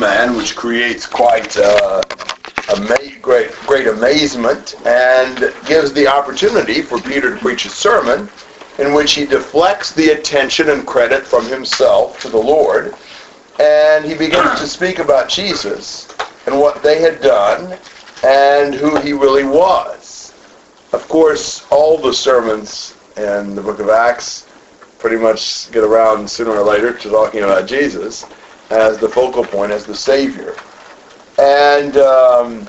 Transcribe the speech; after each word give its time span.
man, 0.00 0.34
which 0.34 0.56
creates 0.56 1.06
quite 1.06 1.58
uh, 1.58 2.02
ama- 2.70 3.18
great, 3.20 3.52
great 3.66 3.86
amazement 3.86 4.74
and 4.86 5.54
gives 5.66 5.92
the 5.92 6.06
opportunity 6.06 6.80
for 6.80 6.98
Peter 7.02 7.34
to 7.34 7.40
preach 7.40 7.66
a 7.66 7.68
sermon 7.68 8.28
in 8.78 8.94
which 8.94 9.12
he 9.12 9.26
deflects 9.26 9.92
the 9.92 10.12
attention 10.12 10.70
and 10.70 10.86
credit 10.86 11.26
from 11.26 11.44
himself 11.46 12.18
to 12.22 12.30
the 12.30 12.38
Lord, 12.38 12.94
and 13.60 14.06
he 14.06 14.14
begins 14.14 14.58
to 14.58 14.66
speak 14.66 15.00
about 15.00 15.28
Jesus 15.28 16.08
and 16.46 16.58
what 16.58 16.82
they 16.82 16.98
had 16.98 17.20
done 17.20 17.78
and 18.24 18.74
who 18.74 18.98
he 19.00 19.12
really 19.12 19.44
was. 19.44 20.32
Of 20.94 21.06
course, 21.08 21.66
all 21.70 21.98
the 21.98 22.14
sermons 22.14 22.94
in 23.18 23.54
the 23.54 23.60
book 23.60 23.80
of 23.80 23.90
Acts 23.90 24.46
pretty 24.98 25.16
much 25.16 25.70
get 25.72 25.84
around 25.84 26.30
sooner 26.30 26.52
or 26.52 26.64
later 26.64 26.94
to 26.94 27.10
talking 27.10 27.42
about 27.42 27.66
Jesus 27.68 28.24
as 28.70 28.98
the 28.98 29.08
focal 29.08 29.44
point, 29.44 29.72
as 29.72 29.84
the 29.84 29.94
Savior. 29.94 30.56
And 31.38 31.96
um, 31.96 32.68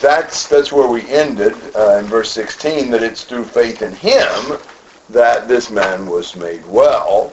that's 0.00 0.48
that's 0.48 0.72
where 0.72 0.88
we 0.88 1.08
ended 1.08 1.54
uh, 1.74 1.98
in 1.98 2.06
verse 2.06 2.30
16, 2.32 2.90
that 2.90 3.02
it's 3.02 3.24
through 3.24 3.44
faith 3.44 3.82
in 3.82 3.92
Him 3.92 4.58
that 5.10 5.48
this 5.48 5.70
man 5.70 6.06
was 6.06 6.36
made 6.36 6.64
well. 6.66 7.32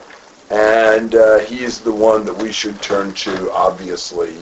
And 0.50 1.14
uh, 1.14 1.40
he's 1.40 1.80
the 1.80 1.92
one 1.92 2.24
that 2.26 2.36
we 2.36 2.52
should 2.52 2.80
turn 2.80 3.12
to, 3.14 3.50
obviously, 3.50 4.34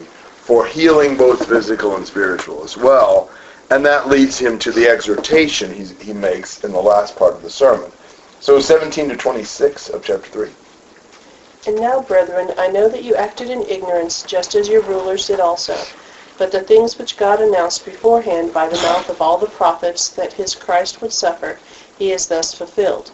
for 0.43 0.66
healing 0.66 1.16
both 1.16 1.49
physical 1.49 1.97
and 1.97 2.07
spiritual 2.07 2.63
as 2.65 2.77
well. 2.77 3.30
And 3.71 3.87
that 3.87 4.09
leads 4.09 4.38
him 4.38 4.59
to 4.59 4.73
the 4.73 4.87
exhortation 4.87 5.73
he, 5.73 5.85
he 6.05 6.13
makes 6.13 6.63
in 6.63 6.73
the 6.73 6.83
last 6.83 7.16
part 7.16 7.35
of 7.35 7.43
the 7.43 7.49
sermon. 7.49 7.91
So 8.41 8.60
17 8.60 9.09
to 9.09 9.16
26 9.16 9.88
of 9.91 10.05
chapter 10.05 10.29
3. 10.29 10.51
And 11.65 11.77
now, 11.77 12.01
brethren, 12.01 12.52
I 12.59 12.66
know 12.66 12.89
that 12.89 13.05
you 13.05 13.15
acted 13.15 13.48
in 13.48 13.62
ignorance, 13.62 14.25
just 14.25 14.57
as 14.57 14.69
your 14.69 14.80
rulers 14.80 15.29
did 15.29 15.39
also. 15.39 15.77
But 16.37 16.51
the 16.51 16.62
things 16.62 16.98
which 16.98 17.16
God 17.16 17.41
announced 17.41 17.85
beforehand 17.85 18.52
by 18.52 18.68
the 18.68 18.82
mouth 18.82 19.09
of 19.09 19.23
all 19.23 19.38
the 19.38 19.46
prophets 19.46 20.09
that 20.09 20.33
his 20.33 20.57
Christ 20.57 21.01
would 21.01 21.13
suffer, 21.13 21.60
he 21.96 22.10
has 22.10 22.27
thus 22.27 22.52
fulfilled. 22.52 23.13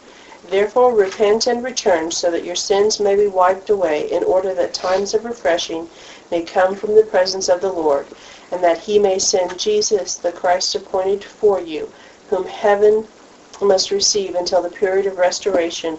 Therefore 0.49 0.95
repent 0.95 1.47
and 1.47 1.63
return, 1.63 2.11
so 2.11 2.31
that 2.31 2.45
your 2.45 2.55
sins 2.55 2.99
may 2.99 3.15
be 3.17 3.27
wiped 3.27 3.69
away, 3.69 4.11
in 4.11 4.25
order 4.25 4.55
that 4.55 4.73
times 4.73 5.13
of 5.13 5.27
refreshing 5.27 5.87
may 6.31 6.41
come 6.41 6.75
from 6.75 6.95
the 6.95 7.03
presence 7.05 7.51
of 7.51 7.61
the 7.61 7.71
Lord, 7.71 8.07
and 8.51 8.65
that 8.65 8.79
he 8.79 8.99
may 8.99 9.19
send 9.19 9.59
Jesus, 9.59 10.15
the 10.15 10.33
Christ 10.33 10.75
appointed 10.75 11.23
for 11.23 11.61
you, 11.61 11.93
whom 12.31 12.47
heaven 12.47 13.07
must 13.61 13.91
receive 13.91 14.35
until 14.37 14.63
the 14.63 14.71
period 14.71 15.05
of 15.05 15.19
restoration 15.19 15.99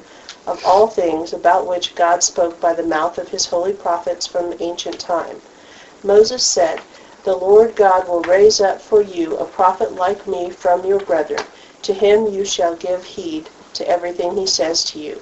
of 0.50 0.66
all 0.66 0.88
things 0.88 1.31
about 1.31 1.67
which 1.67 1.94
God 1.94 2.23
spoke 2.23 2.59
by 2.59 2.73
the 2.73 2.81
mouth 2.81 3.19
of 3.19 3.30
his 3.30 3.45
holy 3.45 3.72
prophets 3.72 4.25
from 4.25 4.55
ancient 4.59 5.00
time. 5.00 5.39
Moses 6.02 6.44
said, 6.44 6.81
The 7.23 7.36
Lord 7.36 7.75
God 7.75 8.08
will 8.08 8.22
raise 8.22 8.59
up 8.59 8.81
for 8.81 9.03
you 9.03 9.38
a 9.38 9.45
prophet 9.45 9.94
like 9.94 10.25
me 10.25 10.50
from 10.50 10.83
your 10.83 11.02
brethren. 11.02 11.44
To 11.83 11.94
him 11.94 12.25
you 12.25 12.44
shall 12.44 12.75
give 12.75 13.03
heed 13.03 13.47
to 13.75 13.88
everything 13.88 14.36
he 14.36 14.47
says 14.47 14.83
to 14.86 14.97
you. 14.97 15.22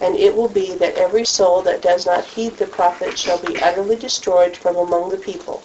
And 0.00 0.16
it 0.16 0.36
will 0.36 0.48
be 0.48 0.74
that 0.74 0.94
every 0.94 1.24
soul 1.24 1.62
that 1.62 1.82
does 1.82 2.06
not 2.06 2.24
heed 2.24 2.56
the 2.56 2.66
prophet 2.66 3.18
shall 3.18 3.38
be 3.38 3.60
utterly 3.60 3.96
destroyed 3.96 4.56
from 4.56 4.76
among 4.76 5.08
the 5.08 5.18
people. 5.18 5.64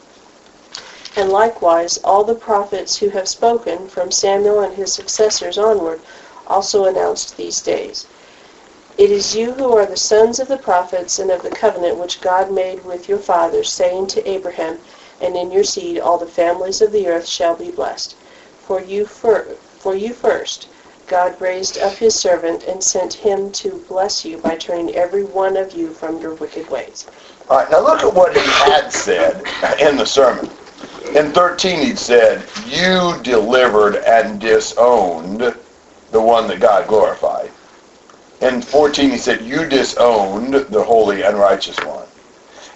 And 1.15 1.31
likewise 1.31 1.99
all 2.03 2.23
the 2.23 2.33
prophets 2.33 2.97
who 2.97 3.09
have 3.09 3.27
spoken 3.27 3.87
from 3.87 4.09
Samuel 4.09 4.61
and 4.61 4.73
his 4.73 4.91
successors 4.91 5.59
onward 5.59 6.01
also 6.47 6.85
announced 6.85 7.37
these 7.37 7.61
days. 7.61 8.07
It 8.97 9.11
is 9.11 9.35
you 9.35 9.51
who 9.53 9.75
are 9.75 9.85
the 9.85 9.97
sons 9.97 10.39
of 10.39 10.47
the 10.47 10.57
prophets 10.57 11.19
and 11.19 11.29
of 11.29 11.43
the 11.43 11.49
covenant 11.49 11.97
which 11.97 12.21
God 12.21 12.51
made 12.51 12.85
with 12.85 13.09
your 13.09 13.17
fathers, 13.19 13.69
saying 13.69 14.07
to 14.07 14.29
Abraham, 14.29 14.79
And 15.19 15.35
in 15.35 15.51
your 15.51 15.65
seed 15.65 15.99
all 15.99 16.17
the 16.17 16.25
families 16.25 16.81
of 16.81 16.93
the 16.93 17.07
earth 17.07 17.27
shall 17.27 17.55
be 17.55 17.71
blessed. 17.71 18.15
For 18.65 18.81
you, 18.81 19.05
fir- 19.05 19.57
for 19.79 19.95
you 19.95 20.13
first, 20.13 20.69
God 21.07 21.39
raised 21.41 21.77
up 21.77 21.93
his 21.93 22.15
servant 22.15 22.63
and 22.63 22.81
sent 22.81 23.13
him 23.13 23.51
to 23.51 23.83
bless 23.89 24.23
you 24.23 24.37
by 24.37 24.55
turning 24.55 24.95
every 24.95 25.25
one 25.25 25.57
of 25.57 25.73
you 25.73 25.89
from 25.89 26.21
your 26.21 26.33
wicked 26.35 26.69
ways. 26.69 27.05
All 27.49 27.57
right, 27.57 27.69
now 27.69 27.81
look 27.81 28.01
at 28.01 28.13
what 28.13 28.33
he 28.33 28.41
had 28.71 28.93
said 28.93 29.43
in 29.81 29.97
the 29.97 30.05
sermon. 30.05 30.49
In 31.13 31.33
13, 31.33 31.81
he 31.81 31.95
said, 31.95 32.43
You 32.65 33.19
delivered 33.23 33.97
and 33.97 34.39
disowned 34.39 35.41
the 36.11 36.21
one 36.21 36.47
that 36.47 36.61
God 36.61 36.87
glorified. 36.87 37.34
In 38.41 38.61
14, 38.61 39.09
he 39.09 39.17
said, 39.17 39.41
You 39.41 39.67
disowned 39.67 40.53
the 40.53 40.83
holy 40.83 41.23
and 41.23 41.37
righteous 41.37 41.77
one. 41.79 42.07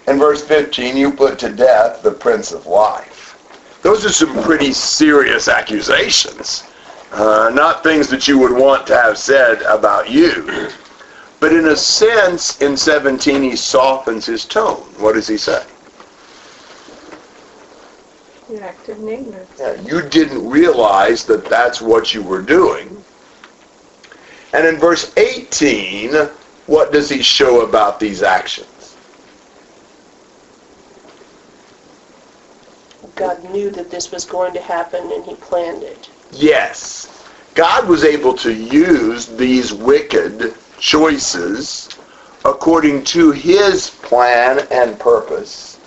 In 0.08 0.18
verse 0.18 0.44
15, 0.44 0.98
you 0.98 1.12
put 1.12 1.38
to 1.40 1.50
death 1.50 2.02
the 2.02 2.12
Prince 2.12 2.52
of 2.52 2.66
Life. 2.66 3.38
Those 3.84 4.06
are 4.06 4.10
some 4.12 4.42
pretty 4.44 4.74
serious 4.74 5.48
accusations. 5.48 6.64
Uh, 7.12 7.52
not 7.54 7.84
things 7.84 8.08
that 8.10 8.28
you 8.28 8.38
would 8.40 8.52
want 8.52 8.88
to 8.88 8.96
have 8.96 9.18
said 9.18 9.62
about 9.64 10.10
you. 10.10 10.70
But 11.40 11.54
in 11.54 11.68
a 11.68 11.76
sense, 11.76 12.62
in 12.62 12.76
17, 12.76 13.44
he 13.44 13.56
softens 13.56 14.26
his 14.26 14.46
tone. 14.46 14.82
What 14.98 15.14
does 15.14 15.28
he 15.28 15.38
say? 15.38 15.64
You 18.50 18.60
acted 18.60 18.98
in 18.98 19.08
ignorance. 19.08 19.60
Yeah, 19.60 19.80
you 19.82 20.02
didn't 20.02 20.50
realize 20.50 21.26
that 21.26 21.46
that's 21.46 21.82
what 21.82 22.14
you 22.14 22.22
were 22.24 22.42
doing. 22.42 23.04
And 24.54 24.66
in 24.66 24.78
verse 24.78 25.16
18, 25.18 26.14
what 26.66 26.92
does 26.92 27.10
he 27.10 27.22
show 27.22 27.62
about 27.62 28.00
these 28.00 28.24
actions? 28.24 28.96
God 33.16 33.44
knew 33.52 33.70
that 33.72 33.92
this 33.92 34.12
was 34.12 34.24
going 34.26 34.54
to 34.54 34.62
happen 34.62 35.12
and 35.12 35.26
he 35.26 35.36
planned 35.36 35.84
it. 35.84 36.10
Yes. 36.32 37.26
God 37.54 37.88
was 37.88 38.06
able 38.06 38.34
to 38.36 38.54
use 38.54 39.28
these 39.28 39.74
wicked 39.74 40.54
choices 40.80 41.90
according 42.46 43.04
to 43.04 43.32
his 43.32 43.90
plan 43.90 44.66
and 44.72 44.98
purpose 44.98 45.80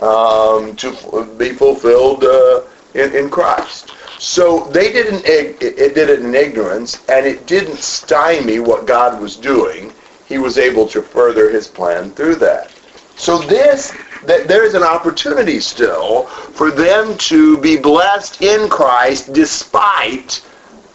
um, 0.00 0.74
to 0.76 1.34
be 1.36 1.50
fulfilled 1.50 2.24
uh, 2.24 2.62
in, 2.94 3.14
in 3.14 3.30
Christ. 3.30 3.90
So 4.20 4.66
they 4.66 4.92
didn't. 4.92 5.24
It, 5.24 5.62
it 5.62 5.94
did 5.94 6.10
it 6.10 6.20
in 6.20 6.34
ignorance, 6.34 7.02
and 7.08 7.26
it 7.26 7.46
didn't 7.46 7.78
stymie 7.78 8.60
what 8.60 8.86
God 8.86 9.18
was 9.18 9.34
doing. 9.34 9.94
He 10.26 10.36
was 10.36 10.58
able 10.58 10.86
to 10.88 11.00
further 11.00 11.48
His 11.48 11.66
plan 11.66 12.10
through 12.10 12.34
that. 12.36 12.70
So 13.16 13.38
this, 13.38 13.96
that 14.26 14.46
there 14.46 14.64
is 14.64 14.74
an 14.74 14.82
opportunity 14.82 15.58
still 15.58 16.26
for 16.26 16.70
them 16.70 17.16
to 17.16 17.56
be 17.58 17.78
blessed 17.78 18.42
in 18.42 18.68
Christ, 18.68 19.32
despite 19.32 20.44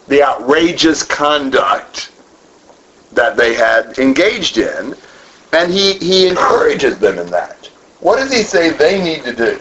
the 0.08 0.22
outrageous 0.22 1.02
conduct 1.02 2.12
that 3.12 3.36
they 3.36 3.56
had 3.56 3.98
engaged 3.98 4.60
in, 4.60 4.94
and 5.52 5.72
he, 5.72 5.94
he 5.94 6.28
encourages 6.28 7.00
them 7.00 7.18
in 7.18 7.32
that. 7.32 7.66
What 8.02 8.18
does 8.18 8.32
he 8.32 8.44
say 8.44 8.70
they 8.70 9.04
need 9.04 9.24
to 9.24 9.34
do? 9.34 9.60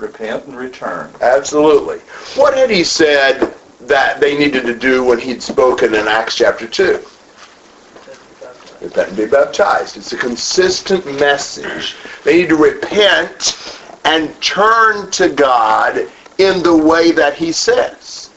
Repent 0.00 0.46
and 0.46 0.56
return. 0.56 1.12
Absolutely. 1.20 1.98
What 2.40 2.56
had 2.56 2.70
he 2.70 2.82
said 2.84 3.54
that 3.80 4.18
they 4.18 4.36
needed 4.38 4.64
to 4.64 4.74
do 4.74 5.04
when 5.04 5.18
he'd 5.18 5.42
spoken 5.42 5.94
in 5.94 6.08
Acts 6.08 6.36
chapter 6.36 6.66
2? 6.66 7.04
Repent 8.80 9.08
and 9.08 9.16
be 9.16 9.26
baptized. 9.26 9.98
It's 9.98 10.14
a 10.14 10.16
consistent 10.16 11.04
message. 11.20 11.96
They 12.24 12.38
need 12.38 12.48
to 12.48 12.56
repent 12.56 13.78
and 14.06 14.34
turn 14.40 15.10
to 15.10 15.28
God 15.28 16.08
in 16.38 16.62
the 16.62 16.74
way 16.74 17.12
that 17.12 17.34
he 17.34 17.52
says. 17.52 18.30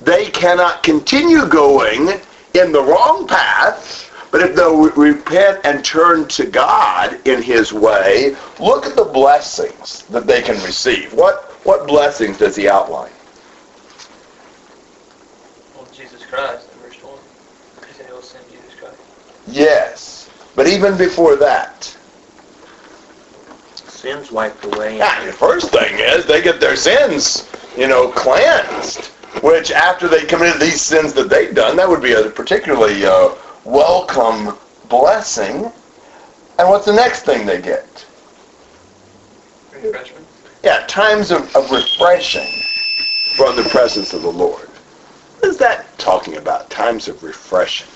They 0.00 0.30
cannot 0.30 0.82
continue 0.82 1.46
going 1.46 2.08
in 2.54 2.72
the 2.72 2.82
wrong 2.82 3.26
path, 3.26 4.05
but 4.30 4.40
if 4.42 4.54
they'll 4.56 4.76
re- 4.76 5.12
repent 5.12 5.60
and 5.64 5.84
turn 5.84 6.26
to 6.28 6.46
God 6.46 7.20
in 7.26 7.42
his 7.42 7.72
way, 7.72 8.36
look 8.60 8.86
at 8.86 8.96
the 8.96 9.04
blessings 9.04 10.02
that 10.04 10.26
they 10.26 10.42
can 10.42 10.56
receive. 10.64 11.12
What, 11.12 11.44
what 11.64 11.86
blessings 11.86 12.38
does 12.38 12.56
he 12.56 12.68
outline? 12.68 13.12
Well, 15.74 15.86
Jesus 15.92 16.24
Christ 16.24 16.68
in 16.72 16.78
verse 16.80 17.02
1. 17.02 17.18
He 17.86 17.94
said 17.94 18.06
he'll 18.06 18.22
send 18.22 18.44
Jesus 18.50 18.74
Christ. 18.78 18.96
Yes. 19.46 20.30
But 20.54 20.66
even 20.66 20.96
before 20.96 21.36
that, 21.36 21.96
Sins 23.88 24.30
wiped 24.30 24.64
away. 24.64 24.98
yeah, 24.98 25.24
the 25.24 25.32
first 25.32 25.70
thing 25.70 25.98
is 25.98 26.26
they 26.26 26.42
get 26.42 26.60
their 26.60 26.76
sins, 26.76 27.50
you 27.76 27.88
know, 27.88 28.08
cleansed. 28.08 29.06
Which 29.42 29.70
after 29.70 30.08
they 30.08 30.24
committed 30.24 30.60
these 30.60 30.80
sins 30.80 31.12
that 31.14 31.28
they've 31.28 31.54
done, 31.54 31.76
that 31.76 31.88
would 31.88 32.02
be 32.02 32.12
a 32.12 32.30
particularly 32.30 33.04
uh, 33.04 33.34
welcome 33.66 34.56
blessing. 34.88 35.70
And 36.58 36.68
what's 36.68 36.86
the 36.86 36.92
next 36.92 37.22
thing 37.22 37.44
they 37.44 37.60
get? 37.60 38.06
Refreshment. 39.72 40.26
Yeah, 40.62 40.86
times 40.86 41.30
of, 41.30 41.54
of 41.54 41.70
refreshing 41.70 42.46
from 43.36 43.56
the 43.56 43.64
presence 43.64 44.14
of 44.14 44.22
the 44.22 44.30
Lord. 44.30 44.68
What 44.68 45.50
is 45.50 45.58
that 45.58 45.98
talking 45.98 46.36
about? 46.36 46.70
Times 46.70 47.08
of 47.08 47.22
refreshing. 47.22 47.88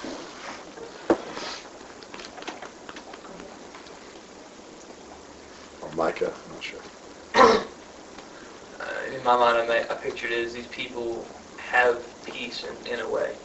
Micah, 5.94 6.32
I'm 6.46 6.54
not 6.54 6.62
sure. 6.62 6.80
Uh, 7.34 9.14
in 9.14 9.22
my 9.22 9.36
mind, 9.36 9.58
I, 9.58 9.66
may, 9.66 9.82
I 9.90 9.94
pictured 9.94 10.30
it 10.32 10.44
as 10.46 10.54
these 10.54 10.66
people 10.68 11.26
have 11.58 12.02
peace 12.24 12.64
in, 12.64 12.74
in 12.90 13.00
a 13.00 13.08
way. 13.08 13.36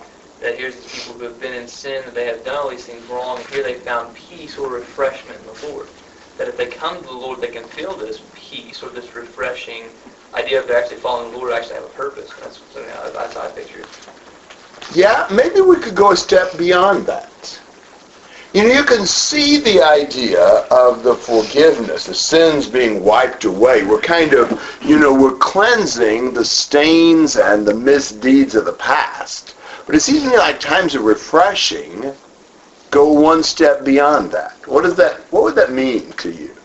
That 0.41 0.57
here's 0.57 0.75
these 0.75 0.91
people 0.91 1.13
who 1.13 1.23
have 1.25 1.39
been 1.39 1.53
in 1.53 1.67
sin, 1.67 2.03
that 2.05 2.13
they 2.13 2.25
have 2.25 2.43
done 2.43 2.55
all 2.55 2.69
these 2.69 2.85
things 2.85 3.03
wrong, 3.09 3.39
here 3.49 3.63
they 3.63 3.75
found 3.75 4.15
peace 4.15 4.57
or 4.57 4.69
refreshment 4.69 5.39
in 5.39 5.45
the 5.45 5.67
Lord. 5.67 5.89
That 6.37 6.47
if 6.49 6.57
they 6.57 6.67
come 6.67 6.97
to 6.97 7.03
the 7.03 7.11
Lord, 7.11 7.41
they 7.41 7.47
can 7.47 7.63
feel 7.69 7.95
this 7.95 8.23
peace 8.33 8.83
or 8.83 8.89
this 8.89 9.15
refreshing 9.15 9.91
idea 10.33 10.61
of 10.61 10.69
actually 10.69 10.97
following 10.97 11.31
the 11.31 11.37
Lord 11.37 11.53
actually 11.53 11.75
have 11.75 11.85
a 11.85 11.89
purpose. 11.89 12.29
That's, 12.41 12.61
so, 12.69 12.81
yeah, 12.81 13.09
that's 13.13 13.35
how 13.35 13.43
I 13.43 13.47
picture. 13.49 13.83
Yeah, 14.93 15.27
maybe 15.31 15.61
we 15.61 15.77
could 15.77 15.95
go 15.95 16.11
a 16.11 16.17
step 16.17 16.57
beyond 16.57 17.05
that. 17.07 17.61
You 18.53 18.63
know, 18.63 18.73
you 18.73 18.83
can 18.83 19.05
see 19.05 19.59
the 19.59 19.81
idea 19.81 20.41
of 20.71 21.03
the 21.03 21.15
forgiveness, 21.15 22.05
the 22.05 22.13
sins 22.13 22.69
being 22.69 23.03
wiped 23.03 23.43
away. 23.43 23.83
We're 23.83 23.99
kind 23.99 24.33
of, 24.33 24.61
you 24.81 24.97
know, 24.97 25.13
we're 25.13 25.37
cleansing 25.37 26.33
the 26.33 26.45
stains 26.45 27.35
and 27.35 27.65
the 27.65 27.73
misdeeds 27.73 28.55
of 28.55 28.65
the 28.65 28.73
past. 28.73 29.55
But 29.85 29.95
it 29.95 30.01
seems 30.01 30.23
to 30.23 30.29
me 30.29 30.37
like 30.37 30.59
times 30.59 30.95
of 30.95 31.03
refreshing 31.03 32.13
go 32.91 33.11
one 33.11 33.43
step 33.43 33.83
beyond 33.83 34.31
that. 34.31 34.55
What 34.67 34.83
does 34.83 34.95
that, 34.95 35.19
what 35.31 35.43
would 35.43 35.55
that 35.55 35.71
mean 35.71 36.11
to 36.13 36.31
you? 36.31 36.55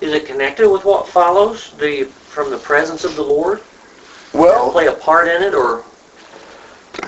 Is 0.00 0.12
it 0.12 0.26
connected 0.26 0.68
with 0.68 0.84
what 0.84 1.08
follows 1.08 1.72
the 1.78 2.04
from 2.04 2.50
the 2.50 2.58
presence 2.58 3.04
of 3.04 3.16
the 3.16 3.22
Lord? 3.22 3.62
Well, 4.34 4.70
Play 4.72 4.88
a 4.88 4.92
part 4.92 5.28
in 5.28 5.42
it, 5.42 5.54
or 5.54 5.84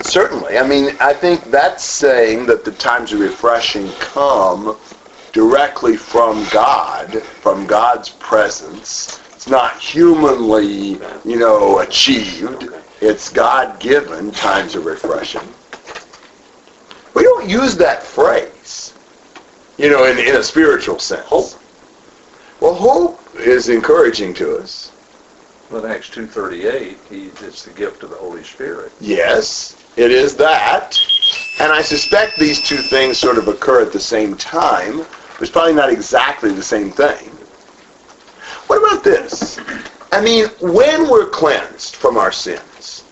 Certainly. 0.01 0.57
I 0.57 0.65
mean, 0.65 0.95
I 0.99 1.13
think 1.13 1.51
that's 1.51 1.83
saying 1.83 2.45
that 2.47 2.63
the 2.63 2.71
times 2.71 3.11
of 3.13 3.19
refreshing 3.19 3.91
come 3.99 4.77
directly 5.37 5.95
from 5.95 6.43
God, 6.49 7.21
from 7.21 7.67
God's 7.67 8.09
presence. 8.09 9.21
It's 9.35 9.47
not 9.47 9.79
humanly, 9.79 10.99
you 11.23 11.37
know, 11.37 11.77
achieved. 11.77 12.69
It's 13.01 13.29
God-given 13.29 14.31
times 14.31 14.73
of 14.73 14.87
refreshing. 14.87 15.47
We 17.13 17.21
don't 17.21 17.47
use 17.47 17.77
that 17.77 18.01
phrase, 18.01 18.95
you 19.77 19.91
know, 19.91 20.05
in, 20.05 20.17
in 20.17 20.37
a 20.37 20.41
spiritual 20.41 20.97
sense. 20.97 21.23
Hope. 21.27 21.51
Well, 22.59 22.73
hope 22.73 23.19
is 23.35 23.69
encouraging 23.69 24.33
to 24.35 24.57
us. 24.57 24.91
In 25.69 25.85
Acts 25.85 26.09
2.38, 26.09 26.97
he, 27.11 27.25
it's 27.45 27.63
the 27.63 27.73
gift 27.73 28.01
of 28.01 28.09
the 28.09 28.15
Holy 28.15 28.43
Spirit. 28.43 28.91
Yes, 28.99 29.77
it 29.97 30.09
is 30.09 30.35
that. 30.37 30.97
And 31.59 31.71
I 31.71 31.83
suspect 31.83 32.39
these 32.39 32.59
two 32.59 32.77
things 32.77 33.19
sort 33.19 33.37
of 33.37 33.47
occur 33.47 33.83
at 33.83 33.93
the 33.93 33.99
same 33.99 34.35
time. 34.35 35.05
It's 35.39 35.51
probably 35.51 35.73
not 35.73 35.91
exactly 35.91 36.51
the 36.51 36.63
same 36.63 36.91
thing. 36.91 37.29
What 38.67 38.77
about 38.77 39.03
this? 39.03 39.59
I 40.11 40.21
mean, 40.21 40.47
when 40.61 41.09
we're 41.09 41.29
cleansed 41.29 41.95
from 41.95 42.17
our 42.17 42.31
sins, 42.31 43.03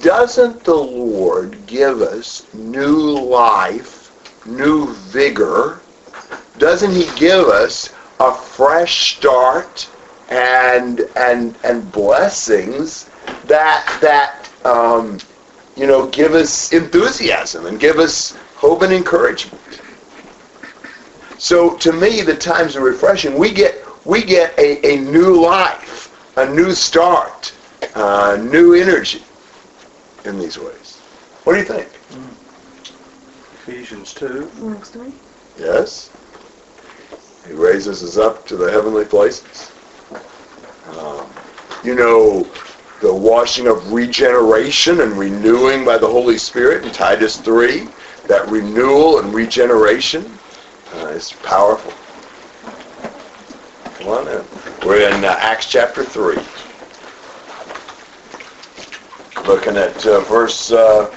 doesn't 0.00 0.64
the 0.64 0.74
Lord 0.74 1.66
give 1.66 2.02
us 2.02 2.46
new 2.54 3.18
life, 3.18 4.12
new 4.46 4.92
vigor? 4.94 5.80
Doesn't 6.58 6.92
he 6.92 7.08
give 7.16 7.46
us 7.46 7.92
a 8.20 8.34
fresh 8.34 9.16
start 9.16 9.88
and 10.28 11.00
and 11.16 11.56
and 11.64 11.90
blessings 11.92 13.08
that 13.46 13.98
that 14.00 14.48
um, 14.66 15.18
you 15.76 15.86
know 15.86 16.06
give 16.08 16.34
us 16.34 16.72
enthusiasm 16.72 17.66
and 17.66 17.80
give 17.80 17.98
us 17.98 18.36
hope 18.56 18.82
and 18.82 18.92
encouragement. 18.92 19.62
So 21.38 21.76
to 21.78 21.92
me, 21.92 22.22
the 22.22 22.34
times 22.34 22.74
of 22.74 22.82
refreshing, 22.82 23.38
we 23.38 23.52
get 23.52 23.84
we 24.04 24.22
get 24.22 24.58
a, 24.58 24.94
a 24.94 25.00
new 25.00 25.40
life, 25.40 26.12
a 26.36 26.52
new 26.52 26.72
start, 26.72 27.54
uh, 27.94 28.38
new 28.40 28.74
energy 28.74 29.22
in 30.24 30.38
these 30.38 30.58
ways. 30.58 30.96
What 31.44 31.52
do 31.54 31.58
you 31.60 31.64
think? 31.64 31.88
Ephesians 33.54 34.14
2. 34.14 34.50
Next 34.62 34.96
one. 34.96 35.12
Yes. 35.58 36.10
He 37.46 37.52
raises 37.52 38.02
us 38.02 38.16
up 38.16 38.46
to 38.48 38.56
the 38.56 38.70
heavenly 38.70 39.04
places. 39.04 39.70
Um, 40.96 41.26
you 41.84 41.94
know, 41.94 42.48
the 43.00 43.12
washing 43.12 43.68
of 43.68 43.92
regeneration 43.92 45.02
and 45.02 45.12
renewing 45.12 45.84
by 45.84 45.98
the 45.98 46.06
Holy 46.06 46.38
Spirit 46.38 46.84
in 46.84 46.92
Titus 46.92 47.36
3, 47.36 47.86
that 48.26 48.48
renewal 48.48 49.20
and 49.20 49.32
regeneration 49.32 50.37
uh, 50.94 51.08
is 51.08 51.32
powerful. 51.42 51.92
Come 53.98 54.08
on 54.08 54.28
in. 54.28 54.44
We're 54.86 55.08
in 55.08 55.24
uh, 55.24 55.36
Acts 55.40 55.70
chapter 55.70 56.04
3. 56.04 56.36
Looking 59.46 59.76
at 59.76 60.06
uh, 60.06 60.20
verse 60.20 60.70
uh, 60.72 61.14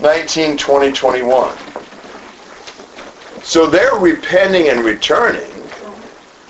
19, 0.00 0.56
20, 0.56 0.92
21. 0.92 1.56
So 3.42 3.66
their 3.66 3.94
repenting 3.94 4.68
and 4.68 4.80
returning 4.80 5.50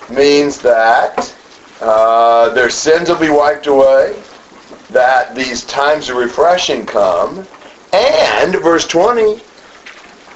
means 0.09 0.59
that 0.61 1.35
uh, 1.81 2.49
their 2.49 2.69
sins 2.69 3.09
will 3.09 3.19
be 3.19 3.29
wiped 3.29 3.67
away, 3.67 4.15
that 4.89 5.35
these 5.35 5.65
times 5.65 6.09
of 6.09 6.17
refreshing 6.17 6.85
come, 6.85 7.45
and, 7.93 8.55
verse 8.55 8.87
20, 8.87 9.41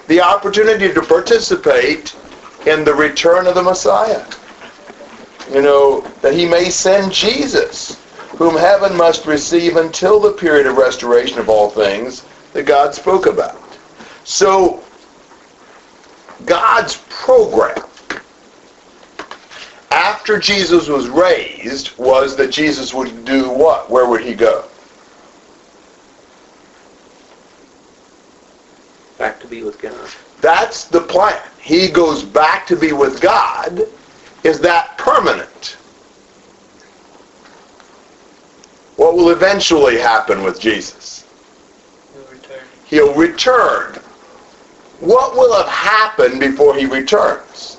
the 0.08 0.22
opportunity 0.22 0.94
to 0.94 1.02
participate 1.02 2.16
in 2.66 2.84
the 2.84 2.94
return 2.94 3.48
of 3.48 3.56
the 3.56 3.64
Messiah. 3.64 4.24
You 5.52 5.62
know, 5.62 6.02
that 6.22 6.34
he 6.34 6.46
may 6.46 6.70
send 6.70 7.12
Jesus, 7.12 7.96
whom 8.38 8.56
heaven 8.56 8.96
must 8.96 9.26
receive 9.26 9.78
until 9.78 10.20
the 10.20 10.34
period 10.34 10.68
of 10.68 10.78
restoration 10.78 11.40
of 11.40 11.50
all 11.50 11.70
things 11.70 12.26
that 12.54 12.66
God 12.66 12.94
spoke 12.94 13.26
about. 13.26 13.62
So, 14.24 14.84
God's 16.46 16.98
program 17.10 17.84
after 19.92 20.40
Jesus 20.40 20.88
was 20.88 21.08
raised 21.08 21.98
was 21.98 22.36
that 22.36 22.52
Jesus 22.52 22.94
would 22.94 23.26
do 23.26 23.50
what? 23.50 23.90
Where 23.90 24.06
would 24.06 24.24
he 24.24 24.34
go? 24.34 24.66
Back 29.18 29.40
to 29.40 29.48
be 29.48 29.64
with 29.64 29.82
God. 29.82 30.10
That's 30.42 30.86
the 30.86 31.02
plan. 31.02 31.42
He 31.60 31.90
goes 31.90 32.24
back 32.24 32.68
to 32.68 32.76
be 32.76 32.94
with 32.94 33.20
God. 33.22 33.88
Is 34.44 34.60
that 34.62 34.98
permanent? 34.98 35.78
What 38.98 39.16
will 39.16 39.30
eventually 39.30 39.98
happen 39.98 40.44
with 40.44 40.60
Jesus? 40.60 41.26
He'll 42.14 42.26
return. 42.28 42.64
He'll 42.86 43.14
return. 43.14 43.96
What 45.00 45.36
will 45.36 45.56
have 45.56 45.68
happened 45.68 46.40
before 46.40 46.76
he 46.76 46.86
returns? 46.86 47.78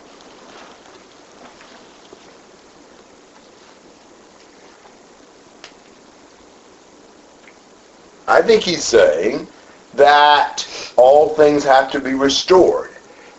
I 8.28 8.42
think 8.42 8.62
he's 8.62 8.85
saying 8.85 9.49
that 9.95 10.66
all 10.99 11.31
things 11.31 11.64
have 11.64 11.90
to 11.93 12.00
be 12.00 12.12
restored. 12.12 12.90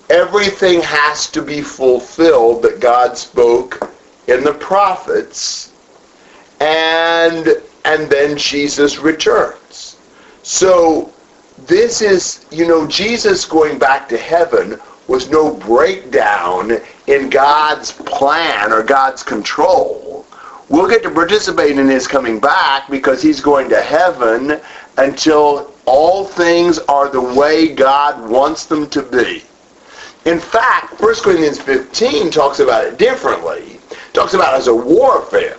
Everything 0.10 0.82
has 0.82 1.30
to 1.30 1.42
be 1.42 1.62
fulfilled 1.62 2.64
that 2.64 2.80
God 2.80 3.18
spoke 3.18 3.92
in 4.28 4.44
the 4.44 4.54
prophets 4.54 5.72
and 6.60 7.48
and 7.86 8.10
then 8.10 8.38
Jesus 8.38 8.98
returns. 8.98 9.98
So 10.44 11.14
this 11.66 12.02
is, 12.02 12.46
you 12.52 12.68
know, 12.68 12.88
Jesus 12.88 13.46
going 13.46 13.78
back 13.78 14.08
to 14.10 14.18
heaven 14.18 14.80
was 15.08 15.30
no 15.30 15.54
breakdown 15.54 16.72
in 17.08 17.30
God's 17.30 17.92
plan 17.92 18.72
or 18.72 18.84
God's 18.84 19.24
control. 19.24 20.26
We'll 20.70 20.90
get 20.90 21.02
to 21.04 21.10
participate 21.10 21.80
in 21.80 21.88
his 21.88 22.08
coming 22.08 22.40
back 22.40 22.90
because 22.90 23.24
he's 23.24 23.42
going 23.42 23.70
to 23.70 23.82
heaven 23.82 24.62
until 25.00 25.74
all 25.86 26.26
things 26.26 26.78
are 26.80 27.10
the 27.10 27.22
way 27.22 27.74
God 27.74 28.30
wants 28.30 28.66
them 28.66 28.90
to 28.92 29.02
be. 29.02 29.44
In 30.26 30.40
fact, 30.40 31.02
1 31.02 31.16
Corinthians 31.16 31.60
15 31.60 32.30
talks 32.30 32.60
about 32.60 32.86
it 32.86 32.98
differently. 32.98 33.80
It 33.90 34.14
talks 34.14 34.34
about 34.34 34.54
it 34.54 34.58
as 34.58 34.68
a 34.68 34.76
warfare. 34.76 35.58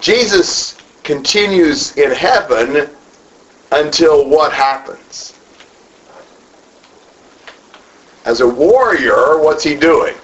Jesus 0.00 0.76
continues 1.02 1.96
in 1.96 2.10
heaven 2.12 2.88
until 3.72 4.28
what 4.28 4.52
happens? 4.52 5.38
As 8.24 8.40
a 8.40 8.48
warrior, 8.48 9.38
what's 9.38 9.64
he 9.64 9.74
doing? 9.74 10.14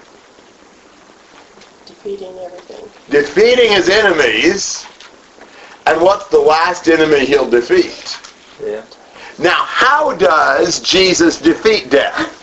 defeating 2.08 2.38
everything. 2.38 2.88
Defeating 3.10 3.72
his 3.72 3.88
enemies. 3.88 4.86
And 5.86 6.00
what's 6.00 6.28
the 6.28 6.38
last 6.38 6.88
enemy 6.88 7.24
he'll 7.24 7.48
defeat? 7.48 8.18
Yeah. 8.62 8.82
Now, 9.38 9.64
how 9.64 10.14
does 10.16 10.80
Jesus 10.80 11.40
defeat 11.40 11.90
death? 11.90 12.34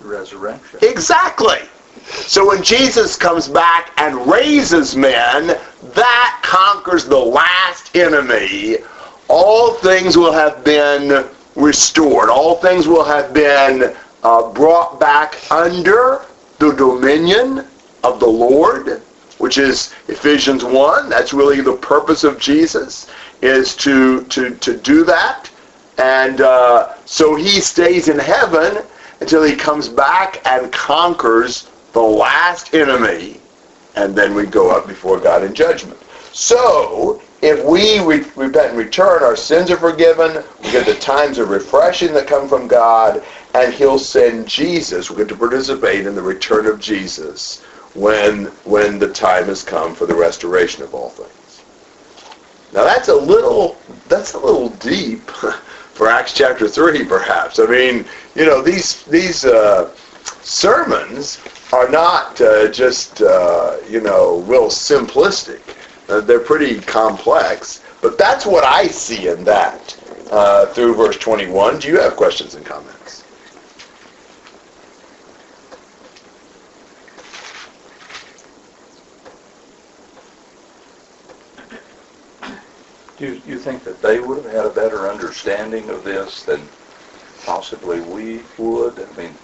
Resurrection. 0.00 0.78
Exactly. 0.82 1.58
So 2.06 2.48
when 2.48 2.62
Jesus 2.62 3.16
comes 3.16 3.48
back 3.48 3.92
and 3.96 4.26
raises 4.26 4.96
men, 4.96 5.58
that 5.94 6.40
conquers 6.42 7.04
the 7.04 7.18
last 7.18 7.94
enemy. 7.96 8.78
All 9.28 9.74
things 9.74 10.16
will 10.16 10.32
have 10.32 10.64
been 10.64 11.26
restored. 11.56 12.28
All 12.28 12.56
things 12.56 12.86
will 12.88 13.04
have 13.04 13.32
been 13.32 13.94
uh, 14.22 14.52
brought 14.52 15.00
back 15.00 15.38
under 15.50 16.22
the 16.58 16.72
dominion 16.72 17.66
of 18.04 18.20
the 18.20 18.26
Lord, 18.26 19.02
which 19.38 19.58
is 19.58 19.94
Ephesians 20.08 20.64
1. 20.64 21.08
That's 21.08 21.32
really 21.32 21.60
the 21.60 21.76
purpose 21.76 22.24
of 22.24 22.38
Jesus, 22.38 23.08
is 23.42 23.76
to, 23.76 24.24
to, 24.24 24.54
to 24.56 24.76
do 24.78 25.04
that. 25.04 25.50
And 25.98 26.40
uh, 26.40 26.94
so 27.04 27.34
he 27.34 27.60
stays 27.60 28.08
in 28.08 28.18
heaven 28.18 28.82
until 29.20 29.42
he 29.42 29.54
comes 29.54 29.88
back 29.88 30.40
and 30.46 30.72
conquers 30.72 31.68
the 31.92 32.00
last 32.00 32.74
enemy, 32.74 33.38
and 33.96 34.14
then 34.16 34.34
we 34.34 34.46
go 34.46 34.70
up 34.70 34.86
before 34.86 35.20
God 35.20 35.44
in 35.44 35.54
judgment. 35.54 35.98
So, 36.32 37.20
if 37.42 37.62
we 37.64 38.00
re- 38.00 38.24
repent 38.34 38.70
and 38.70 38.78
return, 38.78 39.22
our 39.22 39.36
sins 39.36 39.70
are 39.70 39.76
forgiven, 39.76 40.42
we 40.62 40.70
get 40.70 40.86
the 40.86 40.94
times 40.94 41.38
of 41.38 41.50
refreshing 41.50 42.14
that 42.14 42.26
come 42.26 42.48
from 42.48 42.66
God, 42.66 43.22
and 43.54 43.74
he'll 43.74 43.98
send 43.98 44.48
Jesus. 44.48 45.10
We 45.10 45.16
get 45.16 45.28
to 45.28 45.36
participate 45.36 46.06
in 46.06 46.14
the 46.14 46.22
return 46.22 46.66
of 46.66 46.80
Jesus 46.80 47.60
when, 47.94 48.46
when 48.64 48.98
the 48.98 49.12
time 49.12 49.44
has 49.46 49.62
come 49.62 49.94
for 49.94 50.06
the 50.06 50.14
restoration 50.14 50.82
of 50.82 50.94
all 50.94 51.10
things. 51.10 51.41
Now 52.72 52.84
that's 52.84 53.08
a 53.08 53.14
little, 53.14 53.76
that's 54.08 54.34
a 54.34 54.38
little 54.38 54.70
deep 54.70 55.30
for 55.30 56.08
Acts 56.08 56.32
chapter 56.32 56.68
3, 56.68 57.04
perhaps. 57.04 57.58
I 57.58 57.66
mean, 57.66 58.06
you 58.34 58.46
know, 58.46 58.62
these, 58.62 59.02
these 59.04 59.44
uh, 59.44 59.94
sermons 60.40 61.40
are 61.72 61.88
not 61.88 62.40
uh, 62.40 62.68
just, 62.68 63.22
uh, 63.22 63.76
you 63.88 64.00
know, 64.00 64.40
real 64.40 64.66
simplistic. 64.66 65.60
Uh, 66.08 66.20
they're 66.20 66.40
pretty 66.40 66.80
complex. 66.80 67.82
But 68.00 68.18
that's 68.18 68.44
what 68.44 68.64
I 68.64 68.88
see 68.88 69.28
in 69.28 69.44
that 69.44 69.96
uh, 70.30 70.66
through 70.66 70.96
verse 70.96 71.16
21. 71.18 71.78
Do 71.78 71.88
you 71.88 72.00
have 72.00 72.16
questions 72.16 72.54
and 72.54 72.66
comments? 72.66 73.21
You, 83.22 83.40
you 83.46 83.58
think 83.58 83.84
that 83.84 84.02
they 84.02 84.20
would 84.20 84.44
have 84.44 84.52
had 84.52 84.66
a 84.66 84.70
better 84.70 85.08
understanding 85.08 85.88
of 85.88 86.04
this 86.04 86.44
than 86.44 86.60
possibly 87.44 88.00
we 88.00 88.40
would? 88.58 88.98
I 88.98 89.16
mean, 89.16 89.34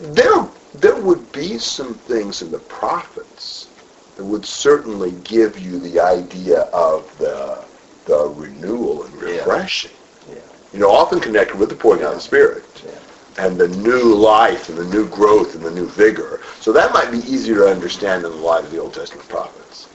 There, 0.00 0.48
there 0.74 0.94
would 0.94 1.30
be 1.32 1.58
some 1.58 1.94
things 1.94 2.42
in 2.42 2.52
the 2.52 2.58
prophets 2.60 3.68
that 4.16 4.24
would 4.24 4.44
certainly 4.46 5.12
give 5.24 5.58
you 5.58 5.78
the 5.80 6.00
idea 6.00 6.62
of 6.72 7.16
the, 7.18 7.64
the 8.04 8.28
renewal 8.28 9.04
and 9.04 9.14
refreshing. 9.20 9.90
Yeah. 10.28 10.36
You 10.72 10.78
know, 10.78 10.90
often 10.90 11.18
connected 11.18 11.58
with 11.58 11.68
the 11.70 11.74
pouring 11.74 12.02
out 12.02 12.10
of 12.10 12.16
the 12.16 12.20
Spirit. 12.20 12.67
And 13.38 13.56
the 13.56 13.68
new 13.68 14.14
life 14.14 14.68
and 14.68 14.76
the 14.76 14.84
new 14.84 15.08
growth 15.08 15.54
and 15.54 15.64
the 15.64 15.70
new 15.70 15.86
vigor. 15.86 16.40
So 16.60 16.72
that 16.72 16.92
might 16.92 17.12
be 17.12 17.18
easier 17.18 17.56
to 17.56 17.70
understand 17.70 18.24
in 18.24 18.32
the 18.32 18.36
light 18.36 18.64
of 18.64 18.72
the 18.72 18.78
Old 18.78 18.94
Testament 18.94 19.28
prophets. 19.28 19.86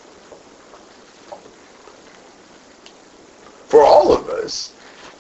For 3.68 3.84
all 3.84 4.14
of 4.14 4.30
us, 4.30 4.74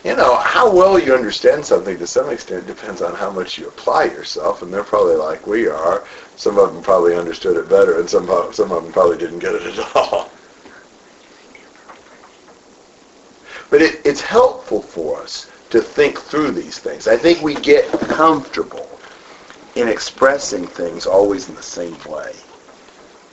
you 0.03 0.15
know, 0.15 0.35
how 0.35 0.73
well 0.73 0.99
you 0.99 1.13
understand 1.13 1.65
something 1.65 1.97
to 1.97 2.07
some 2.07 2.29
extent 2.29 2.67
depends 2.67 3.01
on 3.01 3.15
how 3.15 3.31
much 3.31 3.57
you 3.57 3.67
apply 3.67 4.05
yourself, 4.05 4.61
and 4.61 4.73
they're 4.73 4.83
probably 4.83 5.15
like 5.15 5.47
we 5.47 5.67
are. 5.67 6.05
Some 6.35 6.57
of 6.57 6.73
them 6.73 6.83
probably 6.83 7.15
understood 7.15 7.57
it 7.57 7.69
better, 7.69 7.99
and 7.99 8.09
some, 8.09 8.27
some 8.53 8.71
of 8.71 8.83
them 8.83 8.91
probably 8.91 9.17
didn't 9.17 9.39
get 9.39 9.55
it 9.55 9.63
at 9.77 9.95
all. 9.95 10.29
But 13.69 13.81
it, 13.81 14.05
it's 14.05 14.21
helpful 14.21 14.83
for 14.83 15.19
us 15.19 15.49
to 15.73 15.81
think 15.81 16.19
through 16.19 16.51
these 16.51 16.77
things. 16.77 17.07
I 17.07 17.17
think 17.17 17.41
we 17.41 17.55
get 17.55 17.89
comfortable 18.01 18.87
in 19.75 19.87
expressing 19.87 20.67
things 20.67 21.07
always 21.07 21.49
in 21.49 21.55
the 21.55 21.63
same 21.63 21.97
way. 22.07 22.31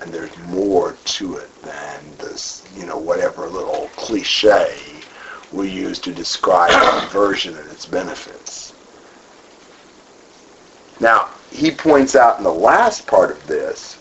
And 0.00 0.10
there's 0.10 0.34
more 0.48 0.96
to 1.04 1.36
it 1.36 1.50
than 1.62 2.00
this, 2.16 2.64
you 2.74 2.86
know, 2.86 2.96
whatever 2.96 3.46
little 3.46 3.90
cliche 3.94 4.74
we 5.52 5.68
use 5.68 5.98
to 5.98 6.14
describe 6.14 6.70
conversion 7.00 7.54
and 7.58 7.70
its 7.70 7.84
benefits. 7.84 8.72
Now, 10.98 11.28
he 11.52 11.70
points 11.70 12.16
out 12.16 12.38
in 12.38 12.44
the 12.44 12.50
last 12.50 13.06
part 13.06 13.32
of 13.32 13.46
this, 13.46 13.98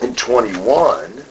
in 0.00 0.14
21, 0.14 1.22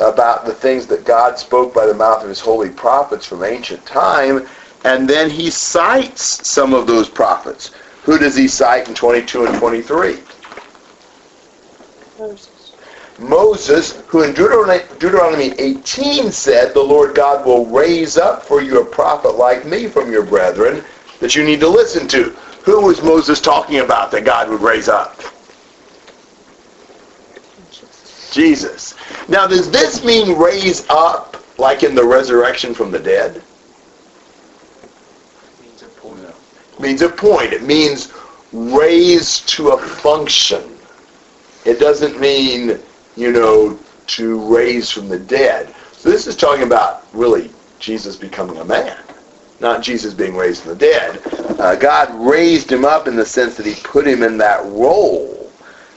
about 0.00 0.44
the 0.44 0.52
things 0.52 0.86
that 0.88 1.06
God 1.06 1.38
spoke 1.38 1.72
by 1.72 1.86
the 1.86 1.94
mouth 1.94 2.22
of 2.22 2.28
his 2.28 2.40
holy 2.40 2.68
prophets 2.68 3.24
from 3.24 3.44
ancient 3.44 3.86
time, 3.86 4.46
and 4.84 5.08
then 5.08 5.28
he 5.28 5.50
cites 5.50 6.46
some 6.46 6.72
of 6.72 6.86
those 6.86 7.08
prophets. 7.08 7.70
Who 8.04 8.18
does 8.18 8.36
he 8.36 8.48
cite 8.48 8.88
in 8.88 8.94
22 8.94 9.46
and 9.46 9.58
23? 9.58 10.18
Moses. 12.18 12.72
Moses, 13.18 14.02
who 14.06 14.22
in 14.22 14.32
Deuteronomy, 14.32 14.82
Deuteronomy 14.98 15.52
18 15.58 16.32
said, 16.32 16.72
the 16.72 16.80
Lord 16.80 17.14
God 17.14 17.44
will 17.44 17.66
raise 17.66 18.16
up 18.16 18.42
for 18.42 18.62
you 18.62 18.80
a 18.80 18.84
prophet 18.84 19.36
like 19.36 19.66
me 19.66 19.86
from 19.86 20.10
your 20.10 20.24
brethren 20.24 20.82
that 21.20 21.36
you 21.36 21.44
need 21.44 21.60
to 21.60 21.68
listen 21.68 22.08
to. 22.08 22.30
Who 22.64 22.80
was 22.80 23.02
Moses 23.02 23.40
talking 23.40 23.80
about 23.80 24.10
that 24.12 24.24
God 24.24 24.48
would 24.48 24.62
raise 24.62 24.88
up? 24.88 25.20
Jesus. 28.32 28.94
Now, 29.28 29.46
does 29.46 29.70
this 29.70 30.04
mean 30.04 30.38
raise 30.38 30.88
up 30.88 31.36
like 31.58 31.82
in 31.82 31.94
the 31.94 32.04
resurrection 32.04 32.72
from 32.72 32.90
the 32.90 32.98
dead? 32.98 33.42
means 35.62 35.82
important. 35.82 36.28
It 36.28 36.69
means 36.80 37.02
a 37.02 37.08
point. 37.08 37.52
It 37.52 37.62
means 37.62 38.12
raise 38.52 39.40
to 39.42 39.70
a 39.70 39.78
function. 39.78 40.76
It 41.64 41.78
doesn't 41.78 42.18
mean, 42.20 42.78
you 43.16 43.32
know, 43.32 43.78
to 44.08 44.54
raise 44.54 44.90
from 44.90 45.08
the 45.08 45.18
dead. 45.18 45.74
So 45.92 46.10
this 46.10 46.26
is 46.26 46.36
talking 46.36 46.64
about 46.64 47.06
really 47.12 47.50
Jesus 47.78 48.16
becoming 48.16 48.58
a 48.58 48.64
man, 48.64 48.98
not 49.60 49.82
Jesus 49.82 50.14
being 50.14 50.34
raised 50.34 50.62
from 50.62 50.72
the 50.72 50.78
dead. 50.78 51.20
Uh, 51.60 51.76
God 51.76 52.12
raised 52.14 52.72
him 52.72 52.84
up 52.84 53.06
in 53.06 53.16
the 53.16 53.26
sense 53.26 53.56
that 53.56 53.66
he 53.66 53.74
put 53.82 54.06
him 54.06 54.22
in 54.22 54.38
that 54.38 54.64
role, 54.64 55.52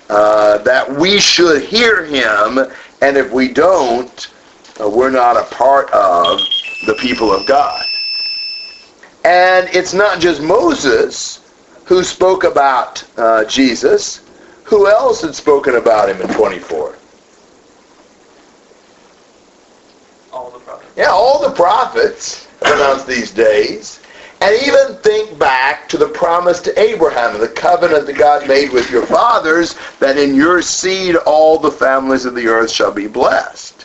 uh, 0.10 0.58
that 0.60 0.92
we 0.94 1.20
should 1.20 1.64
hear 1.64 2.06
him, 2.06 2.60
and 3.02 3.18
if 3.18 3.32
we 3.32 3.48
don't, 3.48 4.32
uh, 4.80 4.90
we're 4.90 5.10
not 5.10 5.38
a 5.38 5.44
part 5.56 5.90
of 5.92 6.40
the 6.86 6.96
people 7.00 7.32
of 7.32 7.48
God. 7.48 7.86
And 9.24 9.70
it's 9.72 9.94
not 9.94 10.20
just 10.20 10.42
Moses 10.42 11.40
who 11.86 12.04
spoke 12.04 12.44
about 12.44 13.04
uh, 13.18 13.46
Jesus. 13.46 14.22
Who 14.66 14.88
else 14.88 15.22
had 15.22 15.36
spoken 15.36 15.76
about 15.76 16.10
him 16.10 16.22
in 16.22 16.28
24? 16.30 16.96
All 20.32 20.50
the 20.52 20.60
prophets. 20.60 20.92
Yeah, 20.98 21.10
all 21.10 21.42
the 21.48 21.56
prophets 21.56 22.48
announced 22.62 23.08
these 23.08 23.32
days. 23.32 24.00
And 24.42 24.62
even 24.68 24.98
think 24.98 25.40
back 25.40 25.88
to 25.90 25.98
the 25.98 26.10
promise 26.10 26.60
to 26.62 26.80
Abraham, 26.80 27.40
the 27.40 27.48
covenant 27.48 28.08
that 28.08 28.18
God 28.18 28.46
made 28.46 28.72
with 28.72 28.92
your 28.92 29.06
fathers, 29.06 29.76
that 30.00 30.18
in 30.18 30.36
your 30.36 30.62
seed 30.62 31.16
all 31.16 31.58
the 31.58 31.72
families 31.72 32.26
of 32.26 32.36
the 32.36 32.48
earth 32.48 32.70
shall 32.70 32.92
be 32.92 33.08
blessed. 33.08 33.83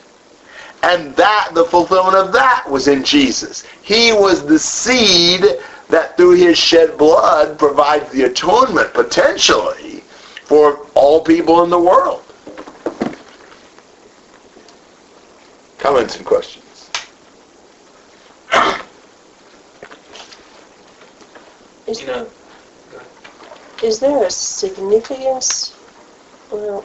And 0.82 1.14
that, 1.16 1.50
the 1.54 1.64
fulfillment 1.64 2.16
of 2.16 2.32
that 2.32 2.64
was 2.68 2.86
in 2.88 3.02
Jesus. 3.02 3.64
He 3.82 4.12
was 4.12 4.46
the 4.46 4.58
seed 4.58 5.44
that 5.88 6.16
through 6.16 6.34
his 6.34 6.56
shed 6.56 6.96
blood 6.96 7.58
provides 7.58 8.10
the 8.12 8.24
atonement, 8.24 8.92
potentially, 8.94 10.00
for 10.44 10.86
all 10.94 11.22
people 11.22 11.64
in 11.64 11.70
the 11.70 11.78
world. 11.78 12.24
Comments 15.78 16.16
and 16.16 16.26
questions? 16.26 16.90
Is 23.82 24.00
there 24.00 24.24
a 24.24 24.30
significance, 24.30 25.76
well, 26.50 26.84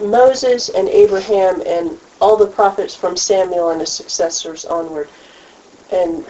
Moses 0.00 0.68
and 0.70 0.88
Abraham 0.88 1.62
and 1.66 1.98
all 2.20 2.36
the 2.36 2.46
prophets 2.46 2.94
from 2.94 3.16
Samuel 3.16 3.70
and 3.70 3.80
his 3.80 3.92
successors 3.92 4.64
onward, 4.64 5.08
and 5.92 6.26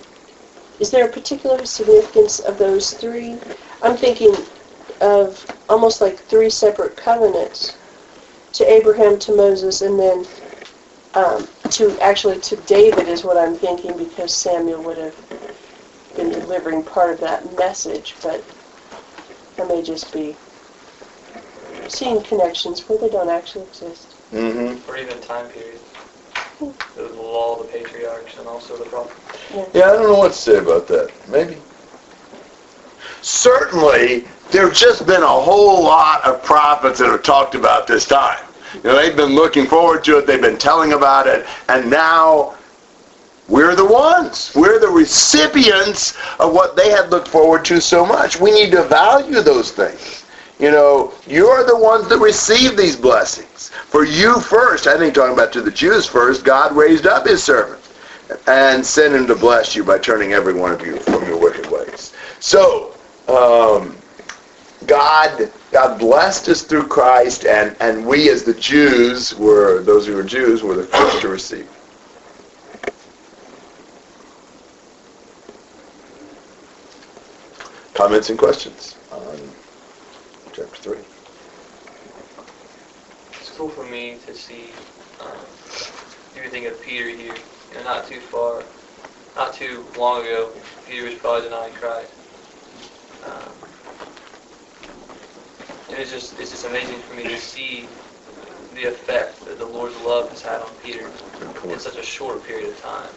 is 0.81 0.91
there 0.91 1.07
a 1.07 1.13
particular 1.13 1.65
significance 1.65 2.41
of 2.41 2.59
those 2.59 2.93
three? 2.93 3.39
I'm 3.83 3.97
thinking 3.97 4.35
of 5.01 5.47
almost 5.69 6.01
like 6.01 6.19
three 6.19 6.51
separate 6.51 6.97
covenants 6.97 7.77
to 8.55 8.71
Abraham, 8.71 9.19
to 9.21 9.35
Moses, 9.35 9.83
and 9.83 9.99
then 9.99 10.25
um, 11.15 11.47
to 11.71 11.99
actually 12.01 12.41
to 12.41 12.57
David 12.57 13.09
is 13.09 13.25
what 13.25 13.37
I'm 13.37 13.57
thinking 13.57 13.97
because 13.97 14.35
Samuel 14.35 14.83
would 14.83 14.99
have 14.99 15.17
been 16.17 16.31
delivering 16.31 16.83
part 16.83 17.13
of 17.13 17.21
that 17.21 17.57
message, 17.57 18.15
but 18.23 18.45
I 19.59 19.65
may 19.65 19.83
just 19.83 20.13
be 20.13 20.37
seeing 21.91 22.23
connections 22.23 22.89
where 22.89 22.99
they 22.99 23.09
don't 23.09 23.29
actually 23.29 23.65
exist. 23.65 24.17
Mm-hmm. 24.33 24.91
Or 24.91 24.97
even 24.97 25.21
time 25.21 25.49
period. 25.51 25.81
The 26.97 27.09
law, 27.15 27.63
the 27.63 27.69
patriarchs, 27.69 28.39
and 28.39 28.47
also 28.47 28.77
the 28.77 28.85
prophets. 28.85 29.39
Yeah, 29.75 29.91
I 29.91 29.93
don't 29.93 30.05
know 30.05 30.19
what 30.19 30.33
to 30.33 30.39
say 30.39 30.59
about 30.59 30.87
that. 30.89 31.11
Maybe. 31.29 31.57
Certainly, 33.23 34.25
there's 34.51 34.79
just 34.79 35.07
been 35.07 35.23
a 35.23 35.27
whole 35.27 35.83
lot 35.83 36.25
of 36.25 36.43
prophets 36.45 37.01
that 37.01 37.11
have 37.11 37.23
talked 37.23 37.55
about 37.55 37.87
this 37.87 38.07
time. 38.07 38.39
You 38.75 38.83
know, 38.85 38.97
they've 38.97 39.17
been 39.17 39.35
looking 39.35 39.67
forward 39.67 40.05
to 40.05 40.19
it, 40.19 40.27
they've 40.27 40.41
been 40.41 40.59
telling 40.59 40.93
about 40.93 41.27
it, 41.27 41.47
and 41.69 41.91
now 41.91 42.57
we're 43.49 43.75
the 43.77 43.85
ones. 43.85 44.53
We're 44.55 44.79
the 44.79 44.89
recipients 44.89 46.17
of 46.39 46.53
what 46.53 46.77
they 46.77 46.91
had 46.91 47.11
looked 47.11 47.29
forward 47.29 47.65
to 47.67 47.81
so 47.81 48.07
much. 48.07 48.41
We 48.41 48.53
need 48.53 48.71
to 48.73 48.85
value 48.85 49.41
those 49.41 49.71
things. 49.71 50.24
You 50.65 50.71
know, 50.71 51.13
you're 51.27 51.63
the 51.63 51.77
ones 51.77 52.09
that 52.09 52.17
receive 52.17 52.75
these 52.75 52.97
blessings. 52.97 53.69
For 53.69 54.07
you 54.07 54.41
first, 54.41 54.87
I 54.87 54.97
think 54.97 55.15
talking 55.15 55.35
about 55.35 55.53
to 55.53 55.61
the 55.61 55.71
Jews 55.71 56.07
first, 56.07 56.43
God 56.43 56.75
raised 56.75 57.07
up 57.07 57.27
his 57.27 57.45
servant 57.45 57.83
and 58.47 58.85
sent 58.85 59.15
him 59.15 59.27
to 59.27 59.35
bless 59.35 59.77
you 59.77 59.85
by 59.85 59.99
turning 59.99 60.33
every 60.33 60.55
one 60.55 60.73
of 60.73 60.81
you 60.81 61.01
from 61.01 61.23
your 61.27 61.37
wicked 61.37 61.71
ways. 61.71 62.15
So, 62.41 62.95
um, 63.29 63.95
God, 64.87 65.53
God 65.71 65.99
blessed 65.99 66.49
us 66.49 66.63
through 66.63 66.89
Christ, 66.89 67.45
and, 67.45 67.77
and 67.81 68.07
we 68.07 68.31
as 68.31 68.43
the 68.43 68.55
Jews 68.55 69.35
were, 69.35 69.83
those 69.83 70.07
who 70.07 70.15
were 70.15 70.23
Jews, 70.23 70.63
were 70.63 70.77
the 70.77 70.85
first 70.85 71.21
to 71.21 71.29
receive. 71.29 71.69
Comments 77.93 78.31
and 78.31 78.39
questions 78.39 78.97
on 79.13 79.54
chapter 80.55 80.81
3? 80.81 80.99
It's 83.33 83.51
cool 83.57 83.69
for 83.69 83.85
me 83.85 84.19
to 84.25 84.33
see 84.35 84.71
um, 85.21 85.29
everything 86.37 86.67
of 86.67 86.81
Peter 86.81 87.09
here. 87.09 87.35
You 87.71 87.79
know, 87.79 87.85
not 87.85 88.07
too 88.07 88.21
far, 88.21 88.63
not 89.35 89.53
too 89.53 89.85
long 89.97 90.23
ago, 90.23 90.53
Peter 90.87 91.05
was 91.05 91.15
probably 91.15 91.49
denying 91.49 91.75
Christ. 91.75 92.13
Um, 93.25 93.53
and 95.91 95.99
it's 95.99 96.13
just 96.13 96.39
it's 96.39 96.51
just 96.51 96.65
amazing 96.67 97.01
for 97.01 97.15
me 97.15 97.25
to 97.25 97.39
see 97.39 97.89
the 98.75 98.85
effect 98.85 99.45
that 99.45 99.59
the 99.59 99.67
Lord's 99.67 99.97
love 99.97 100.31
has 100.31 100.43
had 100.43 100.61
on 100.61 100.71
Peter 100.83 101.11
in 101.65 101.79
such 101.81 101.97
a 101.97 102.03
short 102.03 102.45
period 102.45 102.71
of 102.71 102.81
time. 102.81 103.11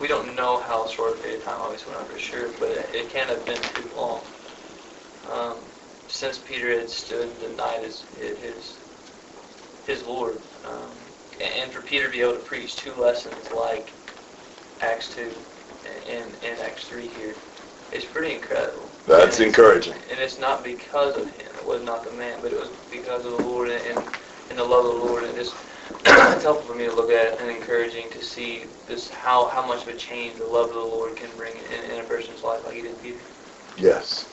We 0.00 0.08
don't 0.08 0.34
know 0.34 0.58
how 0.58 0.88
short 0.88 1.18
a 1.18 1.22
period 1.22 1.40
of 1.40 1.44
time, 1.44 1.60
obviously, 1.60 1.92
we're 1.92 1.98
not 2.00 2.10
for 2.10 2.18
sure, 2.18 2.48
but 2.58 2.70
it, 2.70 2.90
it 2.94 3.08
can't 3.10 3.28
have 3.28 3.44
been 3.46 3.60
too 3.60 3.90
long. 3.94 4.22
Um, 5.30 5.69
since 6.10 6.38
Peter 6.38 6.78
had 6.78 6.90
stood 6.90 7.28
and 7.30 7.40
denied 7.40 7.84
his 7.84 8.04
his 8.16 8.78
his 9.86 10.02
Lord, 10.04 10.42
um, 10.64 10.92
and 11.40 11.72
for 11.72 11.80
Peter 11.82 12.06
to 12.06 12.10
be 12.12 12.20
able 12.20 12.34
to 12.34 12.40
preach 12.40 12.76
two 12.76 12.94
lessons 12.94 13.50
like 13.50 13.94
Acts 14.80 15.14
two 15.14 15.32
and, 16.08 16.36
and 16.42 16.60
Acts 16.60 16.86
three 16.88 17.08
here 17.08 17.34
is 17.92 18.04
pretty 18.04 18.34
incredible. 18.34 18.90
That's 19.06 19.38
And 19.38 19.48
encouraging. 19.48 19.94
And 20.10 20.20
it's 20.20 20.38
not 20.38 20.62
because 20.62 21.16
of 21.16 21.28
him. 21.30 21.52
It 21.56 21.66
was 21.66 21.82
not 21.82 22.04
the 22.04 22.12
man, 22.12 22.40
but 22.42 22.52
it 22.52 22.58
was 22.58 22.70
because 22.90 23.24
of 23.24 23.32
the 23.32 23.44
Lord 23.44 23.68
and, 23.70 23.98
and, 24.48 24.58
the 24.58 24.64
love 24.64 24.84
of 24.84 24.92
the 24.92 25.06
Lord. 25.06 25.24
And 25.24 25.38
it's, 25.38 25.52
it's 26.04 26.44
helpful 26.44 26.66
for 26.68 26.74
me 26.74 26.86
to 26.86 26.92
look 26.94 27.10
at 27.10 27.34
it 27.34 27.40
and 27.40 27.50
encouraging 27.50 28.10
to 28.10 28.22
see 28.22 28.66
this 28.86 29.08
how, 29.10 29.48
how 29.48 29.66
much 29.66 29.82
of 29.82 29.88
a 29.88 29.96
change 29.96 30.38
the 30.38 30.46
love 30.46 30.68
of 30.68 30.74
the 30.74 30.80
Lord 30.80 31.16
can 31.16 31.30
bring 31.36 31.56
in, 31.56 31.90
in 31.90 32.00
a 32.00 32.04
person's 32.04 32.42
life 32.42 32.60
like 32.64 32.74
he 32.76 32.82
did 32.82 33.00
Peter. 33.00 33.20
Yes. 33.76 34.29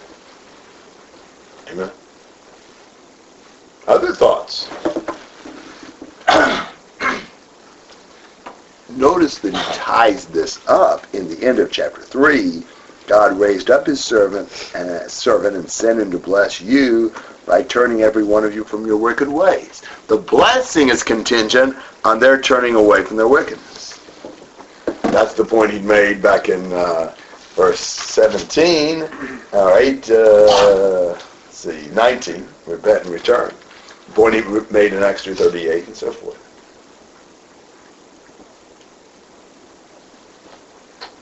Amen. 1.71 1.91
Other 3.87 4.13
thoughts? 4.13 4.69
Notice 8.89 9.39
that 9.39 9.53
he 9.53 9.73
ties 9.73 10.27
this 10.27 10.65
up 10.67 11.05
in 11.13 11.27
the 11.27 11.45
end 11.45 11.59
of 11.59 11.71
chapter 11.71 12.01
3. 12.01 12.63
God 13.07 13.39
raised 13.39 13.69
up 13.69 13.85
his 13.85 14.03
servant 14.03 14.71
and 14.75 15.09
servant 15.09 15.55
and 15.55 15.69
sent 15.69 15.99
him 15.99 16.11
to 16.11 16.17
bless 16.17 16.59
you 16.59 17.13
by 17.45 17.63
turning 17.63 18.01
every 18.01 18.23
one 18.23 18.43
of 18.43 18.53
you 18.53 18.63
from 18.63 18.85
your 18.85 18.97
wicked 18.97 19.27
ways. 19.29 19.81
The 20.07 20.17
blessing 20.17 20.89
is 20.89 21.03
contingent 21.03 21.75
on 22.03 22.19
their 22.19 22.39
turning 22.39 22.75
away 22.75 23.03
from 23.03 23.17
their 23.17 23.29
wickedness. 23.29 23.99
That's 25.03 25.33
the 25.33 25.45
point 25.45 25.71
he 25.71 25.79
made 25.79 26.21
back 26.21 26.49
in 26.49 26.71
uh, 26.73 27.15
verse 27.55 27.79
17, 27.79 29.03
all 29.53 29.67
right, 29.67 30.09
uh, 30.11 31.17
let's 31.65 31.85
see, 31.85 31.89
19, 31.93 32.47
repent 32.67 33.03
and 33.03 33.13
return. 33.13 33.53
The 34.15 34.31
he 34.31 34.73
made 34.73 34.93
in 34.93 35.03
Acts 35.03 35.25
2.38 35.25 35.87
and 35.87 35.95
so 35.95 36.11
forth. 36.11 36.37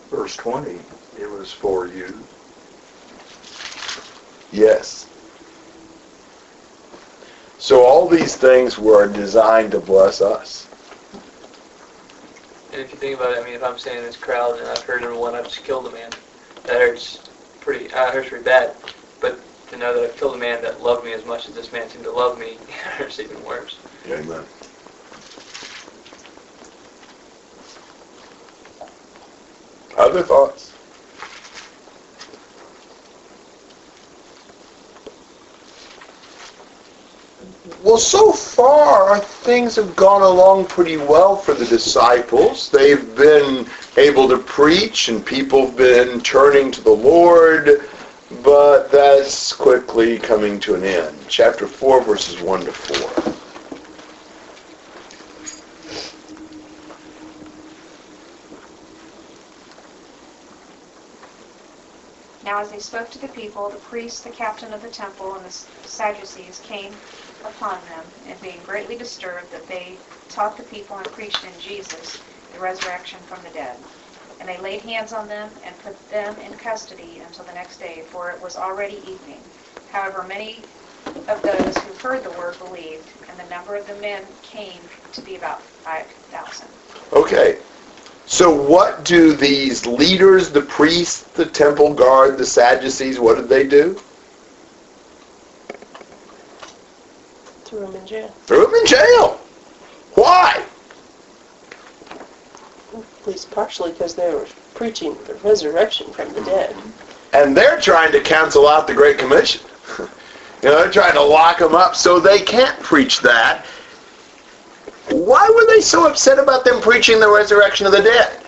Verse 0.09 0.35
20, 0.35 0.79
it 1.19 1.29
was 1.29 1.51
for 1.51 1.87
you. 1.87 2.17
Yes. 4.51 5.07
So 7.57 7.83
all 7.83 8.07
these 8.07 8.35
things 8.35 8.77
were 8.77 9.07
designed 9.07 9.71
to 9.71 9.79
bless 9.79 10.21
us. 10.21 10.67
And 12.71 12.81
if 12.81 12.91
you 12.91 12.97
think 12.97 13.15
about 13.15 13.31
it, 13.31 13.41
I 13.41 13.45
mean, 13.45 13.53
if 13.53 13.63
I'm 13.63 13.77
standing 13.77 14.03
in 14.03 14.07
this 14.07 14.17
crowd 14.17 14.59
and 14.59 14.67
I've 14.67 14.81
heard 14.81 15.03
everyone, 15.03 15.33
I've 15.33 15.45
just 15.45 15.63
killed 15.63 15.87
a 15.87 15.91
man, 15.91 16.11
that 16.65 16.81
hurts 16.81 17.19
pretty, 17.61 17.91
uh, 17.93 18.11
hurts 18.11 18.29
pretty 18.29 18.43
bad. 18.43 18.75
But 19.69 19.77
to 19.77 19.79
know 19.79 19.93
that 19.95 20.03
I've 20.03 20.17
killed 20.17 20.35
a 20.35 20.37
man 20.37 20.61
that 20.61 20.81
loved 20.81 21.03
me 21.03 21.13
as 21.13 21.25
much 21.25 21.47
as 21.47 21.55
this 21.55 21.71
man 21.71 21.89
seemed 21.89 22.03
to 22.03 22.11
love 22.11 22.37
me, 22.37 22.59
hurts 22.69 23.19
even 23.19 23.43
worse. 23.43 23.79
Amen. 24.07 24.43
Other 29.97 30.21
thoughts? 30.21 30.73
Well, 37.81 37.97
so 37.97 38.31
far, 38.31 39.19
things 39.19 39.75
have 39.77 39.95
gone 39.95 40.21
along 40.21 40.65
pretty 40.65 40.97
well 40.97 41.35
for 41.35 41.53
the 41.53 41.65
disciples. 41.65 42.69
They've 42.69 43.15
been 43.15 43.67
able 43.97 44.27
to 44.29 44.37
preach, 44.37 45.09
and 45.09 45.25
people 45.25 45.65
have 45.65 45.75
been 45.75 46.21
turning 46.21 46.71
to 46.71 46.81
the 46.81 46.91
Lord, 46.91 47.89
but 48.43 48.91
that's 48.91 49.53
quickly 49.53 50.17
coming 50.19 50.59
to 50.61 50.75
an 50.75 50.83
end. 50.83 51.17
Chapter 51.27 51.67
4, 51.67 52.03
verses 52.03 52.41
1 52.41 52.65
to 52.65 52.71
4. 52.71 53.33
Now 62.43 62.59
as 62.59 62.69
they 62.69 62.79
spoke 62.79 63.09
to 63.09 63.19
the 63.19 63.27
people, 63.29 63.69
the 63.69 63.77
priests, 63.77 64.21
the 64.21 64.29
captain 64.29 64.71
of 64.71 64.81
the 64.81 64.89
temple, 64.89 65.33
and 65.33 65.45
the 65.45 65.51
Sadducees 65.87 66.59
came 66.59 66.93
upon 67.43 67.83
them, 67.85 68.05
and 68.27 68.39
being 68.39 68.61
greatly 68.63 68.95
disturbed 68.95 69.51
that 69.51 69.67
they 69.67 69.97
taught 70.29 70.55
the 70.55 70.63
people 70.63 70.95
and 70.95 71.05
preached 71.07 71.43
in 71.43 71.59
Jesus 71.59 72.21
the 72.53 72.59
resurrection 72.59 73.19
from 73.27 73.41
the 73.43 73.49
dead. 73.49 73.77
And 74.45 74.55
they 74.55 74.61
laid 74.61 74.81
hands 74.81 75.11
on 75.11 75.27
them 75.27 75.49
and 75.65 75.75
put 75.79 75.95
them 76.11 76.35
in 76.39 76.55
custody 76.59 77.19
until 77.25 77.45
the 77.45 77.53
next 77.53 77.79
day, 77.79 78.03
for 78.11 78.29
it 78.29 78.39
was 78.43 78.55
already 78.55 78.97
evening. 78.97 79.41
However, 79.91 80.23
many 80.27 80.59
of 81.27 81.41
those 81.41 81.75
who 81.77 82.07
heard 82.07 82.23
the 82.23 82.29
word 82.29 82.55
believed, 82.59 83.09
and 83.27 83.39
the 83.39 83.49
number 83.49 83.75
of 83.75 83.87
the 83.87 83.95
men 83.95 84.23
came 84.43 84.77
to 85.13 85.21
be 85.23 85.35
about 85.35 85.63
5,000. 85.83 86.67
Okay. 87.13 87.57
So 88.27 88.53
what 88.53 89.03
do 89.03 89.33
these 89.33 89.87
leaders, 89.87 90.51
the 90.51 90.61
priests, 90.61 91.23
the 91.33 91.45
temple 91.45 91.95
guard, 91.95 92.37
the 92.37 92.45
Sadducees, 92.45 93.19
what 93.19 93.37
did 93.37 93.49
they 93.49 93.65
do? 93.65 93.99
Threw 97.63 97.81
him 97.81 97.95
in 97.95 98.05
jail. 98.05 98.35
Threw 98.45 98.63
them 98.63 98.75
in 98.75 98.85
jail. 98.85 99.39
Why? 100.13 100.63
At 103.25 103.29
least 103.29 103.49
partially 103.49 103.91
because 103.91 104.13
they 104.13 104.31
were 104.31 104.45
preaching 104.75 105.17
the 105.25 105.33
resurrection 105.35 106.13
from 106.13 106.31
the 106.33 106.41
dead. 106.41 106.75
And 107.33 107.57
they're 107.57 107.81
trying 107.81 108.11
to 108.11 108.21
cancel 108.21 108.67
out 108.67 108.85
the 108.85 108.93
Great 108.93 109.17
Commission. 109.17 109.65
you 109.99 110.05
know, 110.69 110.75
they're 110.75 110.91
trying 110.91 111.15
to 111.15 111.23
lock 111.23 111.57
them 111.57 111.73
up 111.73 111.95
so 111.95 112.19
they 112.19 112.41
can't 112.41 112.79
preach 112.81 113.21
that. 113.21 113.65
Why 115.09 115.49
were 115.55 115.65
they 115.65 115.81
so 115.81 116.07
upset 116.07 116.37
about 116.37 116.65
them 116.65 116.79
preaching 116.81 117.19
the 117.19 117.27
resurrection 117.27 117.87
of 117.87 117.93
the 117.93 118.03
dead? 118.03 118.43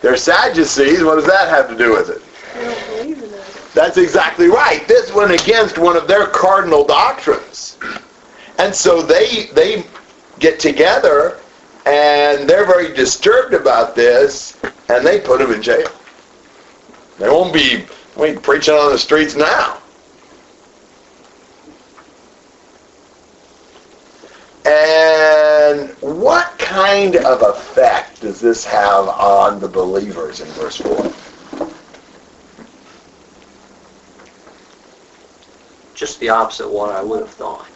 They're 0.00 0.16
Sadducees. 0.16 1.04
What 1.04 1.14
does 1.14 1.26
that 1.26 1.50
have 1.50 1.68
to 1.68 1.76
do 1.76 1.92
with 1.92 2.10
it? 2.10 2.20
They 2.54 2.64
don't 2.64 2.86
believe 2.88 3.22
in 3.22 3.30
that. 3.30 3.70
That's 3.74 3.96
exactly 3.96 4.48
right. 4.48 4.88
This 4.88 5.12
went 5.12 5.30
against 5.30 5.78
one 5.78 5.96
of 5.96 6.08
their 6.08 6.26
cardinal 6.26 6.84
doctrines. 6.84 7.78
And 8.58 8.74
so 8.74 9.02
they 9.02 9.46
they 9.54 9.84
get 10.40 10.58
together 10.58 11.38
and 11.86 12.48
they're 12.48 12.66
very 12.66 12.92
disturbed 12.94 13.54
about 13.54 13.94
this 13.94 14.58
and 14.88 15.06
they 15.06 15.20
put 15.20 15.40
him 15.40 15.52
in 15.52 15.62
jail. 15.62 15.90
They 17.18 17.28
won't 17.28 17.52
be 17.52 17.86
won't 18.16 18.42
preaching 18.42 18.74
on 18.74 18.92
the 18.92 18.98
streets 18.98 19.36
now. 19.36 19.78
And 24.64 25.90
what 26.00 26.56
kind 26.58 27.16
of 27.16 27.42
effect 27.42 28.20
does 28.20 28.40
this 28.40 28.64
have 28.64 29.08
on 29.08 29.58
the 29.58 29.68
believers 29.68 30.40
in 30.40 30.46
verse 30.48 30.76
4? 30.76 31.12
Just 35.94 36.20
the 36.20 36.28
opposite 36.28 36.68
what 36.68 36.90
I 36.90 37.02
would 37.02 37.20
have 37.20 37.30
thought. 37.30 37.71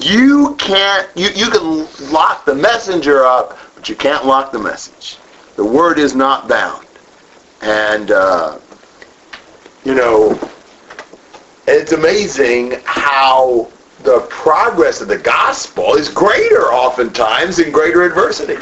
You 0.00 0.54
can't, 0.56 1.08
you, 1.16 1.28
you 1.34 1.50
can 1.50 2.12
lock 2.12 2.44
the 2.44 2.54
messenger 2.54 3.24
up, 3.24 3.58
but 3.74 3.88
you 3.88 3.96
can't 3.96 4.26
lock 4.26 4.52
the 4.52 4.58
message. 4.58 5.18
The 5.56 5.64
word 5.64 5.98
is 5.98 6.14
not 6.14 6.48
bound. 6.48 6.86
And, 7.62 8.10
uh, 8.10 8.58
you 9.84 9.94
know, 9.94 10.38
it's 11.66 11.92
amazing 11.92 12.80
how 12.84 13.70
the 14.02 14.20
progress 14.28 15.00
of 15.00 15.08
the 15.08 15.18
gospel 15.18 15.94
is 15.94 16.08
greater 16.08 16.72
oftentimes 16.72 17.58
in 17.58 17.72
greater 17.72 18.02
adversity. 18.02 18.56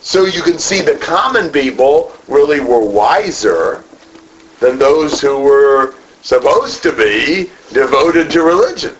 So 0.00 0.24
you 0.24 0.42
can 0.42 0.58
see 0.58 0.80
the 0.80 0.96
common 0.96 1.50
people 1.50 2.12
really 2.26 2.60
were 2.60 2.84
wiser 2.84 3.84
than 4.58 4.78
those 4.78 5.20
who 5.20 5.38
were 5.38 5.94
supposed 6.22 6.82
to 6.84 6.92
be 6.92 7.50
devoted 7.72 8.30
to 8.30 8.42
religion. 8.42 8.96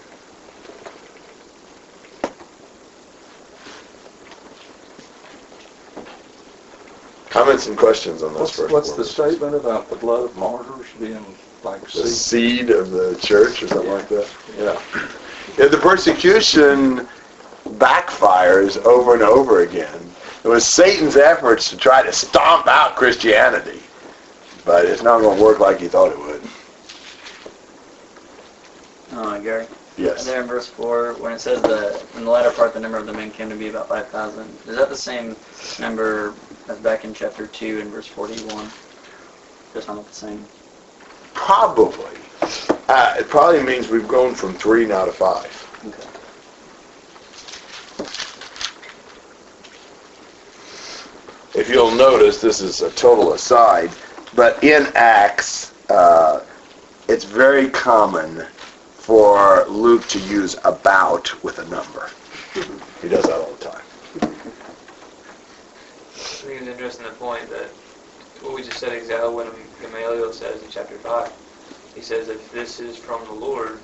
Comments 7.31 7.67
and 7.67 7.79
questions 7.79 8.23
on 8.23 8.33
this 8.35 8.41
What's, 8.41 8.57
first 8.57 8.73
what's 8.73 8.89
one? 8.91 8.99
the 8.99 9.05
statement 9.05 9.55
about 9.55 9.89
the 9.89 9.97
blood 9.97 10.25
of 10.25 10.37
martyrs 10.37 10.87
being 11.01 11.25
like 11.65 11.81
The 11.91 12.07
seed? 12.07 12.67
seed 12.67 12.71
of 12.71 12.91
the 12.91 13.17
church 13.23 13.63
or 13.63 13.69
something 13.69 13.91
like 13.91 14.09
that? 14.09 14.29
Yeah. 14.59 14.81
Yeah, 15.59 15.69
the 15.69 15.79
persecution 15.79 17.09
backfires 17.79 18.77
over 18.85 19.15
and 19.15 19.23
over 19.23 19.63
again. 19.63 20.11
It 20.45 20.49
was 20.49 20.67
Satan's 20.67 21.17
efforts 21.17 21.71
to 21.71 21.77
try 21.77 22.03
to 22.03 22.13
stomp 22.13 22.67
out 22.67 22.97
Christianity, 22.97 23.81
but 24.65 24.85
it's 24.85 25.03
not 25.03 25.21
going 25.21 25.39
to 25.39 25.43
work 25.43 25.59
like 25.59 25.81
he 25.81 25.89
thought 25.89 26.13
it 26.13 26.19
would. 26.19 26.43
Uh, 29.13 29.39
Gary, 29.39 29.67
Yes. 29.99 30.25
there 30.25 30.41
in 30.41 30.49
verse 30.49 30.69
4, 30.69 31.15
when 31.15 31.33
it 31.33 31.41
says 31.41 31.61
that 31.63 32.03
in 32.17 32.25
the 32.25 32.31
latter 32.31 32.51
part 32.51 32.73
the 32.73 32.81
number 32.81 32.97
of 32.97 33.07
the 33.07 33.13
men 33.13 33.31
came 33.31 33.51
to 33.51 33.55
be 33.55 33.69
about 33.69 33.89
5,000, 33.89 34.49
is 34.67 34.77
that 34.77 34.89
the 34.89 34.97
same 34.97 35.37
number 35.79 36.33
as 36.69 36.79
back 36.79 37.05
in 37.05 37.13
chapter 37.13 37.47
2 37.47 37.81
in 37.81 37.91
verse 37.91 38.07
41? 38.07 38.65
Does 38.65 38.73
Just 39.75 39.89
not 39.89 40.07
the 40.07 40.15
same. 40.15 40.47
Probably. 41.35 42.17
Uh, 42.89 43.15
it 43.19 43.29
probably 43.29 43.63
means 43.63 43.89
we've 43.89 44.09
grown 44.09 44.35
from 44.35 44.55
three 44.55 44.87
now 44.87 45.05
to 45.05 45.13
five. 45.13 45.69
Okay. 45.87 46.09
If 51.55 51.69
you'll 51.69 51.95
notice, 51.95 52.41
this 52.41 52.61
is 52.61 52.81
a 52.81 52.91
total 52.93 53.35
aside, 53.35 53.91
but 54.35 54.63
in 54.65 54.87
Acts, 54.95 55.73
uh, 55.91 56.41
it's 57.09 57.25
very 57.25 57.69
common 57.69 58.47
for 59.03 59.67
Luke 59.69 60.07
to 60.07 60.21
use 60.21 60.57
about 60.65 61.43
with 61.43 61.59
a 61.59 61.65
number. 61.65 62.09
He 63.03 63.09
does 63.09 63.25
that 63.25 63.41
all 63.41 63.53
the 63.55 63.65
time. 63.65 63.83
I 64.15 64.29
think 66.15 66.61
it's 66.61 66.69
interesting 66.69 67.07
the 67.07 67.13
point 67.13 67.51
that 67.51 67.71
what 68.43 68.55
we 68.55 68.63
just 68.63 68.79
said 68.79 68.93
exactly 68.93 69.29
what 69.29 69.53
Gamaliel 69.81 70.33
says 70.33 70.63
in 70.63 70.71
chapter 70.71 70.97
5. 70.99 71.33
He 71.97 72.01
says 72.01 72.29
if 72.29 72.53
this 72.53 72.79
is 72.79 72.97
from 72.97 73.25
the 73.27 73.33
Lord, 73.33 73.81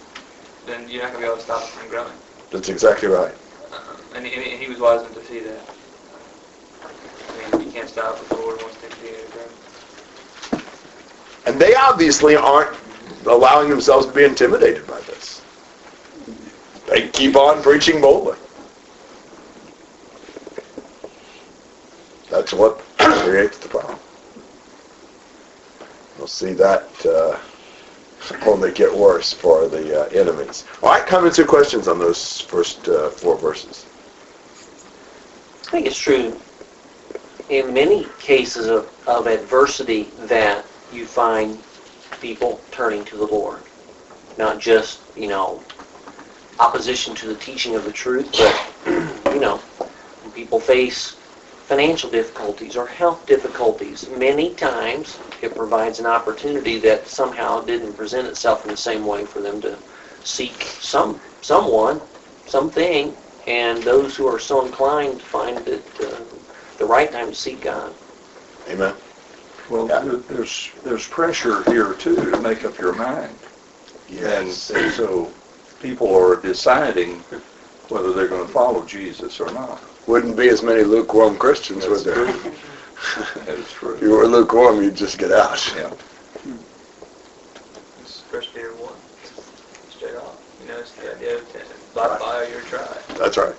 then 0.66 0.88
you're 0.88 1.02
not 1.02 1.12
going 1.12 1.24
to 1.24 1.26
be 1.26 1.32
able 1.32 1.36
to 1.38 1.42
stop 1.42 1.62
it 1.64 1.68
from 1.68 1.88
growing. 1.88 2.12
That's 2.52 2.68
exactly 2.68 3.08
right. 3.08 3.34
Um, 3.72 3.96
and, 4.14 4.24
he, 4.24 4.34
and 4.34 4.62
he 4.62 4.68
was 4.68 4.78
wise 4.78 5.00
enough 5.00 5.14
to 5.14 5.24
see 5.26 5.40
that. 5.40 5.68
I 6.84 7.56
mean, 7.56 7.66
you 7.66 7.72
can't 7.72 7.88
stop 7.88 8.20
what 8.20 8.28
the 8.28 8.36
Lord 8.36 8.62
wants 8.62 8.76
to 8.76 8.86
continue 8.86 9.16
to 9.16 9.32
grow. 9.32 10.62
And 11.46 11.60
they 11.60 11.74
obviously 11.74 12.36
aren't 12.36 12.87
allowing 13.26 13.68
themselves 13.68 14.06
to 14.06 14.12
be 14.12 14.24
intimidated 14.24 14.86
by 14.86 15.00
this. 15.00 15.42
They 16.86 17.08
keep 17.08 17.36
on 17.36 17.62
preaching 17.62 18.00
boldly. 18.00 18.36
That's 22.30 22.52
what 22.52 22.78
creates 22.98 23.58
the 23.58 23.68
problem. 23.68 23.98
We'll 26.18 26.26
see 26.26 26.52
that 26.54 27.06
uh, 27.06 27.38
only 28.46 28.72
get 28.72 28.94
worse 28.94 29.32
for 29.32 29.68
the 29.68 30.02
uh, 30.02 30.08
enemies. 30.08 30.64
All 30.82 30.90
right, 30.90 31.06
comments 31.06 31.38
or 31.38 31.44
questions 31.44 31.88
on 31.88 31.98
those 31.98 32.40
first 32.42 32.88
uh, 32.88 33.10
four 33.10 33.38
verses? 33.38 33.86
I 35.66 35.70
think 35.70 35.86
it's 35.86 35.98
true 35.98 36.38
in 37.48 37.72
many 37.72 38.06
cases 38.18 38.66
of, 38.66 38.90
of 39.06 39.26
adversity 39.26 40.04
that 40.26 40.64
you 40.92 41.06
find 41.06 41.58
people 42.20 42.64
turning 42.70 43.04
to 43.06 43.16
the 43.16 43.26
Lord. 43.26 43.64
Not 44.36 44.58
just, 44.58 45.00
you 45.14 45.28
know, 45.28 45.62
opposition 46.58 47.14
to 47.16 47.26
the 47.26 47.36
teaching 47.36 47.74
of 47.74 47.84
the 47.84 47.92
truth, 47.92 48.30
but, 48.32 48.74
you 49.34 49.40
know, 49.40 49.60
when 50.22 50.32
people 50.32 50.60
face 50.60 51.16
financial 51.68 52.10
difficulties 52.10 52.76
or 52.76 52.86
health 52.86 53.26
difficulties, 53.26 54.08
many 54.10 54.54
times 54.54 55.18
it 55.42 55.54
provides 55.54 56.00
an 56.00 56.06
opportunity 56.06 56.78
that 56.78 57.06
somehow 57.06 57.60
didn't 57.60 57.94
present 57.94 58.26
itself 58.26 58.64
in 58.64 58.70
the 58.70 58.76
same 58.76 59.04
way 59.04 59.24
for 59.24 59.42
them 59.42 59.60
to 59.60 59.78
seek 60.22 60.62
some 60.62 61.20
someone, 61.40 62.00
something, 62.46 63.16
and 63.46 63.78
those 63.82 64.16
who 64.16 64.26
are 64.26 64.38
so 64.38 64.64
inclined 64.64 65.22
find 65.22 65.66
it 65.68 65.84
uh, 66.00 66.24
the 66.78 66.86
right 66.86 67.12
time 67.12 67.30
to 67.30 67.36
seek 67.36 67.60
God. 67.60 67.94
Amen. 68.68 68.94
Well, 69.70 69.88
Yeah. 69.88 70.18
there's, 70.28 70.70
there's 70.84 71.06
pressure 71.06 71.62
here 71.70 71.94
too 71.94 72.30
to 72.30 72.40
make 72.40 72.64
up 72.64 72.78
your 72.78 72.94
mind. 72.94 73.34
And, 74.10 74.48
and 74.48 74.54
so 74.54 75.30
people 75.80 76.14
are 76.14 76.36
deciding 76.36 77.20
whether 77.88 78.12
they're 78.12 78.28
going 78.28 78.46
to 78.46 78.52
follow 78.52 78.84
Jesus 78.84 79.40
or 79.40 79.50
not. 79.52 79.80
Wouldn't 80.06 80.36
be 80.36 80.48
as 80.48 80.62
many 80.62 80.82
lukewarm 80.84 81.36
Christians, 81.36 81.86
would 81.86 82.00
That's 82.00 82.04
there? 82.04 82.32
true. 82.32 82.52
That 83.36 83.48
is 83.50 83.66
If 83.82 84.02
you 84.02 84.10
were 84.10 84.26
lukewarm, 84.26 84.82
you'd 84.82 84.96
just 84.96 85.18
get 85.18 85.30
out. 85.30 85.72
Yeah. 85.76 85.90
It's 88.02 88.20
First 88.22 88.52
Peter 88.54 88.72
1. 88.74 88.92
Straight 89.96 90.16
off. 90.16 90.36
You 90.62 90.68
know, 90.68 90.78
it's 90.80 90.92
the 90.92 91.14
idea 91.14 91.38
of 91.38 91.52
ten- 91.52 91.62
by 91.94 92.18
fire 92.18 92.48
your 92.48 92.60
tribe. 92.62 92.98
That's 93.16 93.36
right. 93.36 93.54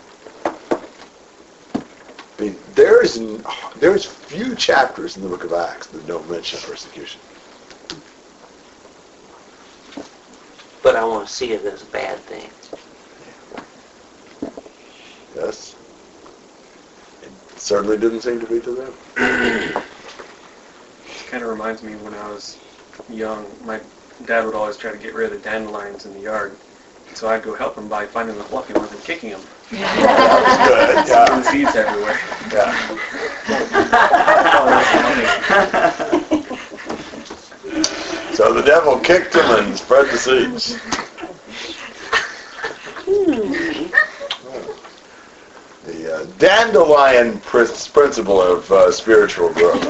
I 2.40 2.44
mean, 2.44 2.56
there's 2.74 3.18
n- 3.18 3.44
there's 3.76 4.06
few 4.06 4.56
chapters 4.56 5.18
in 5.18 5.24
the 5.24 5.30
book 5.30 5.44
of 5.44 5.52
Acts 5.52 5.88
that 5.88 6.08
don't 6.08 6.30
mention 6.30 6.60
persecution. 6.62 7.20
But 10.82 10.96
I 10.96 11.04
want 11.04 11.28
to 11.28 11.34
see 11.34 11.52
it 11.52 11.66
as 11.66 11.84
a 11.84 11.88
bad 11.88 12.18
thing. 12.20 12.50
Yes. 15.36 15.76
It 17.22 17.30
certainly 17.58 17.98
didn't 17.98 18.22
seem 18.22 18.40
to 18.40 18.48
be 18.48 18.62
to 18.62 18.72
them. 18.72 18.94
It 19.18 19.84
kind 21.28 21.44
of 21.44 21.50
reminds 21.50 21.84
me 21.84 21.96
when 21.96 22.14
I 22.14 22.30
was 22.30 22.58
young, 23.10 23.46
my 23.66 23.82
dad 24.26 24.46
would 24.46 24.56
always 24.56 24.78
try 24.78 24.92
to 24.92 24.98
get 24.98 25.14
rid 25.14 25.34
of 25.34 25.34
the 25.34 25.50
dandelions 25.50 26.06
in 26.06 26.14
the 26.14 26.22
yard. 26.22 26.56
So 27.16 27.28
I'd 27.28 27.44
go 27.44 27.54
help 27.54 27.78
him 27.78 27.90
by 27.90 28.06
finding 28.06 28.38
the 28.38 28.44
fluffy 28.46 28.74
ones 28.74 28.92
and 28.92 29.04
kicking 29.04 29.32
them. 29.32 29.42
That 29.72 30.42
was 30.44 30.68
good. 30.68 31.08
Yeah. 31.08 31.42
seeds 31.44 31.76
everywhere. 31.76 32.20
yeah. 32.52 32.74
So 38.34 38.54
the 38.54 38.62
devil 38.62 38.98
kicked 39.00 39.36
him 39.36 39.46
and 39.46 39.78
spread 39.78 40.06
the 40.10 40.18
seeds. 40.18 40.80
The 45.86 46.14
uh, 46.16 46.26
dandelion 46.38 47.40
pr- 47.42 47.66
principle 47.94 48.42
of 48.42 48.72
uh, 48.72 48.92
spiritual 48.92 49.54
growth. 49.54 49.82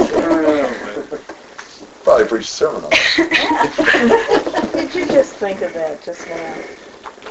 Probably 2.04 2.28
preach 2.28 2.46
a 2.46 2.48
sermon 2.48 2.86
on 2.86 2.90
it. 2.94 4.74
Did 4.74 4.96
you 4.96 5.06
just 5.08 5.34
think 5.36 5.62
of 5.62 5.74
that 5.74 6.02
just 6.04 6.28
now? 6.28 6.56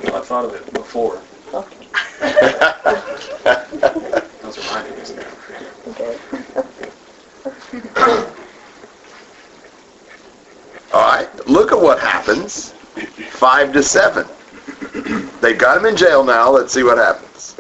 Well, 0.05 0.17
I 0.17 0.25
thought 0.25 0.45
of 0.45 0.55
it 0.55 0.73
before. 0.73 1.21
Okay. 1.53 1.78
Was 4.45 4.59
reminded 4.59 4.97
just 4.97 5.17
now. 5.17 5.25
Okay. 5.89 6.19
All 10.93 11.03
right, 11.03 11.47
look 11.47 11.73
at 11.73 11.81
what 11.81 11.99
happens 12.01 12.73
5 13.31 13.73
to 13.73 13.83
7. 13.83 14.27
They've 15.41 15.59
got 15.59 15.77
him 15.79 15.87
in 15.87 15.97
jail 15.97 16.25
now. 16.25 16.51
Let's 16.51 16.73
see 16.73 16.83
what 16.83 16.99
happens. 16.99 17.57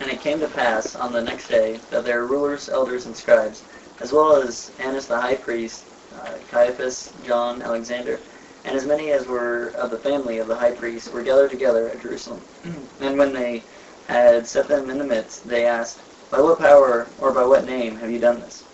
And 0.00 0.10
it 0.10 0.20
came 0.20 0.38
to 0.40 0.48
pass 0.48 0.94
on 0.94 1.12
the 1.12 1.22
next 1.22 1.48
day 1.48 1.80
that 1.90 2.04
their 2.04 2.26
rulers, 2.26 2.68
elders, 2.68 3.06
and 3.06 3.16
scribes, 3.16 3.64
as 4.00 4.12
well 4.12 4.36
as 4.36 4.70
Annas 4.78 5.06
the 5.06 5.20
high 5.20 5.34
priest, 5.34 5.84
uh, 6.20 6.34
Caiaphas, 6.50 7.12
John, 7.26 7.62
Alexander, 7.62 8.20
and 8.64 8.76
as 8.76 8.86
many 8.86 9.10
as 9.12 9.26
were 9.26 9.68
of 9.76 9.90
the 9.90 9.98
family 9.98 10.38
of 10.38 10.48
the 10.48 10.56
high 10.56 10.72
priest, 10.72 11.12
were 11.12 11.22
gathered 11.22 11.50
together 11.50 11.88
at 11.88 12.00
Jerusalem. 12.00 12.40
and 13.00 13.18
when 13.18 13.32
they 13.32 13.62
had 14.08 14.46
set 14.46 14.68
them 14.68 14.90
in 14.90 14.98
the 14.98 15.04
midst, 15.04 15.48
they 15.48 15.66
asked, 15.66 15.98
By 16.30 16.40
what 16.40 16.58
power 16.58 17.06
or 17.20 17.32
by 17.32 17.44
what 17.44 17.66
name 17.66 17.96
have 17.96 18.10
you 18.10 18.18
done 18.18 18.40
this? 18.40 18.64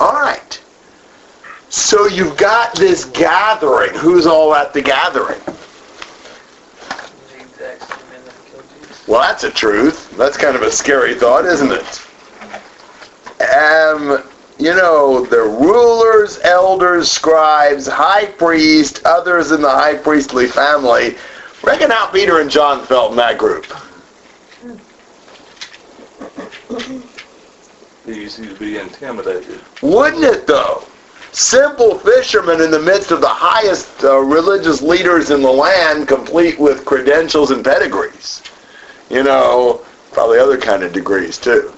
All 0.00 0.12
right. 0.12 0.60
So 1.68 2.06
you've 2.06 2.36
got 2.36 2.74
this 2.74 3.06
gathering. 3.06 3.94
Who's 3.94 4.26
all 4.26 4.54
at 4.54 4.74
the 4.74 4.82
gathering? 4.82 5.40
The 5.40 5.54
exact 7.40 7.88
same 7.88 8.10
men 8.10 8.24
that 8.24 8.34
killed 8.50 8.64
Jesus. 8.78 9.08
Well, 9.08 9.20
that's 9.22 9.44
a 9.44 9.50
truth. 9.50 10.14
That's 10.16 10.36
kind 10.36 10.54
of 10.54 10.62
a 10.62 10.70
scary 10.70 11.14
thought, 11.14 11.46
isn't 11.46 11.72
it? 11.72 12.02
Um, 13.42 14.22
you 14.62 14.72
know, 14.76 15.26
the 15.26 15.42
rulers, 15.42 16.38
elders, 16.44 17.10
scribes, 17.10 17.88
high 17.88 18.26
priest, 18.26 19.02
others 19.04 19.50
in 19.50 19.60
the 19.60 19.68
high 19.68 19.96
priestly 19.96 20.46
family. 20.46 21.16
Reckon 21.64 21.90
how 21.90 22.06
Peter 22.12 22.40
and 22.40 22.48
John 22.48 22.86
felt 22.86 23.10
in 23.10 23.16
that 23.16 23.38
group. 23.38 23.66
Easy 28.06 28.46
to 28.46 28.54
be 28.54 28.78
intimidated. 28.78 29.60
Wouldn't 29.82 30.22
it, 30.22 30.46
though? 30.46 30.84
Simple 31.32 31.98
fishermen 31.98 32.60
in 32.60 32.70
the 32.70 32.78
midst 32.78 33.10
of 33.10 33.20
the 33.20 33.28
highest 33.28 34.04
uh, 34.04 34.18
religious 34.18 34.80
leaders 34.80 35.30
in 35.30 35.42
the 35.42 35.50
land, 35.50 36.06
complete 36.06 36.56
with 36.60 36.84
credentials 36.84 37.50
and 37.50 37.64
pedigrees. 37.64 38.44
You 39.10 39.24
know, 39.24 39.84
probably 40.12 40.38
other 40.38 40.58
kind 40.58 40.84
of 40.84 40.92
degrees, 40.92 41.36
too. 41.36 41.72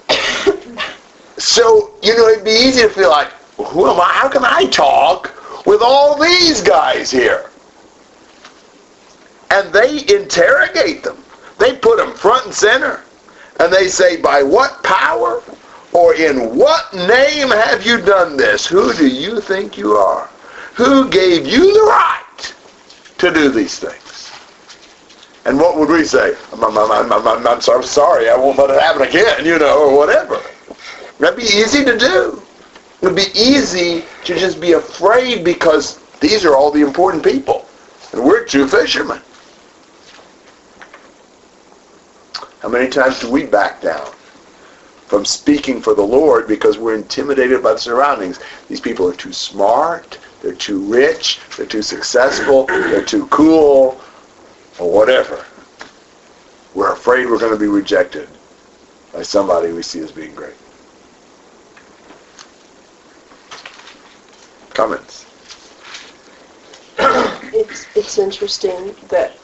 So, 1.37 1.93
you 2.01 2.15
know, 2.15 2.27
it'd 2.29 2.45
be 2.45 2.51
easy 2.51 2.81
to 2.81 2.89
feel 2.89 3.09
like, 3.09 3.31
who 3.57 3.89
am 3.89 3.99
I? 3.99 4.11
How 4.13 4.29
can 4.29 4.45
I 4.45 4.65
talk 4.65 5.33
with 5.65 5.81
all 5.81 6.19
these 6.19 6.61
guys 6.61 7.11
here? 7.11 7.49
And 9.51 9.71
they 9.73 9.99
interrogate 10.13 11.03
them. 11.03 11.17
They 11.59 11.75
put 11.75 11.97
them 11.97 12.13
front 12.13 12.45
and 12.45 12.53
center. 12.53 13.03
And 13.59 13.71
they 13.71 13.87
say, 13.87 14.19
by 14.21 14.43
what 14.43 14.83
power 14.83 15.41
or 15.93 16.15
in 16.15 16.55
what 16.55 16.93
name 16.93 17.49
have 17.49 17.85
you 17.85 18.01
done 18.01 18.35
this? 18.35 18.65
Who 18.65 18.93
do 18.93 19.07
you 19.07 19.39
think 19.39 19.77
you 19.77 19.93
are? 19.93 20.29
Who 20.73 21.09
gave 21.09 21.47
you 21.47 21.73
the 21.73 21.83
right 21.83 22.55
to 23.17 23.33
do 23.33 23.49
these 23.49 23.79
things? 23.79 24.31
And 25.45 25.57
what 25.59 25.77
would 25.77 25.89
we 25.89 26.03
say? 26.03 26.35
I'm, 26.51 26.63
I'm, 26.63 26.77
I'm, 26.77 27.13
I'm, 27.13 27.27
I'm, 27.27 27.47
I'm 27.47 27.61
so 27.61 27.79
sorry, 27.81 28.29
I 28.29 28.35
won't 28.35 28.57
let 28.57 28.71
it 28.71 28.81
happen 28.81 29.03
again, 29.03 29.45
you 29.45 29.57
know, 29.59 29.89
or 29.89 29.97
whatever. 29.97 30.41
That'd 31.19 31.37
be 31.37 31.43
easy 31.43 31.83
to 31.85 31.97
do. 31.97 32.41
It 33.01 33.05
would 33.05 33.15
be 33.15 33.31
easy 33.35 34.03
to 34.25 34.37
just 34.37 34.59
be 34.59 34.73
afraid 34.73 35.43
because 35.43 35.99
these 36.19 36.45
are 36.45 36.55
all 36.55 36.71
the 36.71 36.81
important 36.81 37.23
people. 37.23 37.67
And 38.11 38.23
we're 38.23 38.45
two 38.45 38.67
fishermen. 38.67 39.21
How 42.59 42.69
many 42.69 42.89
times 42.89 43.19
do 43.19 43.29
we 43.29 43.45
back 43.45 43.81
down 43.81 44.11
from 45.07 45.23
speaking 45.23 45.81
for 45.81 45.93
the 45.93 46.01
Lord 46.01 46.47
because 46.47 46.77
we're 46.77 46.95
intimidated 46.95 47.61
by 47.61 47.73
the 47.73 47.79
surroundings? 47.79 48.39
These 48.67 48.81
people 48.81 49.07
are 49.07 49.15
too 49.15 49.33
smart, 49.33 50.17
they're 50.41 50.53
too 50.55 50.79
rich, 50.79 51.39
they're 51.55 51.67
too 51.67 51.83
successful, 51.83 52.65
they're 52.65 53.05
too 53.05 53.27
cool, 53.27 54.01
or 54.79 54.91
whatever. 54.91 55.45
We're 56.73 56.93
afraid 56.93 57.27
we're 57.27 57.39
going 57.39 57.53
to 57.53 57.59
be 57.59 57.67
rejected 57.67 58.27
by 59.13 59.21
somebody 59.21 59.71
we 59.71 59.83
see 59.83 59.99
as 59.99 60.11
being 60.11 60.33
great. 60.33 60.55
Comments? 64.75 65.25
It's, 66.97 67.87
it's 67.95 68.17
interesting 68.17 68.93
that 69.07 69.37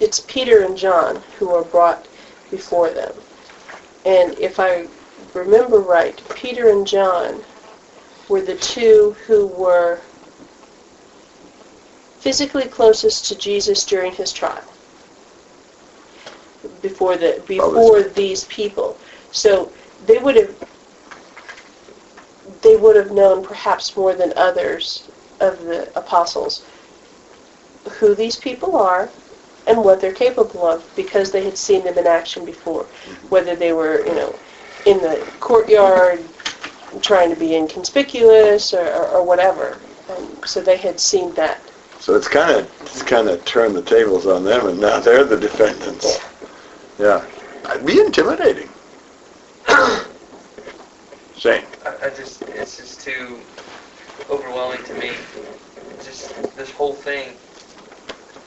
it's 0.00 0.20
Peter 0.20 0.64
and 0.64 0.76
John 0.76 1.22
who 1.38 1.50
are 1.50 1.62
brought 1.62 2.08
before 2.50 2.90
them. 2.90 3.14
And 4.04 4.36
if 4.38 4.58
I 4.58 4.88
remember 5.34 5.78
right, 5.78 6.20
Peter 6.34 6.70
and 6.70 6.84
John 6.84 7.42
were 8.28 8.42
the 8.42 8.56
two 8.56 9.16
who 9.26 9.46
were 9.46 10.00
physically 12.18 12.64
closest 12.64 13.26
to 13.26 13.38
Jesus 13.38 13.84
during 13.86 14.12
his 14.12 14.32
trial. 14.32 14.64
Before 16.82 17.16
the 17.16 17.40
before 17.46 18.02
these 18.02 18.44
people. 18.46 18.98
So 19.30 19.72
they 20.06 20.18
would 20.18 20.36
have 20.36 20.73
they 22.64 22.76
would 22.76 22.96
have 22.96 23.12
known 23.12 23.44
perhaps 23.44 23.96
more 23.96 24.14
than 24.14 24.32
others 24.36 25.08
of 25.40 25.62
the 25.64 25.96
apostles 25.96 26.64
who 27.98 28.14
these 28.14 28.36
people 28.36 28.74
are 28.76 29.08
and 29.66 29.78
what 29.78 30.00
they're 30.00 30.12
capable 30.12 30.66
of 30.66 30.84
because 30.96 31.30
they 31.30 31.44
had 31.44 31.56
seen 31.56 31.84
them 31.84 31.96
in 31.96 32.06
action 32.06 32.44
before, 32.44 32.84
mm-hmm. 32.84 33.28
whether 33.28 33.54
they 33.54 33.72
were, 33.72 34.04
you 34.06 34.14
know, 34.14 34.34
in 34.86 34.98
the 34.98 35.16
courtyard 35.40 36.22
trying 37.00 37.30
to 37.30 37.36
be 37.38 37.54
inconspicuous 37.54 38.74
or, 38.74 38.86
or, 38.86 39.08
or 39.08 39.24
whatever. 39.24 39.78
And 40.08 40.48
so 40.48 40.60
they 40.60 40.76
had 40.76 40.98
seen 40.98 41.34
that. 41.34 41.60
So 42.00 42.14
it's 42.14 42.28
kind 42.28 42.58
of 42.58 42.70
it's 42.82 43.02
kind 43.02 43.28
of 43.28 43.42
turned 43.44 43.74
the 43.74 43.82
tables 43.82 44.26
on 44.26 44.44
them, 44.44 44.68
and 44.68 44.78
now 44.78 45.00
they're 45.00 45.24
the 45.24 45.38
defendants. 45.38 46.20
Yeah, 46.98 47.24
I'd 47.66 47.86
be 47.86 48.00
intimidating. 48.00 48.68
Shane. 51.44 51.66
I, 51.84 52.06
I 52.06 52.08
just, 52.08 52.40
it's 52.40 52.78
just 52.78 53.02
too 53.02 53.42
overwhelming 54.30 54.82
to 54.84 54.94
me. 54.94 55.10
Just 56.02 56.56
this 56.56 56.70
whole 56.70 56.94
thing. 56.94 57.34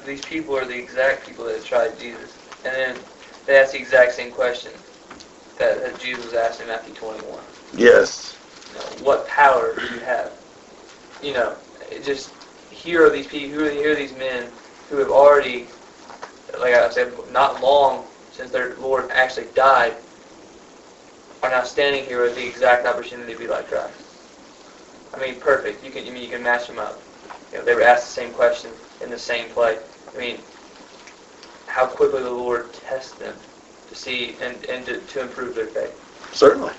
These 0.03 0.25
people 0.25 0.57
are 0.57 0.65
the 0.65 0.75
exact 0.75 1.27
people 1.27 1.45
that 1.45 1.63
tried 1.63 1.99
Jesus, 1.99 2.33
and 2.65 2.73
then 2.73 2.97
they 3.45 3.59
ask 3.59 3.73
the 3.73 3.77
exact 3.77 4.13
same 4.13 4.31
question 4.31 4.71
that, 5.59 5.83
that 5.83 5.99
Jesus 5.99 6.33
asked 6.33 6.59
in 6.59 6.67
Matthew 6.67 6.95
21. 6.95 7.43
Yes. 7.75 8.35
You 8.69 8.79
know, 8.79 9.05
what 9.05 9.27
power 9.27 9.75
do 9.75 9.93
you 9.93 9.99
have? 9.99 10.31
You 11.21 11.33
know, 11.33 11.57
it 11.91 12.03
just 12.03 12.33
here 12.71 13.05
are 13.05 13.11
these 13.11 13.27
people, 13.27 13.63
here 13.69 13.91
are 13.91 13.95
these 13.95 14.13
men 14.13 14.49
who 14.89 14.97
have 14.97 15.11
already, 15.11 15.67
like 16.59 16.73
I 16.73 16.89
said, 16.89 17.13
not 17.29 17.61
long 17.61 18.07
since 18.31 18.49
their 18.49 18.75
Lord 18.77 19.11
actually 19.11 19.49
died, 19.53 19.97
are 21.43 21.49
now 21.49 21.63
standing 21.63 22.05
here 22.05 22.21
with 22.23 22.35
the 22.35 22.47
exact 22.47 22.85
opportunity 22.85 23.33
to 23.33 23.39
be 23.39 23.47
like 23.47 23.67
Christ. 23.67 23.93
I 25.13 25.19
mean, 25.19 25.39
perfect. 25.39 25.83
You 25.83 25.91
can, 25.91 26.07
I 26.07 26.09
mean, 26.09 26.23
you 26.23 26.29
can 26.29 26.43
match 26.43 26.67
them 26.67 26.79
up. 26.79 27.01
You 27.51 27.59
know, 27.59 27.65
they 27.65 27.75
were 27.75 27.83
asked 27.83 28.07
the 28.07 28.21
same 28.21 28.33
question 28.33 28.71
in 29.01 29.09
the 29.09 29.17
same 29.17 29.49
play. 29.49 29.79
I 30.13 30.17
mean, 30.17 30.37
how 31.65 31.85
quickly 31.85 32.23
the 32.23 32.31
Lord 32.31 32.73
tests 32.73 33.13
them 33.13 33.35
to 33.87 33.95
see 33.95 34.35
and, 34.41 34.63
and 34.65 34.85
to, 34.85 34.99
to 34.99 35.21
improve 35.21 35.55
their 35.55 35.67
faith. 35.67 35.93
Certainly. 36.33 36.73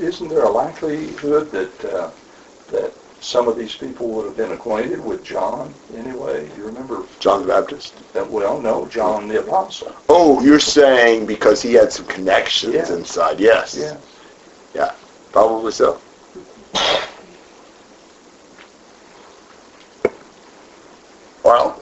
Isn't 0.00 0.28
there 0.28 0.44
a 0.44 0.50
likelihood 0.50 1.50
that 1.52 1.84
uh, 1.84 2.10
that 2.68 2.92
some 3.20 3.48
of 3.48 3.56
these 3.56 3.74
people 3.76 4.08
would 4.08 4.24
have 4.26 4.36
been 4.36 4.52
acquainted 4.52 5.04
with 5.04 5.22
John 5.22 5.72
anyway? 5.96 6.48
You 6.56 6.64
remember 6.64 7.04
John 7.20 7.42
the 7.42 7.48
Baptist. 7.48 7.94
that? 8.14 8.28
Well, 8.28 8.60
no, 8.60 8.86
John 8.86 9.28
the 9.28 9.40
Apostle. 9.40 9.94
Oh, 10.08 10.40
you're 10.42 10.58
saying 10.58 11.26
because 11.26 11.60
he 11.62 11.74
had 11.74 11.92
some 11.92 12.06
connections 12.06 12.74
Yeah. 12.74 12.92
inside? 12.94 13.38
Yes. 13.38 13.76
Yeah. 13.78 13.96
Yeah. 14.74 14.92
Probably 15.32 15.72
so. 15.72 16.00
Well, 21.44 21.80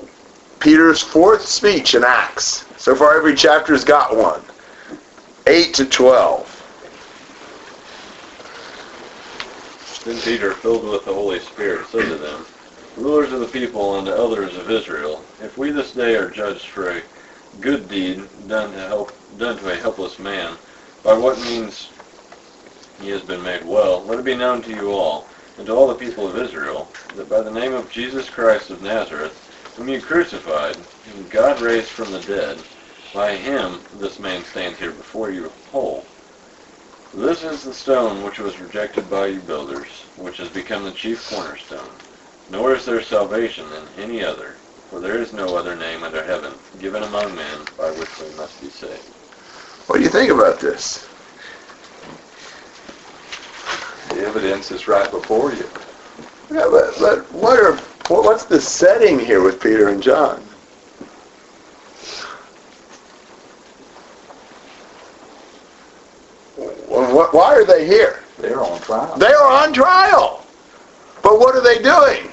Peter's 0.61 1.03
fourth 1.03 1.47
speech 1.47 1.95
in 1.95 2.05
Acts. 2.05 2.65
So 2.79 2.95
far, 2.95 3.17
every 3.17 3.35
chapter's 3.35 3.85
got 3.85 4.17
one. 4.17 4.41
8 5.47 5.75
to 5.75 5.85
12. 5.85 6.58
Then 10.09 10.21
Peter, 10.23 10.53
filled 10.53 10.89
with 10.89 11.05
the 11.05 11.13
Holy 11.13 11.39
Spirit, 11.39 11.87
said 11.87 12.09
to 12.09 12.17
them, 12.17 12.47
Rulers 12.97 13.31
of 13.31 13.41
the 13.41 13.47
people 13.47 13.99
and 13.99 14.07
the 14.07 14.17
elders 14.17 14.57
of 14.57 14.71
Israel, 14.71 15.23
if 15.39 15.59
we 15.59 15.71
this 15.71 15.93
day 15.93 16.17
are 16.17 16.31
judged 16.31 16.69
for 16.69 16.89
a 16.89 17.03
good 17.61 17.91
deed 17.91 18.27
done 18.49 18.73
to 18.73 18.79
help 18.79 19.19
done 19.37 19.59
to 19.59 19.71
a 19.71 19.77
helpless 19.77 20.19
man, 20.19 20.57
by 21.03 21.13
what 21.13 21.39
means 21.41 21.91
he 22.99 23.11
has 23.11 23.21
been 23.21 23.43
made 23.43 23.67
well, 23.67 24.03
let 24.03 24.19
it 24.19 24.25
be 24.25 24.35
known 24.35 24.63
to 24.63 24.75
you 24.75 24.93
all, 24.93 25.29
and 25.59 25.67
to 25.67 25.75
all 25.75 25.87
the 25.87 25.95
people 25.95 26.27
of 26.27 26.39
Israel, 26.39 26.91
that 27.15 27.29
by 27.29 27.43
the 27.43 27.51
name 27.51 27.75
of 27.75 27.91
Jesus 27.91 28.31
Christ 28.31 28.71
of 28.71 28.81
Nazareth, 28.81 29.47
whom 29.77 29.91
you 29.91 30.01
crucified, 30.01 30.79
whom 31.05 31.29
God 31.29 31.61
raised 31.61 31.91
from 31.91 32.13
the 32.13 32.21
dead, 32.21 32.57
by 33.13 33.37
him 33.37 33.83
this 33.93 34.19
man 34.19 34.43
stands 34.47 34.79
here 34.79 34.93
before 34.93 35.31
you 35.31 35.53
whole. 35.71 36.07
This 37.15 37.43
is 37.43 37.65
the 37.65 37.75
stone 37.75 38.23
which 38.23 38.39
was 38.39 38.61
rejected 38.61 39.11
by 39.11 39.27
you 39.27 39.41
builders, 39.41 39.87
which 40.17 40.37
has 40.39 40.49
become 40.49 40.85
the 40.85 40.93
chief 40.93 41.29
cornerstone. 41.31 41.91
Nor 42.51 42.75
is 42.75 42.85
there 42.85 43.03
salvation 43.03 43.67
in 43.73 44.03
any 44.03 44.25
other, 44.25 44.57
for 44.91 45.01
there 45.01 45.19
is 45.19 45.33
no 45.33 45.57
other 45.57 45.77
name 45.77 46.03
under 46.03 46.23
heaven 46.23 46.53
given 46.81 47.03
among 47.03 47.35
men 47.35 47.59
by 47.77 47.91
which 47.93 48.21
we 48.21 48.35
must 48.37 48.61
be 48.61 48.69
saved. 48.69 49.11
What 49.87 49.97
do 49.97 50.03
you 50.03 50.11
think 50.11 50.31
about 50.31 50.61
this? 50.61 51.09
The 54.11 54.27
evidence 54.27 54.71
is 54.71 54.89
right 54.89 55.11
before 55.11 55.53
you. 55.53 55.69
Yeah, 56.51 56.67
but, 56.71 56.95
but 56.99 57.33
what 57.33 57.59
are 57.59 57.77
what's 58.09 58.45
the 58.45 58.61
setting 58.61 59.19
here 59.19 59.43
with 59.43 59.61
Peter 59.61 59.89
and 59.89 60.03
John? 60.03 60.43
Well, 66.57 66.75
what, 66.87 66.88
why 67.33 67.55
are 67.55 67.65
they 67.65 67.87
here? 67.87 68.23
They're 68.39 68.63
on 68.63 68.81
trial. 68.81 69.17
They 69.17 69.33
are 69.33 69.65
on 69.65 69.73
trial. 69.73 70.45
But 71.23 71.39
what 71.41 71.55
are 71.57 71.63
they 71.63 71.83
doing? 71.83 72.33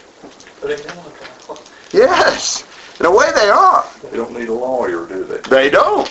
Putting 0.62 0.86
them 0.86 0.98
on 1.00 1.12
trial. 1.14 1.60
Yes, 1.92 2.64
in 3.00 3.06
a 3.06 3.12
way 3.12 3.32
they 3.36 3.50
are. 3.50 3.86
They 4.04 4.18
don't 4.18 4.34
need 4.34 4.50
a 4.50 4.54
lawyer, 4.54 5.06
do 5.08 5.24
they? 5.24 5.40
They 5.50 5.70
don't. 5.70 6.08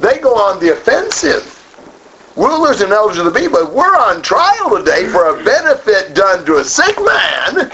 They 0.00 0.18
go 0.18 0.34
on 0.34 0.58
the 0.60 0.72
offensive. 0.72 1.54
Rulers 2.36 2.80
and 2.80 2.92
elders 2.92 3.18
of 3.18 3.24
the 3.24 3.38
people, 3.38 3.66
we're 3.72 3.96
on 3.96 4.22
trial 4.22 4.76
today 4.76 5.08
for 5.08 5.26
a 5.26 5.44
benefit 5.44 6.14
done 6.14 6.44
to 6.46 6.58
a 6.58 6.64
sick 6.64 6.96
man. 6.96 7.70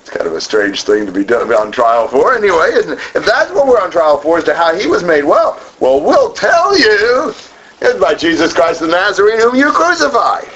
It's 0.00 0.10
kind 0.10 0.26
of 0.26 0.34
a 0.34 0.40
strange 0.40 0.82
thing 0.82 1.06
to 1.06 1.12
be 1.12 1.24
done, 1.24 1.52
on 1.52 1.70
trial 1.70 2.08
for 2.08 2.34
anyway, 2.34 2.70
isn't 2.72 2.92
it? 2.92 2.98
If 3.14 3.24
that's 3.24 3.52
what 3.52 3.68
we're 3.68 3.80
on 3.80 3.90
trial 3.90 4.18
for, 4.18 4.38
as 4.38 4.44
to 4.44 4.54
how 4.54 4.74
he 4.74 4.86
was 4.86 5.04
made 5.04 5.24
well, 5.24 5.60
well, 5.78 6.00
we'll 6.00 6.32
tell 6.32 6.76
you. 6.76 7.34
It's 7.80 8.00
by 8.00 8.14
Jesus 8.14 8.52
Christ 8.52 8.80
the 8.80 8.86
Nazarene 8.86 9.40
whom 9.40 9.54
you 9.54 9.70
crucified. 9.70 10.48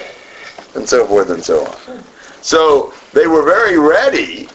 And 0.75 0.89
so 0.89 1.07
forth 1.07 1.31
and 1.31 1.43
so 1.43 1.67
on. 1.67 2.05
So 2.43 2.95
they 3.13 3.27
were 3.27 3.43
very 3.43 3.79
ready 3.79 4.49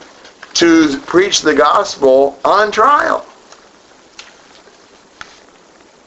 to 0.56 1.00
preach 1.02 1.42
the 1.42 1.54
gospel 1.54 2.40
on 2.46 2.72
trial. 2.72 3.26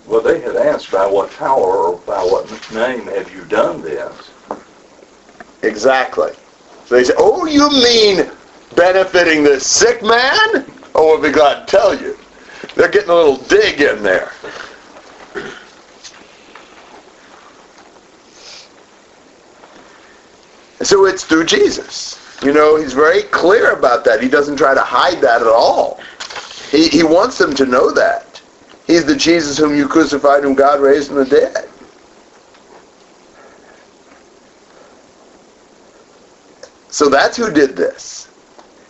Well, 0.07 0.23
they 0.23 0.41
had 0.41 0.57
asked 0.57 0.91
by 0.91 1.07
what 1.07 1.31
power 1.33 1.77
or 1.77 1.99
by 1.99 2.23
what 2.23 2.49
name 2.73 3.07
have 3.09 3.33
you 3.33 3.45
done 3.45 3.83
this? 3.83 4.31
Exactly. 5.63 6.33
So 6.87 6.95
they 6.95 7.05
said, 7.05 7.17
oh, 7.19 7.45
you 7.45 7.69
mean 7.69 8.31
benefiting 8.75 9.43
this 9.43 9.67
sick 9.67 10.03
man? 10.03 10.65
Oh, 10.95 11.07
we'll 11.07 11.23
be 11.23 11.31
glad 11.31 11.67
to 11.67 11.71
tell 11.71 11.95
you. 11.95 12.19
They're 12.75 12.89
getting 12.89 13.11
a 13.11 13.15
little 13.15 13.37
dig 13.37 13.83
in 13.83 14.03
there. 14.03 14.33
So 20.83 21.07
it's 21.07 21.25
through 21.25 21.47
Jesus. 21.47 22.25
You 22.43 22.53
know, 22.53 22.77
he's 22.77 22.93
very 22.93 23.23
clear 23.25 23.73
about 23.73 24.05
that. 24.05 24.23
He 24.23 24.29
doesn't 24.29 24.57
try 24.57 24.75
to 24.75 24.83
hide 24.83 25.21
that 25.23 25.41
at 25.41 25.49
all. 25.49 26.01
He, 26.71 26.89
he 26.89 27.03
wants 27.03 27.37
them 27.39 27.55
to 27.55 27.67
know 27.67 27.91
that. 27.93 28.41
He's 28.87 29.05
the 29.05 29.17
Jesus 29.17 29.59
whom 29.59 29.77
you 29.77 29.89
crucified, 29.89 30.45
whom 30.45 30.55
God 30.55 30.81
raised 30.81 31.09
from 31.09 31.17
the 31.17 31.25
dead. 31.25 31.69
So 36.91 37.09
that's 37.09 37.37
who 37.37 37.53
did 37.53 37.77
this. 37.77 38.29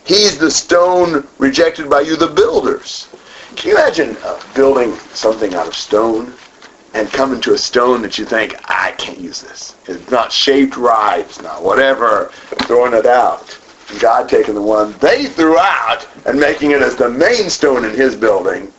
He's 0.05 0.37
the 0.37 0.49
stone 0.49 1.27
rejected 1.37 1.89
by 1.89 2.01
you, 2.01 2.15
the 2.15 2.27
builders. 2.27 3.07
Can 3.55 3.71
you 3.71 3.77
imagine 3.77 4.17
uh, 4.23 4.41
building 4.55 4.95
something 5.13 5.53
out 5.53 5.67
of 5.67 5.75
stone 5.75 6.33
and 6.93 7.09
coming 7.11 7.39
to 7.41 7.53
a 7.53 7.57
stone 7.57 8.01
that 8.01 8.17
you 8.17 8.25
think, 8.25 8.55
I 8.69 8.91
can't 8.93 9.19
use 9.19 9.41
this. 9.41 9.75
It's 9.87 10.09
not 10.09 10.31
shaped 10.31 10.75
right. 10.75 11.19
It's 11.19 11.41
not 11.41 11.63
whatever. 11.63 12.31
Throwing 12.63 12.93
it 12.93 13.05
out. 13.05 13.57
And 13.89 13.99
God 13.99 14.29
taking 14.29 14.55
the 14.55 14.61
one 14.61 14.93
they 14.99 15.25
threw 15.25 15.57
out 15.57 16.07
and 16.25 16.39
making 16.39 16.71
it 16.71 16.81
as 16.81 16.95
the 16.95 17.09
main 17.09 17.49
stone 17.49 17.85
in 17.85 17.91
his 17.91 18.15
building. 18.15 18.71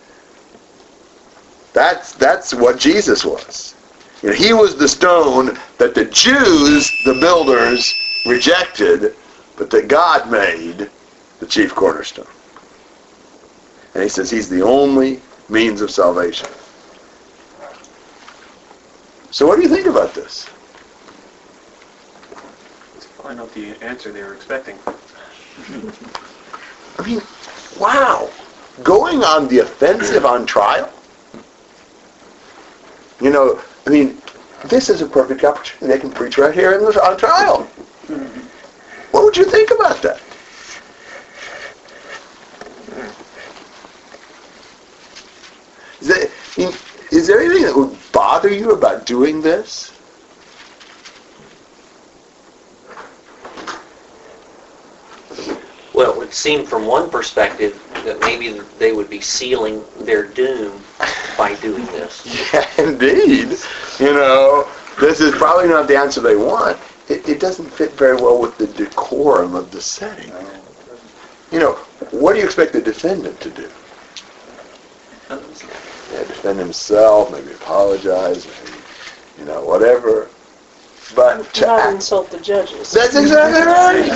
That's, 1.73 2.13
that's 2.13 2.53
what 2.53 2.79
Jesus 2.79 3.25
was. 3.25 3.75
You 4.23 4.31
know, 4.31 4.35
he 4.35 4.53
was 4.53 4.77
the 4.77 4.89
stone 4.89 5.59
that 5.79 5.95
the 5.95 6.05
Jews, 6.07 6.91
the 7.05 7.15
builders, 7.15 7.95
rejected, 8.27 9.15
but 9.57 9.71
that 9.71 9.89
God 9.89 10.31
made 10.31 10.91
the 11.39 11.47
chief 11.47 11.75
cornerstone. 11.75 12.27
And 13.95 14.03
he 14.03 14.09
says 14.09 14.31
he's 14.31 14.49
the 14.49 14.63
only 14.63 15.21
means 15.49 15.81
of 15.81 15.91
salvation. 15.91 16.49
So 19.31 19.47
what 19.47 19.57
do 19.57 19.63
you 19.63 19.69
think 19.69 19.87
about 19.87 20.13
this? 20.13 20.49
It's 22.97 23.07
probably 23.07 23.37
not 23.37 23.53
the 23.55 23.81
answer 23.83 24.11
they 24.11 24.23
were 24.23 24.35
expecting. 24.35 24.77
I 26.99 27.07
mean, 27.07 27.23
wow. 27.79 28.29
Going 28.83 29.23
on 29.23 29.47
the 29.49 29.61
offensive 29.61 30.25
on 30.25 30.47
trial? 30.47 30.93
You 33.21 33.31
know, 33.31 33.63
I 33.87 33.91
mean, 33.91 34.21
this 34.65 34.89
is 34.89 35.03
a 35.03 35.07
perfect 35.07 35.45
opportunity. 35.45 35.87
They 35.87 36.01
can 36.01 36.11
preach 36.11 36.39
right 36.39 36.55
here 36.55 36.73
in 36.73 36.81
the, 36.81 37.01
on 37.05 37.17
trial. 37.17 37.65
What 39.13 39.25
would 39.25 39.37
you 39.37 39.45
think 39.45 39.71
about 39.71 40.03
that? 40.03 40.19
Hmm. 42.91 43.11
I 46.11 46.29
mean, 46.59 46.73
is 47.11 47.27
there 47.27 47.41
anything 47.41 47.65
that 47.65 47.77
would 47.77 47.97
bother 48.13 48.49
you 48.49 48.71
about 48.71 49.05
doing 49.07 49.41
this? 49.41 49.93
Well, 55.93 56.13
it 56.13 56.19
would 56.19 56.33
seem 56.33 56.65
from 56.65 56.87
one 56.87 57.11
perspective 57.11 57.83
that 58.05 58.21
maybe 58.21 58.61
they 58.79 58.93
would 58.93 59.11
be 59.11 59.21
sealing 59.21 59.85
their 59.99 60.25
doom 60.25 60.83
by 61.37 61.57
doing 61.57 61.85
this. 61.87 62.27
Yeah, 62.53 62.69
indeed. 62.79 63.59
You 63.99 64.15
know, 64.15 64.69
this 65.01 65.21
is 65.21 65.35
probably 65.35 65.69
not 65.69 65.89
the 65.89 65.97
answer 65.97 66.21
they 66.21 66.37
want. 66.37 66.79
It, 67.09 67.29
it 67.29 67.41
doesn't 67.41 67.69
fit 67.69 67.93
very 67.93 68.17
well 68.17 68.41
with 68.41 68.57
the 68.57 68.67
decorum 68.69 69.55
of 69.55 69.71
the 69.71 69.81
setting. 69.81 70.33
You 71.51 71.59
know, 71.59 71.73
what 72.13 72.35
do 72.35 72.39
you 72.39 72.45
expect 72.45 72.73
the 72.73 72.81
defendant 72.81 73.41
to 73.41 73.51
do? 73.51 73.69
Defend 76.51 76.67
himself, 76.67 77.31
maybe 77.31 77.53
apologize, 77.53 78.45
maybe, 78.45 78.77
you 79.39 79.45
know, 79.45 79.65
whatever. 79.65 80.29
But 81.15 81.55
to 81.55 81.67
Not 81.67 81.79
act, 81.79 81.95
insult 81.95 82.29
the 82.29 82.41
judges. 82.41 82.91
that's 82.93 83.15
exactly 83.15 83.61
right. 83.61 84.07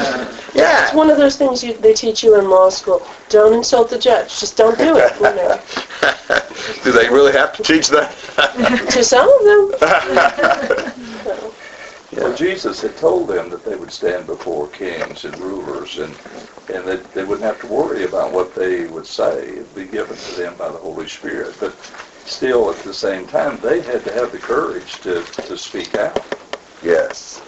Yeah. 0.53 0.87
It's 0.87 0.95
one 0.95 1.11
of 1.11 1.17
those 1.17 1.37
things 1.37 1.63
you, 1.63 1.75
they 1.75 1.95
teach 1.95 2.25
you 2.25 2.37
in 2.37 2.51
law 2.51 2.71
school. 2.71 3.07
Don't 3.29 3.55
insult 3.55 3.89
the 3.89 4.01
judge. 4.01 4.41
Just 4.41 4.57
don't 4.57 4.77
do 4.77 4.97
it. 4.97 5.15
You 5.15 5.23
know. 5.23 5.61
do 6.83 6.91
they 6.91 7.09
really 7.09 7.31
have 7.31 7.53
to 7.57 7.63
teach 7.63 7.87
that? 7.91 8.11
to 8.91 9.05
some 9.05 9.29
of 9.29 9.81
them. 9.81 11.55
Yeah. 12.15 12.21
Well, 12.21 12.37
Jesus 12.37 12.81
had 12.81 12.97
told 12.97 13.29
them 13.29 13.51
that 13.51 13.65
they 13.65 13.75
would 13.75 13.91
stand 13.91 14.27
before 14.27 14.69
kings 14.69 15.25
and 15.25 15.37
rulers 15.39 15.99
and, 15.99 16.15
and 16.73 16.87
that 16.87 17.13
they 17.13 17.25
wouldn't 17.25 17.45
have 17.45 17.61
to 17.63 17.67
worry 17.67 18.05
about 18.05 18.31
what 18.31 18.55
they 18.55 18.87
would 18.87 19.07
say. 19.07 19.49
It'd 19.49 19.75
be 19.75 19.87
given 19.87 20.17
to 20.17 20.35
them 20.37 20.55
by 20.55 20.69
the 20.69 20.79
Holy 20.79 21.09
Spirit. 21.09 21.57
But 21.59 21.75
still, 22.27 22.71
at 22.71 22.79
the 22.79 22.95
same 22.95 23.27
time, 23.27 23.59
they 23.59 23.81
had 23.81 24.05
to 24.05 24.13
have 24.13 24.33
the 24.33 24.39
courage 24.39 25.01
to, 25.01 25.23
to 25.23 25.57
speak 25.57 25.95
out. 25.95 26.25
Yes. 26.83 27.43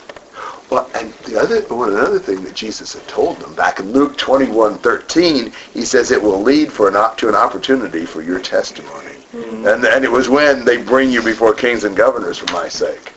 Well, 0.71 0.91
and 0.95 1.12
the 1.25 1.39
other 1.39 1.61
one, 1.75 1.91
another 1.91 2.19
thing 2.19 2.43
that 2.43 2.55
Jesus 2.55 2.95
had 2.95 3.07
told 3.07 3.39
them 3.39 3.55
back 3.55 3.79
in 3.79 3.93
Luke 3.93 4.17
21:13, 4.19 5.53
he 5.73 5.85
says 5.85 6.11
it 6.11 6.21
will 6.21 6.43
lead 6.43 6.73
for 6.73 6.89
an 6.89 6.97
op- 6.97 7.17
to 7.19 7.29
an 7.29 7.37
opportunity 7.37 8.05
for 8.05 8.21
your 8.21 8.41
testimony. 8.41 9.15
Mm-hmm. 9.33 9.67
And 9.67 9.85
and 9.85 10.05
it 10.05 10.11
was 10.11 10.29
when 10.29 10.65
they 10.65 10.79
bring 10.83 11.11
you 11.11 11.23
before 11.23 11.55
kings 11.55 11.85
and 11.85 11.96
governors 11.96 12.38
for 12.38 12.53
my 12.53 12.69
sake. 12.69 13.13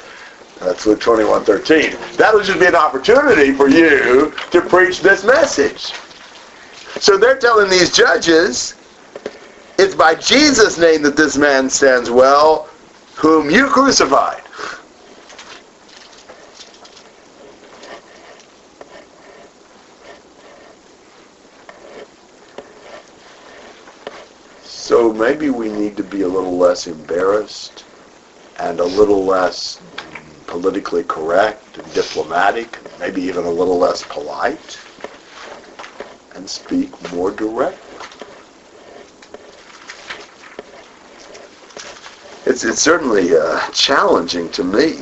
That's 0.59 0.85
Luke 0.85 0.99
21:13. 0.99 2.17
That'll 2.17 2.43
just 2.43 2.59
be 2.59 2.67
an 2.67 2.75
opportunity 2.75 3.51
for 3.51 3.67
you 3.67 4.31
to 4.51 4.61
preach 4.61 5.01
this 5.01 5.23
message. 5.23 5.93
So 6.99 7.17
they're 7.17 7.37
telling 7.37 7.69
these 7.69 7.91
judges, 7.91 8.75
it's 9.79 9.95
by 9.95 10.13
Jesus' 10.13 10.77
name 10.77 11.03
that 11.03 11.15
this 11.15 11.37
man 11.37 11.69
stands 11.69 12.09
well, 12.09 12.67
whom 13.15 13.49
you 13.49 13.67
crucified. 13.67 14.41
So 24.61 25.13
maybe 25.13 25.49
we 25.49 25.69
need 25.69 25.95
to 25.95 26.03
be 26.03 26.23
a 26.23 26.27
little 26.27 26.57
less 26.57 26.87
embarrassed 26.87 27.85
and 28.59 28.81
a 28.81 28.85
little 28.85 29.23
less 29.23 29.81
politically 30.47 31.03
correct 31.03 31.77
and 31.77 31.93
diplomatic, 31.93 32.77
maybe 32.99 33.21
even 33.21 33.45
a 33.45 33.51
little 33.51 33.77
less 33.77 34.03
polite, 34.03 34.77
and 36.35 36.49
speak 36.49 36.89
more 37.13 37.31
directly. 37.31 37.88
It's, 42.45 42.63
it's 42.65 42.81
certainly 42.81 43.35
uh, 43.37 43.69
challenging 43.71 44.49
to 44.51 44.63
me 44.63 44.99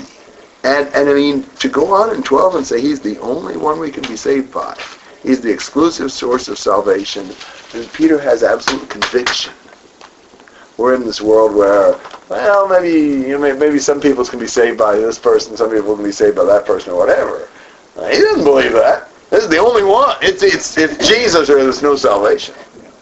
And, 0.63 0.89
and 0.95 1.09
I 1.09 1.15
mean, 1.15 1.43
to 1.59 1.69
go 1.69 1.93
on 1.93 2.15
in 2.15 2.23
12 2.23 2.55
and 2.55 2.67
say 2.67 2.81
he's 2.81 3.01
the 3.01 3.19
only 3.19 3.57
one 3.57 3.79
we 3.79 3.91
can 3.91 4.03
be 4.07 4.17
saved 4.17 4.53
by, 4.53 4.77
he's 5.23 5.41
the 5.41 5.51
exclusive 5.51 6.11
source 6.13 6.49
of 6.49 6.59
salvation, 6.59 7.31
and 7.73 7.93
Peter 7.93 8.19
has 8.19 8.43
absolute 8.43 8.89
conviction. 8.89 9.53
We're 10.77 10.95
in 10.95 11.05
this 11.05 11.21
world 11.21 11.55
where, 11.55 11.99
well, 12.29 12.67
maybe 12.69 12.91
you 13.27 13.39
know, 13.39 13.55
maybe 13.57 13.79
some 13.79 14.01
people 14.01 14.25
can 14.25 14.39
be 14.39 14.47
saved 14.47 14.77
by 14.79 14.97
this 14.97 15.19
person, 15.19 15.57
some 15.57 15.71
people 15.71 15.95
can 15.95 16.05
be 16.05 16.13
saved 16.13 16.38
by 16.38 16.45
that 16.45 16.65
person, 16.65 16.93
or 16.93 16.97
whatever. 16.99 17.49
He 17.95 18.19
doesn't 18.19 18.45
believe 18.45 18.73
that. 18.73 19.09
This 19.31 19.43
is 19.43 19.49
the 19.49 19.59
only 19.59 19.83
one. 19.83 20.17
It's 20.21 20.43
it's 20.43 20.77
it's 20.77 21.07
Jesus 21.07 21.49
or 21.49 21.55
there's 21.63 21.83
no 21.83 21.95
salvation. 21.97 22.55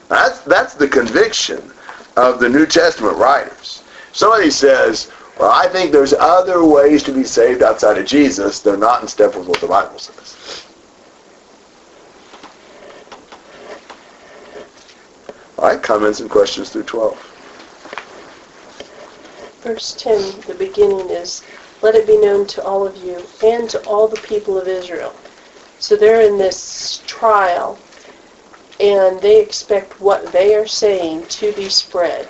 That's 0.09 0.41
that's 0.41 0.75
the 0.75 0.87
conviction 0.89 1.71
of 2.17 2.39
the 2.41 2.49
New 2.49 2.67
Testament 2.67 3.17
writers. 3.17 3.83
Somebody 4.15 4.49
says, 4.49 5.11
"Well, 5.37 5.51
I 5.51 5.67
think 5.67 5.91
there's 5.91 6.13
other 6.13 6.63
ways 6.63 7.03
to 7.03 7.11
be 7.11 7.25
saved 7.25 7.61
outside 7.61 7.97
of 7.97 8.05
Jesus. 8.05 8.61
They're 8.61 8.77
not 8.77 9.01
in 9.01 9.09
step 9.09 9.35
with 9.35 9.45
what 9.45 9.59
the 9.59 9.67
Bible 9.67 9.99
says." 9.99 10.63
All 15.57 15.67
right, 15.67 15.83
comments 15.83 16.21
and 16.21 16.29
questions 16.29 16.69
through 16.69 16.83
12. 16.83 17.17
Verse 19.63 19.93
10, 19.99 20.41
the 20.47 20.53
beginning 20.53 21.09
is, 21.09 21.41
Let 21.81 21.95
it 21.95 22.07
be 22.07 22.17
known 22.17 22.47
to 22.47 22.63
all 22.63 22.87
of 22.87 22.95
you 22.95 23.27
and 23.43 23.69
to 23.69 23.81
all 23.81 24.07
the 24.07 24.21
people 24.21 24.57
of 24.57 24.69
Israel. 24.69 25.13
So 25.79 25.97
they're 25.97 26.21
in 26.21 26.37
this 26.37 27.01
trial, 27.05 27.77
and 28.79 29.21
they 29.21 29.41
expect 29.41 29.99
what 29.99 30.31
they 30.31 30.55
are 30.55 30.67
saying 30.67 31.25
to 31.27 31.51
be 31.51 31.67
spread 31.67 32.27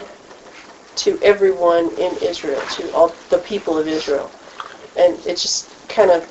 to 0.97 1.19
everyone 1.21 1.89
in 1.97 2.15
Israel, 2.21 2.61
to 2.71 2.91
all 2.93 3.09
the 3.29 3.39
people 3.39 3.77
of 3.77 3.87
Israel. 3.87 4.31
And 4.97 5.15
it's 5.25 5.41
just 5.41 5.69
kind 5.89 6.11
of, 6.11 6.27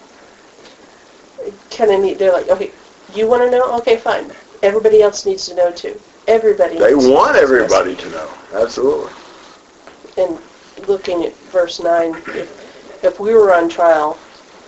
kind 1.71 1.91
of 1.93 2.01
neat. 2.01 2.19
They're 2.19 2.33
like, 2.33 2.49
okay, 2.49 2.73
you 3.15 3.29
want 3.29 3.43
to 3.43 3.51
know? 3.51 3.77
Okay, 3.79 3.97
fine. 3.97 4.33
Everybody 4.62 5.03
else 5.03 5.27
needs 5.27 5.47
to 5.49 5.55
know 5.55 5.71
too. 5.73 6.01
Everybody. 6.27 6.79
They 6.79 6.95
needs 6.95 7.07
to 7.07 7.12
want 7.12 7.37
know 7.37 7.43
everybody 7.43 7.97
to 7.97 8.11
know. 8.11 8.31
Absolutely. 8.55 9.12
and 10.17 10.39
looking 10.89 11.25
at 11.25 11.35
verse 11.53 11.81
9, 11.81 12.17
if, 12.29 13.05
if 13.05 13.21
we 13.21 13.35
were 13.35 13.55
on 13.55 13.69
trial 13.69 14.15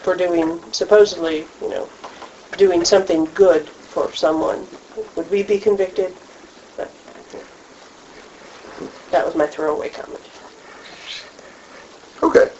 for 0.02 0.16
doing, 0.16 0.60
supposedly, 0.72 1.46
you 1.62 1.70
know, 1.70 1.88
doing 2.58 2.84
something 2.84 3.24
good 3.34 3.68
for 3.68 4.12
someone, 4.12 4.66
would 5.16 5.30
we 5.30 5.42
be 5.42 5.58
convicted? 5.58 6.14
But, 9.06 9.12
that 9.12 9.26
was 9.26 9.34
my 9.34 9.46
throwaway 9.46 9.88
comment. 9.88 10.20
Okay. 12.22 12.50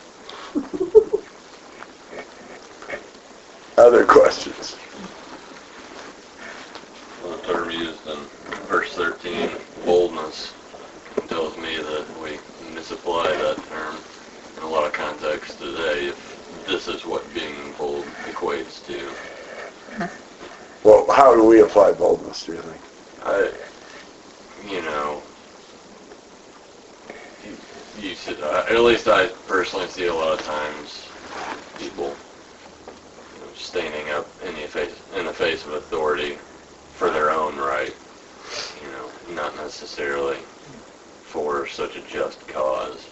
Other 3.77 4.05
questions? 4.05 4.77
The 7.23 7.37
term 7.53 7.71
used 7.71 8.07
in 8.07 8.19
verse 8.69 8.95
13, 8.95 9.51
boldness, 9.85 10.53
tells 11.29 11.57
me 11.59 11.77
that 11.77 12.07
we 12.23 12.39
misapply 12.75 13.29
that 13.29 13.57
term 13.69 13.97
in 14.57 14.63
a 14.63 14.69
lot 14.69 14.87
of 14.87 14.93
contexts 14.93 15.57
today 15.57 16.07
if 16.07 16.65
this 16.67 16.89
is 16.89 17.05
what 17.05 17.23
being 17.35 17.75
bold 17.77 18.05
equates 18.27 18.85
to. 18.87 20.09
Well, 20.85 21.07
how 21.11 21.35
do 21.35 21.45
we 21.45 21.61
apply 21.61 21.93
boldness, 21.93 22.45
do 22.47 22.53
you 22.53 22.63
think? 22.63 22.81
I, 23.25 23.53
you 24.71 24.83
know, 24.83 25.23
you, 28.01 28.15
uh, 28.43 28.67
at 28.69 28.81
least 28.81 29.09
I 29.09 29.29
personally 29.47 29.89
see 29.89 30.07
a 30.07 30.15
lot 30.15 30.39
of 30.39 30.45
times 30.45 31.03
people 31.79 32.15
standing 33.55 34.11
up 34.11 34.29
in 34.45 34.55
the 34.55 34.69
face 34.69 34.93
in 35.17 35.27
the 35.27 35.33
face 35.33 35.65
of 35.65 35.73
authority 35.73 36.39
for 36.95 37.11
their 37.11 37.31
own 37.31 37.57
right. 37.57 37.95
You 38.83 38.91
know, 38.93 39.35
not 39.35 39.57
necessarily 39.57 40.39
for 41.23 41.67
such 41.67 41.97
a 41.97 42.01
just 42.03 42.47
cause. 42.47 43.07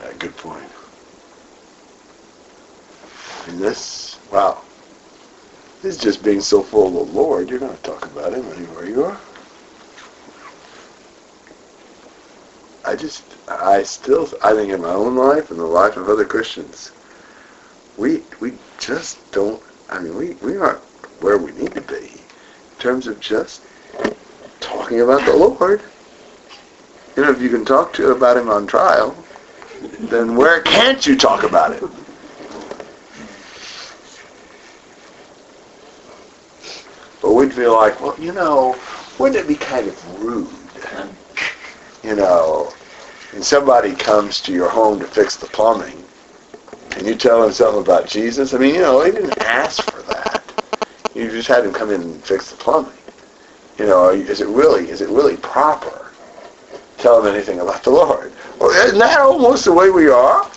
Yeah, 0.00 0.12
good 0.18 0.36
point. 0.36 0.70
And 3.46 3.58
this, 3.58 4.18
wow, 4.32 4.62
this 5.82 5.96
is 5.96 6.00
just 6.02 6.24
being 6.24 6.40
so 6.40 6.62
full 6.62 6.86
of 6.86 7.08
the 7.08 7.12
Lord, 7.12 7.50
you're 7.50 7.58
going 7.58 7.76
to 7.76 7.82
talk 7.82 8.04
about 8.06 8.32
him 8.32 8.50
anywhere 8.52 8.88
you 8.88 9.04
are. 9.04 9.20
I 12.94 12.96
just, 12.96 13.24
I 13.48 13.82
still, 13.82 14.30
I 14.40 14.54
think 14.54 14.70
in 14.70 14.80
my 14.80 14.92
own 14.92 15.16
life 15.16 15.50
and 15.50 15.58
the 15.58 15.64
life 15.64 15.96
of 15.96 16.08
other 16.08 16.24
Christians, 16.24 16.92
we, 17.96 18.22
we 18.38 18.52
just 18.78 19.18
don't, 19.32 19.60
I 19.90 19.98
mean, 19.98 20.16
we, 20.16 20.34
we 20.34 20.56
aren't 20.56 20.78
where 21.18 21.36
we 21.36 21.50
need 21.50 21.74
to 21.74 21.80
be 21.80 22.04
in 22.04 22.78
terms 22.78 23.08
of 23.08 23.18
just 23.18 23.62
talking 24.60 25.00
about 25.00 25.26
the 25.26 25.34
Lord. 25.34 25.82
You 27.16 27.24
know, 27.24 27.32
if 27.32 27.42
you 27.42 27.48
can 27.48 27.64
talk 27.64 27.92
to 27.94 28.12
about 28.12 28.36
him 28.36 28.48
on 28.48 28.64
trial, 28.64 29.16
then 29.98 30.36
where 30.36 30.62
can't 30.62 31.04
you 31.04 31.16
talk 31.16 31.42
about 31.42 31.72
it? 31.72 31.82
But 37.20 37.32
we'd 37.32 37.52
feel 37.52 37.72
like, 37.72 38.00
well, 38.00 38.14
you 38.20 38.30
know, 38.30 38.78
wouldn't 39.18 39.44
it 39.44 39.48
be 39.48 39.56
kind 39.56 39.88
of 39.88 40.22
rude, 40.22 40.46
you 42.04 42.14
know, 42.14 42.72
and 43.34 43.44
somebody 43.44 43.94
comes 43.94 44.40
to 44.42 44.52
your 44.52 44.68
home 44.68 44.98
to 45.00 45.06
fix 45.06 45.36
the 45.36 45.46
plumbing, 45.46 46.02
and 46.96 47.06
you 47.06 47.14
tell 47.14 47.42
them 47.42 47.52
something 47.52 47.80
about 47.82 48.06
Jesus? 48.06 48.54
I 48.54 48.58
mean, 48.58 48.74
you 48.74 48.80
know, 48.80 49.02
they 49.02 49.10
didn't 49.10 49.42
ask 49.42 49.82
for 49.90 50.02
that. 50.02 50.42
You 51.14 51.30
just 51.30 51.48
had 51.48 51.64
him 51.64 51.72
come 51.72 51.90
in 51.90 52.00
and 52.00 52.24
fix 52.24 52.50
the 52.50 52.56
plumbing. 52.56 52.92
You 53.78 53.86
know, 53.86 54.10
is 54.10 54.40
it 54.40 54.46
really, 54.48 54.88
is 54.88 55.00
it 55.00 55.08
really 55.08 55.36
proper? 55.36 56.12
Tell 56.98 57.20
them 57.20 57.34
anything 57.34 57.60
about 57.60 57.82
the 57.82 57.90
Lord. 57.90 58.32
Well, 58.60 58.70
isn't 58.70 58.98
that 58.98 59.18
almost 59.18 59.64
the 59.64 59.72
way 59.72 59.90
we 59.90 60.08
are? 60.08 60.48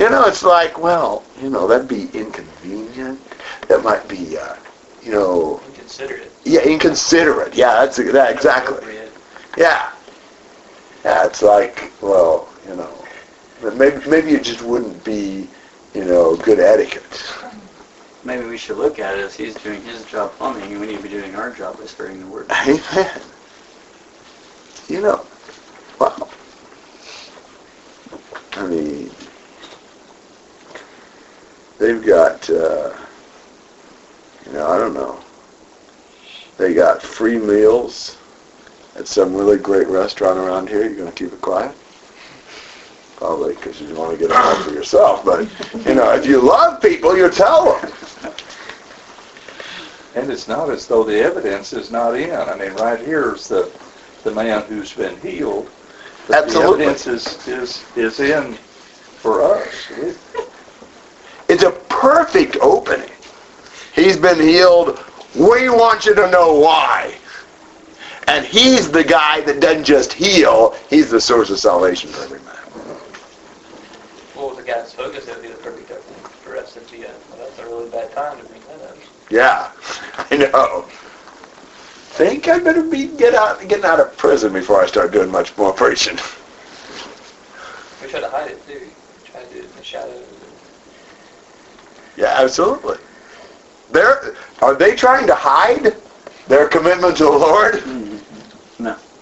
You 0.00 0.10
know, 0.10 0.26
it's 0.26 0.42
like, 0.42 0.78
well, 0.78 1.24
you 1.40 1.50
know, 1.50 1.66
that'd 1.66 1.88
be 1.88 2.08
inconvenient. 2.18 3.20
That 3.68 3.82
might 3.82 4.06
be, 4.08 4.36
uh, 4.38 4.56
you 5.02 5.12
know, 5.12 5.60
Inconsiderate. 5.68 6.32
yeah, 6.44 6.60
inconsiderate. 6.60 7.54
Yeah, 7.54 7.74
that's 7.84 7.96
that 7.96 8.32
exactly. 8.32 8.96
Yeah. 9.56 9.92
Yeah, 11.04 11.26
it's 11.26 11.42
like, 11.42 11.92
well, 12.00 12.52
you 12.66 12.74
know, 12.74 13.04
maybe 13.74 14.04
maybe 14.08 14.32
it 14.32 14.42
just 14.44 14.62
wouldn't 14.62 15.04
be, 15.04 15.48
you 15.94 16.04
know, 16.04 16.36
good 16.36 16.60
etiquette. 16.60 17.22
Maybe 18.24 18.44
we 18.44 18.58
should 18.58 18.76
look 18.78 18.98
at 18.98 19.18
it 19.18 19.24
as 19.24 19.34
he's 19.34 19.54
doing 19.54 19.82
his 19.82 20.04
job 20.04 20.32
plumbing, 20.32 20.72
and 20.72 20.80
we 20.80 20.88
need 20.88 20.96
to 20.96 21.02
be 21.02 21.08
doing 21.08 21.34
our 21.34 21.50
job 21.52 21.78
by 21.78 21.86
spreading 21.86 22.20
the 22.20 22.26
word. 22.26 22.50
Amen. 22.66 23.22
You 24.88 25.00
know, 25.02 25.26
wow. 26.00 26.28
I 28.52 28.66
mean, 28.66 29.10
they've 31.78 32.04
got, 32.04 32.50
uh, 32.50 32.92
you 34.46 34.52
know, 34.52 34.66
I 34.66 34.78
don't 34.78 34.94
know. 34.94 35.20
They 36.56 36.74
got 36.74 37.00
free 37.00 37.38
meals 37.38 38.17
at 38.98 39.06
some 39.06 39.34
really 39.34 39.58
great 39.58 39.86
restaurant 39.86 40.38
around 40.38 40.68
here. 40.68 40.82
You're 40.82 40.96
going 40.96 41.12
to 41.12 41.24
keep 41.24 41.32
it 41.32 41.40
quiet? 41.40 41.74
Probably 43.16 43.54
because 43.54 43.80
you 43.80 43.94
want 43.94 44.12
to 44.12 44.18
get 44.18 44.30
it 44.30 44.36
all 44.36 44.56
for 44.62 44.72
yourself. 44.72 45.24
But, 45.24 45.48
you 45.86 45.94
know, 45.94 46.12
if 46.14 46.26
you 46.26 46.40
love 46.40 46.82
people, 46.82 47.16
you 47.16 47.30
tell 47.30 47.78
them. 47.80 47.92
And 50.14 50.30
it's 50.30 50.48
not 50.48 50.70
as 50.70 50.86
though 50.86 51.04
the 51.04 51.18
evidence 51.18 51.72
is 51.72 51.90
not 51.90 52.16
in. 52.16 52.32
I 52.32 52.56
mean, 52.56 52.72
right 52.74 52.98
here 52.98 53.34
is 53.34 53.48
the, 53.48 53.70
the 54.24 54.32
man 54.32 54.62
who's 54.64 54.92
been 54.92 55.18
healed. 55.20 55.70
But 56.26 56.44
Absolutely. 56.44 56.78
The 56.78 56.90
evidence 56.90 57.06
is, 57.06 57.48
is, 57.48 57.84
is 57.96 58.20
in 58.20 58.54
for 58.54 59.42
us. 59.42 59.92
It's 61.48 61.62
a 61.62 61.70
perfect 61.88 62.56
opening. 62.60 63.10
He's 63.94 64.16
been 64.16 64.38
healed. 64.38 64.98
We 65.34 65.68
want 65.68 66.04
you 66.04 66.14
to 66.14 66.30
know 66.30 66.54
why. 66.54 67.14
And 68.28 68.44
he's 68.44 68.90
the 68.90 69.02
guy 69.02 69.40
that 69.40 69.58
doesn't 69.58 69.84
just 69.84 70.12
heal, 70.12 70.76
he's 70.90 71.10
the 71.10 71.18
source 71.18 71.48
of 71.48 71.58
salvation 71.58 72.10
for 72.10 72.24
every 72.24 72.40
man. 72.40 72.56
Well, 74.36 74.50
with 74.50 74.58
the 74.58 74.70
guy's 74.70 74.92
focus, 74.92 75.24
that 75.24 75.36
would 75.36 75.42
be 75.42 75.48
the 75.48 75.54
perfect 75.54 75.90
opening 75.90 76.20
for 76.44 76.58
us 76.58 76.74
to 76.74 76.80
be, 76.92 77.06
uh, 77.06 77.10
well, 77.30 77.38
that's 77.38 77.58
a 77.58 77.64
really 77.64 77.88
bad 77.88 78.12
time 78.12 78.36
to 78.38 78.44
bring 78.44 78.60
that 78.68 78.82
up. 78.90 78.98
Yeah, 79.30 79.72
I 80.30 80.36
know. 80.36 80.84
Think 82.18 82.48
I 82.48 82.58
better 82.58 82.82
be 82.82 83.06
get 83.06 83.34
out 83.34 83.66
getting 83.66 83.86
out 83.86 83.98
of 83.98 84.14
prison 84.18 84.52
before 84.52 84.82
I 84.82 84.86
start 84.86 85.10
doing 85.10 85.30
much 85.30 85.56
more 85.56 85.72
preaching. 85.82 86.18
We 88.02 88.08
try 88.10 88.20
to 88.20 88.28
hide 88.28 88.50
it 88.50 88.66
too. 88.66 88.80
We 88.80 89.30
try 89.30 89.42
to 89.42 89.54
do 89.54 89.60
it 89.60 89.64
in 89.64 89.76
the 89.76 89.84
shadows. 89.84 90.26
Yeah, 92.18 92.34
absolutely. 92.36 92.98
They're 93.90 94.34
are 94.60 94.74
they 94.74 94.94
trying 94.96 95.26
to 95.28 95.34
hide 95.34 95.96
their 96.46 96.68
commitment 96.68 97.16
to 97.18 97.24
the 97.24 97.30
Lord? 97.30 98.07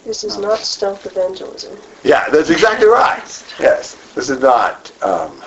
This 0.07 0.22
is 0.22 0.38
not 0.38 0.61
stealth 0.61 1.04
evangelism. 1.04 1.76
Yeah, 2.04 2.28
that's 2.30 2.48
exactly 2.48 2.86
right. 2.86 3.44
Yes, 3.59 3.96
this 4.14 4.30
is 4.30 4.38
not. 4.38 4.92
Um, 5.02 5.42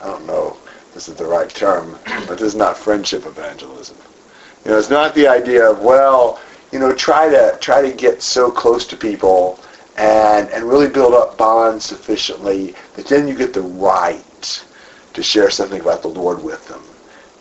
I 0.00 0.06
don't 0.06 0.24
know 0.24 0.56
this 0.94 1.08
is 1.08 1.16
the 1.16 1.26
right 1.26 1.48
term, 1.48 1.98
but 2.28 2.38
this 2.38 2.42
is 2.42 2.54
not 2.54 2.78
friendship 2.78 3.26
evangelism. 3.26 3.96
You 4.64 4.70
know, 4.70 4.78
it's 4.78 4.88
not 4.88 5.16
the 5.16 5.26
idea 5.26 5.68
of, 5.68 5.80
well, 5.80 6.40
you 6.70 6.78
know, 6.78 6.94
try 6.94 7.28
to 7.28 7.58
try 7.60 7.82
to 7.82 7.92
get 7.92 8.22
so 8.22 8.52
close 8.52 8.86
to 8.86 8.96
people 8.96 9.58
and 9.96 10.48
and 10.50 10.64
really 10.64 10.88
build 10.88 11.14
up 11.14 11.36
bonds 11.36 11.84
sufficiently 11.84 12.76
that 12.94 13.06
then 13.06 13.26
you 13.26 13.34
get 13.34 13.52
the 13.52 13.62
right 13.62 14.64
to 15.12 15.22
share 15.24 15.50
something 15.50 15.80
about 15.80 16.02
the 16.02 16.08
Lord 16.08 16.40
with 16.40 16.68
them. 16.68 16.82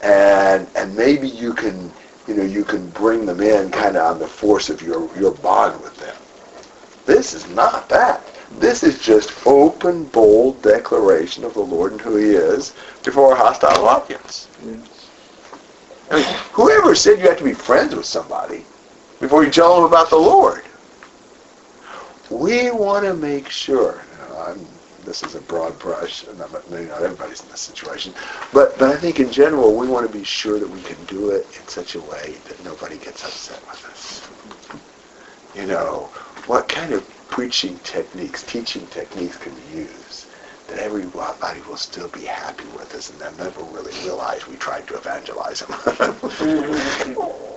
And 0.01 0.67
and 0.75 0.95
maybe 0.95 1.27
you 1.27 1.53
can 1.53 1.91
you 2.27 2.33
know 2.33 2.43
you 2.43 2.63
can 2.63 2.89
bring 2.89 3.27
them 3.27 3.41
in 3.41 3.69
kind 3.69 3.95
of 3.95 4.11
on 4.11 4.19
the 4.19 4.27
force 4.27 4.71
of 4.71 4.81
your 4.81 5.07
your 5.19 5.35
bond 5.35 5.79
with 5.81 5.95
them. 5.97 6.15
This 7.07 7.33
is 7.33 7.47
not 7.49 7.87
that. 7.89 8.21
This 8.59 8.83
is 8.83 8.99
just 8.99 9.47
open, 9.47 10.03
bold 10.05 10.61
declaration 10.61 11.45
of 11.45 11.53
the 11.53 11.61
Lord 11.61 11.93
and 11.93 12.01
who 12.01 12.17
He 12.17 12.31
is 12.31 12.73
before 13.03 13.31
a 13.33 13.35
hostile 13.35 13.87
audience. 13.87 14.49
I 16.11 16.15
mean, 16.15 16.25
whoever 16.51 16.93
said 16.95 17.19
you 17.19 17.29
have 17.29 17.37
to 17.37 17.43
be 17.45 17.53
friends 17.53 17.95
with 17.95 18.05
somebody 18.05 18.65
before 19.21 19.43
you 19.45 19.51
tell 19.51 19.75
them 19.75 19.85
about 19.85 20.09
the 20.09 20.17
Lord? 20.17 20.63
We 22.29 22.71
want 22.71 23.05
to 23.05 23.13
make 23.13 23.49
sure. 23.49 24.01
I'm, 24.37 24.65
this 25.05 25.23
is 25.23 25.35
a 25.35 25.41
broad 25.41 25.79
brush, 25.79 26.27
and 26.27 26.41
I'm, 26.41 26.51
maybe 26.69 26.89
not 26.89 27.01
everybody's 27.01 27.41
in 27.41 27.49
this 27.49 27.61
situation, 27.61 28.13
but 28.51 28.77
but 28.77 28.89
I 28.89 28.97
think 28.97 29.21
in 29.21 29.31
general 29.31 29.75
we 29.75 29.87
want 29.87 30.05
to 30.05 30.17
be 30.17 30.25
sure 30.25 30.59
that 30.59 30.69
we 30.69 30.81
can 30.81 31.01
do 31.05 31.29
it 31.29 31.45
in 31.57 31.67
such 31.69 31.95
a 31.95 32.01
way 32.01 32.35
that 32.49 32.61
nobody 32.65 32.97
gets 32.97 33.23
upset 33.23 33.61
with 33.67 33.85
us. 33.85 34.29
You 35.55 35.65
know, 35.67 36.09
what 36.47 36.69
kind 36.69 36.93
of 36.93 37.05
preaching 37.27 37.77
techniques, 37.83 38.41
teaching 38.43 38.87
techniques 38.87 39.37
can 39.37 39.53
we 39.53 39.81
use 39.81 40.25
that 40.67 40.79
everybody 40.79 41.61
will 41.67 41.77
still 41.77 42.07
be 42.09 42.21
happy 42.21 42.65
with 42.77 42.93
us 42.95 43.09
and 43.09 43.19
they'll 43.19 43.45
never 43.45 43.61
really 43.63 43.91
realize 44.03 44.47
we 44.47 44.55
tried 44.55 44.87
to 44.87 44.95
evangelize 44.95 45.59
them. 45.59 45.75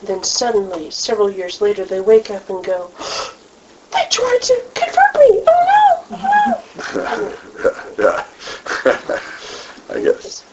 Then 0.00 0.22
suddenly, 0.22 0.92
several 0.92 1.28
years 1.28 1.60
later, 1.60 1.84
they 1.84 2.00
wake 2.00 2.30
up 2.30 2.48
and 2.48 2.64
go, 2.64 2.92
they 3.92 4.04
tried 4.10 4.38
to 4.42 4.62
convert 4.74 5.14
me! 5.16 5.44
Oh 5.48 6.04
no! 6.08 6.62
Oh 6.94 7.34
no! 7.98 8.04
yeah. 8.04 8.24
I 9.96 10.00
guess. 10.00 10.44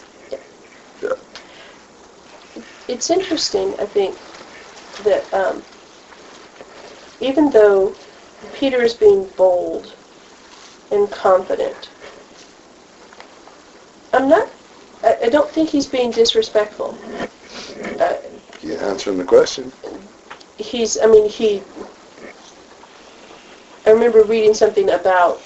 It's 2.88 3.11
interesting, 3.11 3.76
I 3.80 3.86
think, 3.86 4.16
that 5.03 5.32
um, 5.32 5.61
even 7.20 7.49
though 7.49 7.95
Peter 8.53 8.82
is 8.82 8.93
being 8.93 9.28
bold 9.38 9.93
and 10.91 11.09
confident, 11.11 11.91
I'm 14.13 14.30
not, 14.30 14.49
I, 15.03 15.18
I 15.24 15.30
don't 15.30 15.49
think 15.49 15.70
he's 15.70 15.88
being 15.88 16.11
disrespectful. 16.11 16.97
Uh, 17.99 18.16
You 18.61 18.76
answering 18.78 19.18
the 19.18 19.24
question? 19.26 19.72
he's 20.57 20.97
i 21.01 21.05
mean 21.05 21.28
he 21.30 21.61
i 23.86 23.89
remember 23.91 24.24
reading 24.24 24.53
something 24.53 24.89
about 24.91 25.41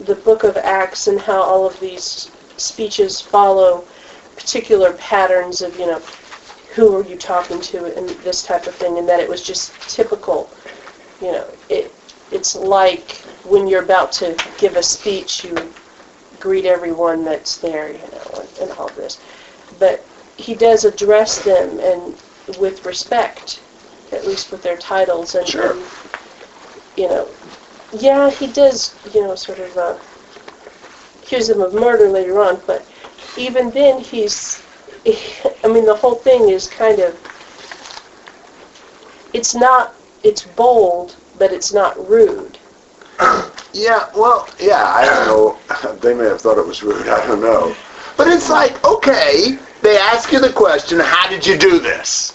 the 0.00 0.14
book 0.16 0.42
of 0.42 0.56
acts 0.56 1.06
and 1.06 1.20
how 1.20 1.40
all 1.40 1.64
of 1.66 1.78
these 1.78 2.30
speeches 2.56 3.20
follow 3.20 3.86
particular 4.34 4.92
patterns 4.94 5.62
of 5.62 5.78
you 5.78 5.86
know 5.86 6.00
who 6.74 6.96
are 6.96 7.04
you 7.04 7.16
talking 7.16 7.60
to 7.60 7.84
and 7.96 8.08
this 8.24 8.42
type 8.42 8.66
of 8.66 8.74
thing 8.74 8.98
and 8.98 9.08
that 9.08 9.20
it 9.20 9.28
was 9.28 9.42
just 9.42 9.72
typical 9.88 10.50
you 11.20 11.32
know 11.32 11.46
it 11.68 11.92
it's 12.30 12.54
like 12.54 13.12
when 13.44 13.66
you're 13.66 13.82
about 13.82 14.12
to 14.12 14.36
give 14.58 14.76
a 14.76 14.82
speech 14.82 15.44
you 15.44 15.56
greet 16.40 16.64
everyone 16.66 17.24
that's 17.24 17.58
there 17.58 17.92
you 17.92 17.98
know 17.98 18.40
and, 18.40 18.48
and 18.62 18.72
all 18.72 18.88
this 18.90 19.20
but 19.78 20.04
he 20.36 20.54
does 20.54 20.84
address 20.84 21.42
them 21.44 21.78
and 21.80 22.14
with 22.58 22.84
respect 22.86 23.60
at 24.12 24.26
least 24.26 24.50
with 24.50 24.62
their 24.62 24.76
titles 24.76 25.34
and, 25.34 25.46
Sure. 25.48 25.72
and, 25.72 25.82
you 26.96 27.08
know 27.08 27.28
yeah 27.92 28.30
he 28.30 28.46
does 28.52 28.94
you 29.14 29.22
know 29.22 29.34
sort 29.34 29.58
of 29.58 29.76
uh, 29.76 29.98
accuse 31.22 31.48
them 31.48 31.60
of 31.60 31.74
murder 31.74 32.08
later 32.08 32.40
on 32.40 32.60
but 32.66 32.86
even 33.36 33.70
then 33.70 33.98
he's 33.98 34.62
i 35.64 35.68
mean 35.68 35.84
the 35.84 35.94
whole 35.94 36.14
thing 36.16 36.48
is 36.50 36.68
kind 36.68 37.00
of 37.00 37.16
it's 39.34 39.54
not 39.54 39.94
it's 40.28 40.42
bold 40.62 41.16
but 41.38 41.52
it's 41.52 41.72
not 41.72 41.94
rude 42.08 42.58
Yeah, 43.72 44.08
well, 44.16 44.48
yeah, 44.58 44.84
I 44.84 45.04
don't 45.04 45.26
know. 45.26 45.58
They 46.00 46.14
may 46.14 46.24
have 46.24 46.40
thought 46.40 46.58
it 46.58 46.66
was 46.66 46.82
rude. 46.82 47.08
I 47.08 47.26
don't 47.26 47.40
know. 47.40 47.74
But 48.16 48.28
it's 48.28 48.48
like, 48.48 48.82
okay, 48.84 49.58
they 49.82 49.96
ask 49.98 50.32
you 50.32 50.40
the 50.40 50.52
question, 50.52 50.98
how 51.00 51.28
did 51.28 51.46
you 51.46 51.56
do 51.56 51.78
this? 51.78 52.32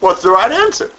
What's 0.00 0.22
the 0.22 0.30
right 0.30 0.52
answer? 0.52 0.90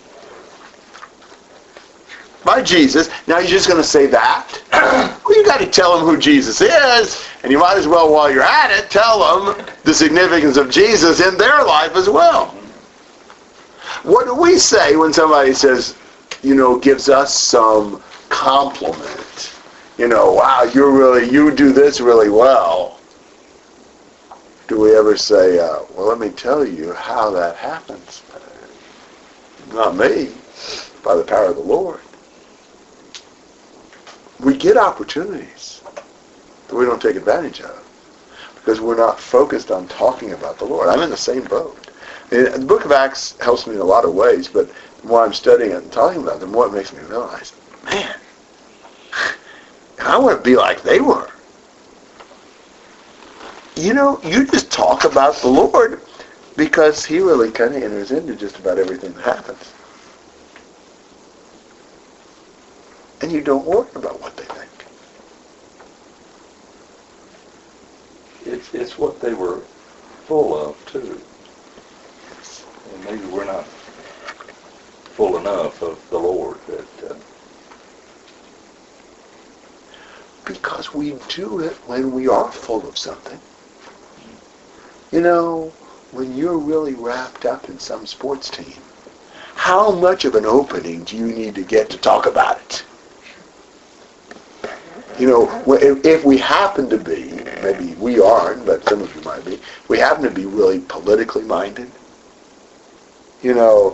By 2.43 2.61
Jesus. 2.61 3.09
Now 3.27 3.39
you're 3.39 3.49
just 3.49 3.67
going 3.67 3.81
to 3.81 3.87
say 3.87 4.07
that? 4.07 4.61
well, 4.71 5.35
you 5.35 5.45
got 5.45 5.59
to 5.59 5.67
tell 5.67 5.97
them 5.97 6.07
who 6.07 6.17
Jesus 6.19 6.61
is, 6.61 7.23
and 7.43 7.51
you 7.51 7.59
might 7.59 7.77
as 7.77 7.87
well, 7.87 8.11
while 8.11 8.31
you're 8.31 8.43
at 8.43 8.71
it, 8.71 8.89
tell 8.89 9.45
them 9.45 9.65
the 9.83 9.93
significance 9.93 10.57
of 10.57 10.69
Jesus 10.69 11.19
in 11.19 11.37
their 11.37 11.63
life 11.63 11.95
as 11.95 12.09
well. 12.09 12.56
What 14.03 14.25
do 14.25 14.35
we 14.35 14.57
say 14.57 14.95
when 14.95 15.11
somebody 15.13 15.53
says, 15.53 15.95
you 16.43 16.55
know, 16.55 16.77
gives 16.77 17.09
us 17.09 17.33
some 17.33 18.01
compliment? 18.29 19.53
You 19.97 20.07
know, 20.07 20.33
wow, 20.33 20.63
you're 20.63 20.91
really, 20.91 21.29
you 21.29 21.51
do 21.51 21.73
this 21.73 21.99
really 21.99 22.29
well. 22.29 22.99
Do 24.67 24.79
we 24.79 24.95
ever 24.95 25.17
say, 25.17 25.59
uh, 25.59 25.79
well, 25.95 26.07
let 26.07 26.19
me 26.19 26.29
tell 26.29 26.65
you 26.65 26.93
how 26.93 27.31
that 27.31 27.55
happens? 27.55 28.21
Not 29.73 29.95
me, 29.95 30.29
by 31.03 31.15
the 31.15 31.23
power 31.23 31.45
of 31.45 31.55
the 31.55 31.61
Lord. 31.61 31.99
We 34.39 34.55
get 34.55 34.77
opportunities 34.77 35.81
that 36.67 36.75
we 36.75 36.85
don't 36.85 37.01
take 37.01 37.15
advantage 37.15 37.61
of 37.61 37.83
because 38.55 38.79
we're 38.79 38.97
not 38.97 39.19
focused 39.19 39.71
on 39.71 39.87
talking 39.87 40.33
about 40.33 40.59
the 40.59 40.65
Lord. 40.65 40.89
I'm 40.89 41.01
in 41.01 41.09
the 41.09 41.17
same 41.17 41.43
boat. 41.45 41.86
And 42.31 42.61
the 42.61 42.65
book 42.65 42.83
of 42.83 42.91
Acts 42.91 43.37
helps 43.39 43.67
me 43.67 43.75
in 43.75 43.81
a 43.81 43.85
lot 43.85 44.03
of 44.03 44.13
ways, 44.13 44.47
but 44.47 44.69
the 45.01 45.07
more 45.07 45.23
I'm 45.23 45.33
studying 45.33 45.71
it 45.71 45.83
and 45.83 45.91
talking 45.91 46.21
about 46.21 46.37
it, 46.37 46.39
the 46.41 46.47
more 46.47 46.67
it 46.67 46.73
makes 46.73 46.91
me 46.91 46.99
realize, 47.03 47.53
man, 47.85 48.15
I 49.99 50.17
want 50.17 50.37
to 50.37 50.43
be 50.43 50.55
like 50.55 50.81
they 50.81 50.99
were. 50.99 51.29
You 53.75 53.93
know, 53.93 54.19
you 54.23 54.45
just 54.45 54.71
talk 54.71 55.05
about 55.05 55.35
the 55.35 55.47
Lord 55.47 56.01
because 56.57 57.05
he 57.05 57.19
really 57.19 57.51
kind 57.51 57.75
of 57.75 57.83
enters 57.83 58.11
into 58.11 58.35
just 58.35 58.57
about 58.59 58.77
everything 58.79 59.13
that 59.13 59.23
happens. 59.23 59.73
And 63.21 63.31
you 63.31 63.41
don't 63.41 63.65
worry 63.65 63.87
about 63.95 64.19
what 64.19 64.35
they 64.35 64.43
think. 64.43 64.69
It's, 68.45 68.73
it's 68.73 68.97
what 68.97 69.19
they 69.19 69.33
were 69.33 69.59
full 70.25 70.57
of, 70.57 70.85
too. 70.87 71.21
Maybe 73.07 73.25
we're 73.27 73.45
not 73.45 73.63
full 75.15 75.37
enough 75.37 75.81
of 75.81 75.97
the 76.09 76.19
Lord 76.19 76.57
that, 76.67 77.09
uh, 77.09 77.15
Because 80.43 80.93
we 80.93 81.15
do 81.29 81.61
it 81.61 81.71
when 81.87 82.11
we 82.11 82.27
are 82.27 82.51
full 82.51 82.85
of 82.85 82.97
something. 82.97 83.39
You 85.13 85.21
know, 85.21 85.71
when 86.11 86.35
you're 86.37 86.57
really 86.57 86.95
wrapped 86.95 87.45
up 87.45 87.69
in 87.69 87.79
some 87.79 88.05
sports 88.05 88.49
team, 88.49 88.75
how 89.55 89.91
much 89.91 90.25
of 90.25 90.35
an 90.35 90.45
opening 90.45 91.03
do 91.05 91.15
you 91.15 91.27
need 91.27 91.55
to 91.55 91.63
get 91.63 91.89
to 91.91 91.97
talk 91.97 92.25
about 92.25 92.59
it? 92.59 92.85
You 95.17 95.27
know, 95.27 95.63
if 96.03 96.25
we 96.25 96.37
happen 96.37 96.89
to 96.89 96.97
be, 96.97 97.31
maybe 97.63 97.95
we 97.95 98.19
aren't, 98.19 98.65
but 98.65 98.87
some 98.87 99.01
of 99.01 99.15
you 99.15 99.21
might 99.21 99.45
be, 99.45 99.59
we 99.87 99.97
happen 99.97 100.23
to 100.23 100.29
be 100.29 100.45
really 100.45 100.81
politically 100.81 101.43
minded. 101.43 101.89
You 103.41 103.53
know, 103.53 103.91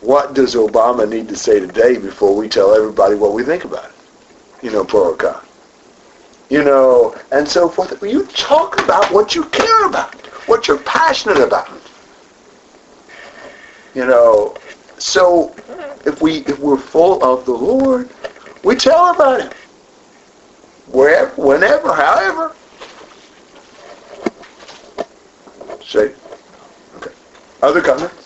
what 0.00 0.34
does 0.34 0.54
Obama 0.54 1.08
need 1.08 1.28
to 1.28 1.36
say 1.36 1.60
today 1.60 1.96
before 1.96 2.34
we 2.34 2.48
tell 2.48 2.74
everybody 2.74 3.14
what 3.14 3.32
we 3.32 3.42
think 3.42 3.64
about 3.64 3.84
it? 3.84 4.64
You 4.64 4.70
know, 4.72 4.84
pro 4.84 5.14
con. 5.14 5.44
You 6.48 6.64
know, 6.64 7.16
and 7.30 7.46
so 7.46 7.68
forth. 7.68 8.02
You 8.02 8.26
talk 8.26 8.82
about 8.82 9.10
what 9.12 9.34
you 9.34 9.44
care 9.44 9.86
about, 9.86 10.14
what 10.48 10.66
you're 10.66 10.78
passionate 10.78 11.38
about. 11.40 11.70
You 13.94 14.06
know, 14.06 14.56
so 14.98 15.54
if 16.04 16.20
we 16.20 16.38
if 16.46 16.58
we're 16.58 16.76
full 16.76 17.22
of 17.22 17.44
the 17.44 17.52
Lord, 17.52 18.10
we 18.64 18.74
tell 18.74 19.14
about 19.14 19.42
Him. 19.42 19.52
Wherever, 20.88 21.30
whenever, 21.40 21.94
however. 21.94 22.56
Say, 25.84 26.14
okay. 26.96 27.12
Other 27.62 27.80
comments? 27.80 28.19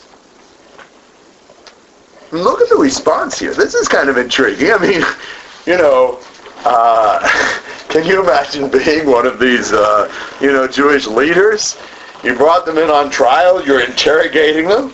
Look 2.34 2.60
at 2.60 2.68
the 2.68 2.76
response 2.76 3.38
here. 3.38 3.54
This 3.54 3.74
is 3.74 3.88
kind 3.88 4.08
of 4.08 4.16
intriguing. 4.16 4.72
I 4.72 4.78
mean, 4.78 5.02
you 5.66 5.78
know, 5.78 6.20
uh, 6.64 7.60
Can 7.94 8.04
you 8.06 8.20
imagine 8.20 8.68
being 8.68 9.06
one 9.06 9.24
of 9.24 9.38
these, 9.38 9.72
uh, 9.72 10.12
you 10.40 10.50
know, 10.50 10.66
Jewish 10.66 11.06
leaders? 11.06 11.78
You 12.24 12.34
brought 12.34 12.66
them 12.66 12.76
in 12.76 12.90
on 12.90 13.08
trial. 13.08 13.64
You're 13.64 13.82
interrogating 13.84 14.66
them. 14.66 14.92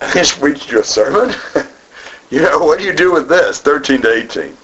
I 0.00 0.12
just 0.14 0.38
preached 0.38 0.70
your 0.70 0.84
sermon. 0.84 1.34
you 2.30 2.42
know, 2.42 2.60
what 2.60 2.78
do 2.78 2.84
you 2.84 2.94
do 2.94 3.12
with 3.12 3.28
this? 3.28 3.58
13 3.60 4.00
to 4.02 4.12
18. 4.12 4.56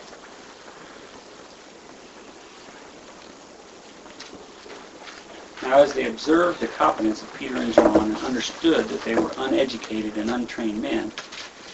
Now 5.69 5.83
as 5.83 5.95
they 5.95 6.07
observed 6.07 6.61
the 6.61 6.69
confidence 6.69 7.23
of 7.23 7.35
Peter 7.35 7.57
and 7.57 7.73
John 7.73 8.11
and 8.11 8.17
understood 8.19 8.89
that 8.89 9.03
they 9.03 9.17
were 9.17 9.33
uneducated 9.37 10.17
and 10.17 10.31
untrained 10.31 10.81
men, 10.81 11.13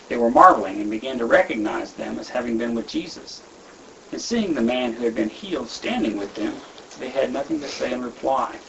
they 0.08 0.16
were 0.16 0.30
marveling 0.30 0.80
and 0.80 0.90
began 0.90 1.18
to 1.18 1.26
recognize 1.26 1.92
them 1.92 2.18
as 2.18 2.30
having 2.30 2.56
been 2.56 2.74
with 2.74 2.86
Jesus. 2.86 3.42
And 4.10 4.18
seeing 4.18 4.54
the 4.54 4.62
man 4.62 4.94
who 4.94 5.04
had 5.04 5.14
been 5.14 5.28
healed 5.28 5.68
standing 5.68 6.16
with 6.16 6.34
them, 6.34 6.54
they 6.98 7.10
had 7.10 7.34
nothing 7.34 7.60
to 7.60 7.68
say 7.68 7.92
in 7.92 8.00
reply. 8.00 8.60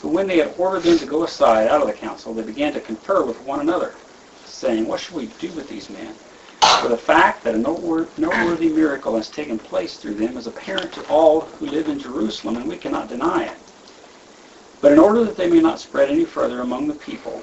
But 0.00 0.10
when 0.10 0.28
they 0.28 0.38
had 0.38 0.54
ordered 0.56 0.84
them 0.84 0.98
to 0.98 1.06
go 1.06 1.24
aside 1.24 1.66
out 1.66 1.80
of 1.80 1.88
the 1.88 1.92
council, 1.92 2.32
they 2.32 2.42
began 2.42 2.72
to 2.74 2.80
confer 2.80 3.24
with 3.24 3.40
one 3.40 3.58
another, 3.58 3.96
saying, 4.44 4.86
What 4.86 5.00
shall 5.00 5.16
we 5.16 5.26
do 5.26 5.50
with 5.50 5.68
these 5.68 5.90
men? 5.90 6.14
For 6.80 6.88
the 6.88 6.96
fact 6.96 7.42
that 7.44 7.56
a 7.56 7.58
noteworthy 7.58 8.68
miracle 8.68 9.16
has 9.16 9.28
taken 9.28 9.58
place 9.58 9.98
through 9.98 10.14
them 10.14 10.36
is 10.36 10.46
apparent 10.46 10.92
to 10.92 11.02
all 11.08 11.40
who 11.40 11.66
live 11.66 11.88
in 11.88 11.98
Jerusalem, 11.98 12.58
and 12.58 12.68
we 12.68 12.76
cannot 12.76 13.08
deny 13.08 13.46
it. 13.46 13.69
But 14.80 14.92
in 14.92 14.98
order 14.98 15.24
that 15.24 15.36
they 15.36 15.48
may 15.48 15.60
not 15.60 15.78
spread 15.78 16.10
any 16.10 16.24
further 16.24 16.60
among 16.60 16.88
the 16.88 16.94
people, 16.94 17.42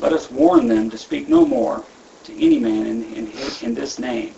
let 0.00 0.12
us 0.12 0.30
warn 0.30 0.66
them 0.68 0.90
to 0.90 0.98
speak 0.98 1.28
no 1.28 1.46
more 1.46 1.84
to 2.24 2.32
any 2.34 2.58
man 2.58 2.86
in, 2.86 3.04
in, 3.14 3.26
his, 3.26 3.62
in 3.62 3.74
this 3.74 3.98
name. 3.98 4.34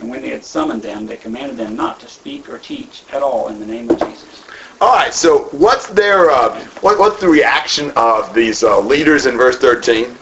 And 0.00 0.10
when 0.10 0.22
they 0.22 0.30
had 0.30 0.44
summoned 0.44 0.82
them, 0.82 1.06
they 1.06 1.16
commanded 1.16 1.56
them 1.56 1.76
not 1.76 2.00
to 2.00 2.08
speak 2.08 2.48
or 2.48 2.58
teach 2.58 3.02
at 3.12 3.22
all 3.22 3.48
in 3.48 3.60
the 3.60 3.66
name 3.66 3.90
of 3.90 3.98
Jesus. 4.00 4.42
All 4.80 4.94
right. 4.94 5.14
So 5.14 5.44
what's 5.52 5.86
their 5.86 6.30
uh, 6.30 6.58
what, 6.80 6.98
what's 6.98 7.20
the 7.20 7.28
reaction 7.28 7.92
of 7.94 8.34
these 8.34 8.64
uh, 8.64 8.80
leaders 8.80 9.26
in 9.26 9.36
verse 9.36 9.58
13? 9.58 10.16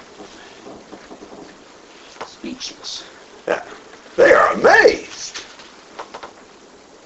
Speechless. 2.26 3.04
Yeah, 3.46 3.64
they 4.16 4.32
are 4.32 4.52
amazed. 4.52 5.38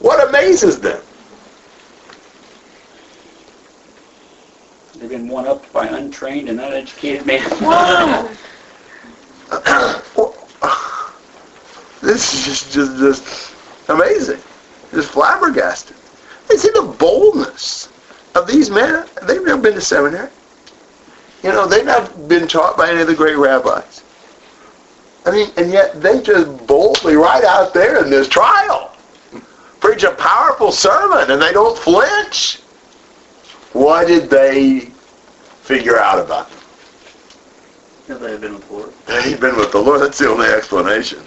What 0.01 0.29
amazes 0.29 0.81
them? 0.81 1.01
They've 4.99 5.09
been 5.09 5.29
one 5.29 5.47
up 5.47 5.71
by 5.73 5.89
untrained 6.15 6.49
and 6.49 6.61
uneducated 6.61 7.27
men. 7.27 7.43
this 12.01 12.35
is 12.35 12.45
just, 12.45 12.73
just, 12.73 12.97
just 12.99 13.55
amazing. 13.89 14.39
Just 14.93 15.11
flabbergasted. 15.11 15.97
They 16.49 16.57
see 16.57 16.71
the 16.71 16.95
boldness 16.99 17.89
of 18.37 18.47
these 18.47 18.71
men. 18.71 19.07
They've 19.25 19.43
never 19.43 19.61
been 19.61 19.75
to 19.75 19.81
seminary. 19.81 20.31
You 21.43 21.51
know, 21.51 21.67
they've 21.67 21.85
not 21.85 22.29
been 22.29 22.47
taught 22.47 22.77
by 22.77 22.91
any 22.91 23.01
of 23.01 23.09
the 23.09 23.15
great 23.15 23.37
rabbis. 23.37 24.05
I 25.27 25.33
mean, 25.33 25.51
and 25.57 25.73
yet 25.73 26.01
they 26.01 26.23
just 26.23 26.67
boldly, 26.67 27.17
right 27.17 27.45
out 27.45 27.75
there 27.75 28.05
in 28.05 28.11
this 28.11 28.29
trial, 28.29 28.95
preach 29.81 30.05
a 30.05 30.13
powerful 30.13 30.71
sermon 30.71 31.31
and 31.33 31.43
they 31.43 31.53
don't 31.53 31.77
flinch. 31.77 32.61
What 33.73 34.07
did 34.07 34.31
they 34.31 34.94
figure 35.65 35.99
out 35.99 36.19
about 36.19 36.51
them? 36.51 36.61
Because 38.07 38.21
they 38.21 38.33
had 38.33 38.41
been 38.43 38.53
with 38.53 38.69
the 38.69 38.75
Lord. 38.75 38.93
They've 39.07 39.41
been 39.41 39.57
with 39.57 39.73
the 39.73 39.81
Lord. 39.81 40.03
That's 40.03 40.19
the 40.19 40.29
only 40.29 40.47
explanation. 40.47 41.21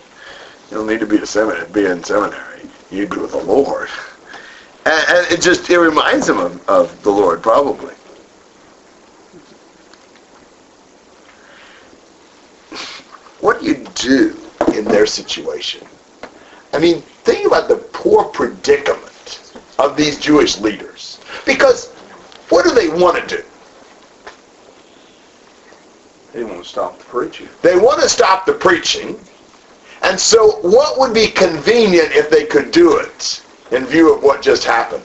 You 0.70 0.78
don't 0.78 0.88
need 0.88 1.00
to 1.00 1.08
be 1.08 1.18
a 1.18 1.26
seminary, 1.26 1.68
be 1.72 1.86
in 1.86 2.04
seminary. 2.04 2.62
You 2.92 3.08
be 3.08 3.18
with 3.18 3.32
the 3.32 3.44
Lord. 3.44 3.90
And, 4.86 5.06
and 5.10 5.32
it 5.32 5.42
just 5.42 5.68
it 5.70 5.80
reminds 5.80 6.28
them 6.28 6.38
of, 6.38 6.70
of 6.70 7.04
the 7.04 7.10
Lord, 7.10 7.42
probably. 7.42 7.96
What 13.40 13.60
do 13.60 13.66
you 13.66 13.88
do 13.96 14.38
in 14.76 14.86
their 14.86 15.08
situation? 15.08 15.88
I 16.74 16.80
mean, 16.80 17.02
think 17.24 17.48
about 17.48 17.68
the 17.70 17.78
poor 17.78 18.26
predicament 18.26 19.52
of 19.80 19.98
these 19.98 20.20
Jewish 20.20 20.60
leaders. 20.60 21.20
Because 21.44 21.92
what 22.50 22.66
do 22.66 22.72
they 22.72 22.90
want 22.90 23.18
to 23.28 23.38
do? 23.38 23.44
They 26.38 26.44
want 26.44 26.62
to 26.62 26.70
stop 26.70 27.00
the 27.00 27.06
preaching. 27.06 27.50
They 27.64 27.80
want 27.80 28.00
to 28.00 28.08
stop 28.08 28.46
the 28.46 28.54
preaching. 28.54 29.20
And 30.04 30.20
so 30.20 30.60
what 30.62 31.00
would 31.00 31.12
be 31.12 31.30
convenient 31.30 32.12
if 32.12 32.30
they 32.30 32.46
could 32.46 32.70
do 32.70 33.00
it 33.00 33.44
in 33.72 33.88
view 33.88 34.14
of 34.14 34.22
what 34.22 34.44
just 34.44 34.64
happened? 34.64 35.02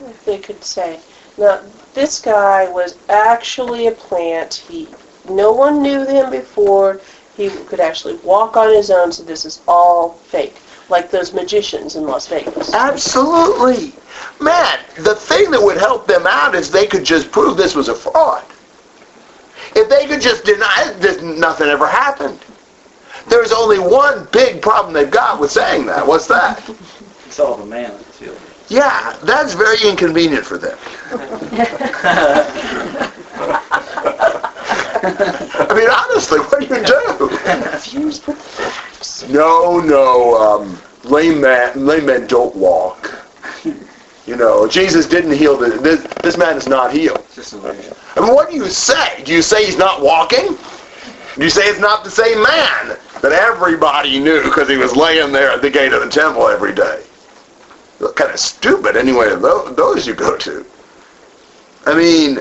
If 0.00 0.24
they 0.24 0.38
could 0.38 0.64
say, 0.64 0.98
now 1.36 1.60
this 1.92 2.22
guy 2.22 2.70
was 2.70 2.96
actually 3.10 3.88
a 3.88 3.92
plant. 3.92 4.54
He, 4.54 4.88
no 5.28 5.52
one 5.52 5.82
knew 5.82 6.06
him 6.06 6.30
before. 6.30 7.02
He 7.36 7.50
could 7.50 7.80
actually 7.80 8.14
walk 8.24 8.56
on 8.56 8.72
his 8.72 8.90
own, 8.90 9.12
so 9.12 9.24
this 9.24 9.44
is 9.44 9.60
all 9.68 10.12
fake. 10.12 10.56
Like 10.88 11.10
those 11.10 11.34
magicians 11.34 11.96
in 11.96 12.04
Las 12.04 12.28
Vegas. 12.28 12.72
Absolutely. 12.72 13.92
Man, 14.40 14.78
the 15.00 15.16
thing 15.16 15.50
that 15.50 15.60
would 15.62 15.76
help 15.76 16.06
them 16.06 16.26
out 16.26 16.54
is 16.54 16.70
they 16.70 16.86
could 16.86 17.04
just 17.04 17.30
prove 17.30 17.58
this 17.58 17.74
was 17.74 17.88
a 17.88 17.94
fraud. 17.94 18.42
If 19.76 19.90
they 19.90 20.06
could 20.06 20.22
just 20.22 20.44
deny 20.44 20.84
it, 20.88 21.00
this, 21.00 21.20
nothing 21.20 21.68
ever 21.68 21.86
happened. 21.86 22.40
There's 23.28 23.52
only 23.52 23.78
one 23.78 24.26
big 24.32 24.62
problem 24.62 24.94
they've 24.94 25.10
got 25.10 25.38
with 25.38 25.50
saying 25.50 25.84
that. 25.86 26.06
What's 26.06 26.26
that? 26.28 26.66
It's 27.26 27.38
all 27.38 27.56
the 27.56 27.66
man 27.66 27.92
that's 27.92 28.18
healed. 28.18 28.40
Yeah, 28.68 29.16
that's 29.22 29.52
very 29.52 29.76
inconvenient 29.88 30.46
for 30.46 30.56
them. 30.58 30.78
I 35.02 35.74
mean, 35.74 35.88
honestly, 35.90 36.38
what 36.40 36.60
do 36.60 36.66
you 36.74 36.82
do? 36.84 37.28
No, 39.32 39.78
no, 39.78 40.36
um, 40.36 40.80
lame 41.04 41.40
man, 41.42 41.84
lame 41.86 42.06
men 42.06 42.26
don't 42.26 42.56
walk. 42.56 43.12
You 44.26 44.34
know, 44.36 44.66
Jesus 44.66 45.06
didn't 45.06 45.32
heal 45.32 45.56
the, 45.56 45.68
this, 45.78 46.02
this 46.22 46.36
man 46.36 46.56
is 46.56 46.66
not 46.66 46.92
healed. 46.92 47.24
I 48.16 48.20
mean, 48.20 48.34
what 48.34 48.50
do 48.50 48.56
you 48.56 48.68
say? 48.68 49.22
Do 49.24 49.32
you 49.32 49.40
say 49.40 49.64
he's 49.64 49.78
not 49.78 50.02
walking? 50.02 50.56
Do 51.36 51.44
you 51.44 51.50
say 51.50 51.66
it's 51.66 51.78
not 51.78 52.02
the 52.02 52.10
same 52.10 52.42
man 52.42 52.98
that 53.20 53.32
everybody 53.32 54.18
knew 54.18 54.42
because 54.42 54.68
he 54.68 54.76
was 54.76 54.96
laying 54.96 55.32
there 55.32 55.50
at 55.50 55.62
the 55.62 55.70
gate 55.70 55.92
of 55.92 56.00
the 56.00 56.08
temple 56.08 56.48
every 56.48 56.74
day? 56.74 57.04
Look 58.00 58.16
kind 58.16 58.32
of 58.32 58.40
stupid 58.40 58.96
anyway 58.96 59.28
those 59.36 60.06
you 60.06 60.14
go 60.14 60.36
to. 60.36 60.66
I 61.86 61.94
mean, 61.94 62.40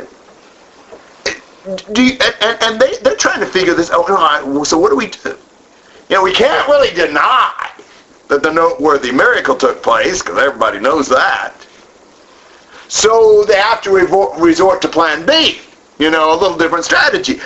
do 1.93 2.03
you, 2.03 2.17
and, 2.41 2.57
and 2.61 2.81
they, 2.81 2.95
they're 3.03 3.15
trying 3.15 3.39
to 3.41 3.45
figure 3.45 3.73
this 3.73 3.91
out. 3.91 4.05
Oh, 4.07 4.63
so 4.63 4.77
what 4.77 4.89
do 4.89 4.95
we 4.95 5.07
do? 5.07 5.37
You 6.09 6.17
know, 6.17 6.23
we 6.23 6.33
can't 6.33 6.67
really 6.67 6.93
deny 6.93 7.71
that 8.27 8.43
the 8.43 8.51
noteworthy 8.51 9.11
miracle 9.11 9.55
took 9.55 9.83
place 9.83 10.21
because 10.21 10.37
everybody 10.39 10.79
knows 10.79 11.07
that. 11.09 11.53
So 12.87 13.43
they 13.45 13.55
have 13.55 13.81
to 13.81 13.91
resort 13.91 14.81
to 14.81 14.87
plan 14.87 15.25
B. 15.25 15.59
You 15.97 16.11
know, 16.11 16.33
a 16.33 16.37
little 16.37 16.57
different 16.57 16.85
strategy. 16.85 17.39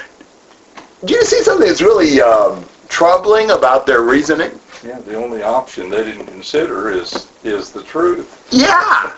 Do 1.05 1.13
you 1.13 1.23
see 1.23 1.41
something 1.43 1.67
that's 1.67 1.81
really 1.81 2.21
um, 2.21 2.65
troubling 2.89 3.51
about 3.51 3.85
their 3.85 4.01
reasoning? 4.01 4.59
Yeah, 4.83 4.99
the 4.99 5.15
only 5.15 5.43
option 5.43 5.89
they 5.89 6.03
didn't 6.03 6.27
consider 6.27 6.89
is 6.89 7.29
is 7.43 7.71
the 7.71 7.83
truth. 7.83 8.47
Yeah. 8.51 9.13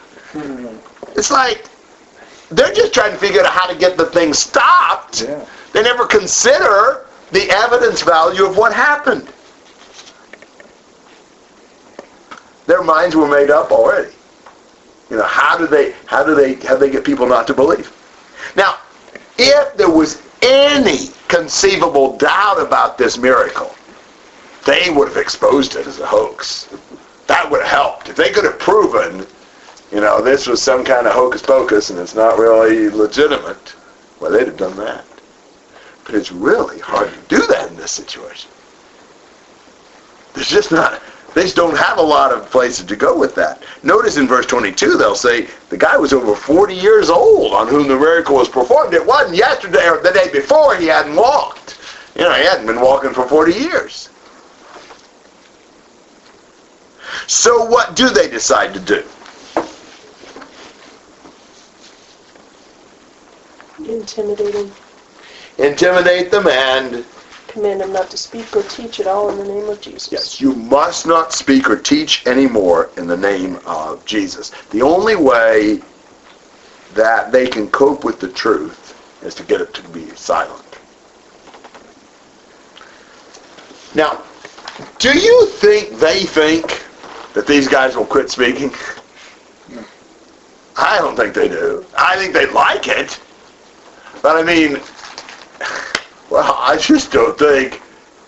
It's 1.15 1.31
like 1.31 1.65
they're 2.49 2.73
just 2.73 2.93
trying 2.93 3.11
to 3.11 3.17
figure 3.17 3.41
out 3.41 3.51
how 3.51 3.67
to 3.67 3.75
get 3.77 3.97
the 3.97 4.05
thing 4.05 4.33
stopped. 4.33 5.21
Yeah. 5.21 5.45
They 5.73 5.81
never 5.83 6.05
consider 6.05 7.07
the 7.31 7.49
evidence 7.51 8.01
value 8.01 8.45
of 8.45 8.57
what 8.57 8.73
happened. 8.73 9.31
Their 12.67 12.83
minds 12.83 13.15
were 13.15 13.27
made 13.27 13.49
up 13.49 13.71
already. 13.71 14.13
You 15.11 15.17
know, 15.17 15.23
how 15.23 15.57
do 15.57 15.67
they 15.67 15.91
how 16.05 16.23
do 16.23 16.33
they 16.33 16.55
how 16.55 16.75
do 16.75 16.79
they 16.79 16.89
get 16.89 17.03
people 17.03 17.27
not 17.27 17.45
to 17.47 17.53
believe? 17.53 17.91
Now, 18.55 18.79
if 19.37 19.75
there 19.75 19.89
was 19.89 20.21
any 20.41 21.09
conceivable 21.27 22.17
doubt 22.17 22.61
about 22.61 22.97
this 22.97 23.17
miracle, 23.17 23.75
they 24.65 24.89
would 24.89 25.09
have 25.09 25.17
exposed 25.17 25.75
it 25.75 25.85
as 25.85 25.99
a 25.99 26.05
hoax. 26.05 26.69
That 27.27 27.51
would 27.51 27.59
have 27.59 27.69
helped. 27.69 28.07
If 28.07 28.15
they 28.15 28.31
could 28.31 28.45
have 28.45 28.57
proven, 28.57 29.27
you 29.91 29.99
know, 29.99 30.21
this 30.21 30.47
was 30.47 30.61
some 30.61 30.85
kind 30.85 31.05
of 31.05 31.11
hocus 31.13 31.41
pocus 31.41 31.89
and 31.89 31.99
it's 31.99 32.15
not 32.15 32.39
really 32.39 32.89
legitimate, 32.89 33.75
well, 34.21 34.31
they'd 34.31 34.47
have 34.47 34.57
done 34.57 34.77
that. 34.77 35.03
But 36.05 36.15
it's 36.15 36.31
really 36.31 36.79
hard 36.79 37.11
to 37.11 37.19
do 37.27 37.45
that 37.47 37.69
in 37.69 37.75
this 37.75 37.91
situation. 37.91 38.49
There's 40.33 40.49
just 40.49 40.71
not, 40.71 41.01
they 41.33 41.43
just 41.43 41.55
don't 41.55 41.77
have 41.77 41.97
a 41.97 42.01
lot 42.01 42.33
of 42.33 42.49
places 42.49 42.85
to 42.85 42.95
go 42.95 43.17
with 43.17 43.35
that. 43.35 43.63
Notice 43.83 44.17
in 44.17 44.27
verse 44.27 44.45
22, 44.45 44.97
they'll 44.97 45.15
say, 45.15 45.47
the 45.69 45.77
guy 45.77 45.95
was 45.95 46.11
over 46.11 46.35
40 46.35 46.75
years 46.75 47.09
old 47.09 47.53
on 47.53 47.67
whom 47.67 47.87
the 47.87 47.97
miracle 47.97 48.35
was 48.35 48.49
performed. 48.49 48.93
It 48.93 49.05
wasn't 49.05 49.37
yesterday 49.37 49.87
or 49.87 50.01
the 50.01 50.11
day 50.11 50.29
before 50.31 50.75
he 50.75 50.87
hadn't 50.87 51.15
walked. 51.15 51.79
You 52.15 52.23
know, 52.23 52.33
he 52.33 52.43
hadn't 52.43 52.67
been 52.67 52.81
walking 52.81 53.13
for 53.13 53.27
40 53.27 53.53
years. 53.53 54.09
So 57.27 57.63
what 57.63 57.95
do 57.95 58.09
they 58.09 58.29
decide 58.29 58.73
to 58.73 58.79
do? 58.79 59.03
Intimidating. 63.87 64.71
Intimidate 65.57 66.29
them 66.31 66.47
and 66.47 67.05
Command 67.51 67.81
them 67.81 67.91
not 67.91 68.09
to 68.11 68.17
speak 68.17 68.55
or 68.55 68.63
teach 68.63 69.01
at 69.01 69.07
all 69.07 69.29
in 69.29 69.37
the 69.37 69.43
name 69.43 69.67
of 69.69 69.81
Jesus. 69.81 70.09
Yes, 70.09 70.39
you 70.39 70.55
must 70.55 71.05
not 71.05 71.33
speak 71.33 71.69
or 71.69 71.75
teach 71.75 72.25
anymore 72.25 72.91
in 72.95 73.07
the 73.07 73.17
name 73.17 73.59
of 73.65 74.05
Jesus. 74.05 74.51
The 74.69 74.81
only 74.81 75.17
way 75.17 75.81
that 76.93 77.33
they 77.33 77.47
can 77.47 77.69
cope 77.69 78.05
with 78.05 78.21
the 78.21 78.29
truth 78.29 78.97
is 79.21 79.35
to 79.35 79.43
get 79.43 79.59
it 79.59 79.73
to 79.73 79.83
be 79.89 80.09
silent. 80.15 80.63
Now, 83.95 84.23
do 84.99 85.17
you 85.19 85.47
think 85.47 85.99
they 85.99 86.23
think 86.23 86.85
that 87.33 87.47
these 87.47 87.67
guys 87.67 87.97
will 87.97 88.05
quit 88.05 88.29
speaking? 88.29 88.71
I 90.77 90.99
don't 90.99 91.17
think 91.17 91.33
they 91.33 91.49
do. 91.49 91.85
I 91.97 92.15
think 92.15 92.33
they 92.33 92.45
like 92.45 92.87
it. 92.87 93.19
But 94.21 94.37
I 94.37 94.43
mean, 94.43 94.79
well, 96.31 96.57
I 96.59 96.77
just 96.77 97.11
don't 97.11 97.37
think, 97.37 97.81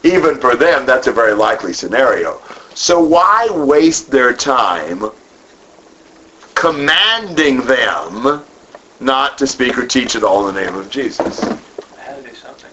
even 0.03 0.37
for 0.37 0.57
them, 0.57 0.85
that's 0.85 1.07
a 1.07 1.11
very 1.11 1.33
likely 1.33 1.71
scenario. 1.71 2.41
So 2.75 3.01
why 3.01 3.47
waste 3.49 4.11
their 4.11 4.33
time 4.33 5.09
commanding 6.53 7.61
them 7.61 8.43
not 8.99 9.37
to 9.37 9.47
speak 9.47 9.77
or 9.77 9.87
teach 9.87 10.17
at 10.17 10.23
all 10.23 10.49
in 10.49 10.55
the 10.55 10.61
name 10.61 10.75
of 10.75 10.89
Jesus? 10.89 11.41
How 11.41 12.15
to 12.15 12.21
do 12.21 12.35
something. 12.35 12.69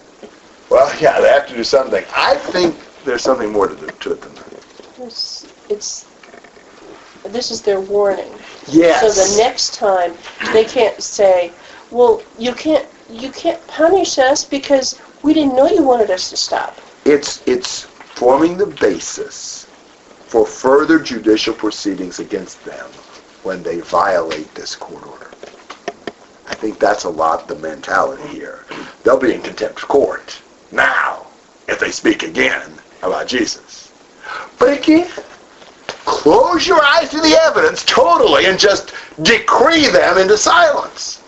Well, 0.68 0.92
yeah, 1.00 1.20
they 1.20 1.28
have 1.28 1.46
to 1.46 1.54
do 1.54 1.64
something. 1.64 2.04
I 2.14 2.34
think 2.34 2.74
there's 3.04 3.22
something 3.22 3.52
more 3.52 3.68
to, 3.68 3.74
the, 3.74 3.92
to 3.92 4.12
it 4.12 4.20
than 4.20 4.34
that. 4.34 4.64
It's, 4.98 5.46
it's, 5.68 6.06
this 7.26 7.52
is 7.52 7.62
their 7.62 7.80
warning. 7.80 8.32
Yes. 8.66 9.00
So 9.00 9.36
the 9.36 9.42
next 9.42 9.74
time, 9.74 10.14
they 10.52 10.64
can't 10.64 11.00
say, 11.00 11.52
well, 11.92 12.20
you 12.36 12.52
can't, 12.52 12.86
you 13.08 13.30
can't 13.30 13.64
punish 13.68 14.18
us 14.18 14.44
because 14.44 15.00
we 15.22 15.34
didn't 15.34 15.56
know 15.56 15.68
you 15.68 15.82
wanted 15.82 16.10
us 16.10 16.30
to 16.30 16.36
stop. 16.36 16.76
it's 17.04 17.46
it's 17.46 17.84
forming 18.14 18.56
the 18.56 18.66
basis 18.66 19.66
for 20.26 20.46
further 20.46 20.98
judicial 20.98 21.54
proceedings 21.54 22.20
against 22.20 22.62
them 22.64 22.86
when 23.42 23.62
they 23.62 23.80
violate 23.80 24.52
this 24.54 24.76
court 24.76 25.04
order. 25.06 25.30
I 26.46 26.54
think 26.54 26.78
that's 26.78 27.04
a 27.04 27.08
lot 27.08 27.48
the 27.48 27.56
mentality 27.56 28.26
here. 28.28 28.64
They'll 29.02 29.18
be 29.18 29.32
in 29.32 29.40
contempt 29.40 29.82
of 29.82 29.88
court 29.88 30.40
now 30.72 31.26
if 31.68 31.80
they 31.80 31.90
speak 31.90 32.22
again 32.22 32.70
about 33.02 33.26
Jesus. 33.26 33.90
But 34.58 34.78
again, 34.78 35.10
close 36.04 36.66
your 36.66 36.82
eyes 36.82 37.08
to 37.10 37.20
the 37.20 37.38
evidence 37.42 37.84
totally 37.84 38.46
and 38.46 38.58
just 38.58 38.92
decree 39.22 39.86
them 39.86 40.18
into 40.18 40.36
silence. 40.36 41.22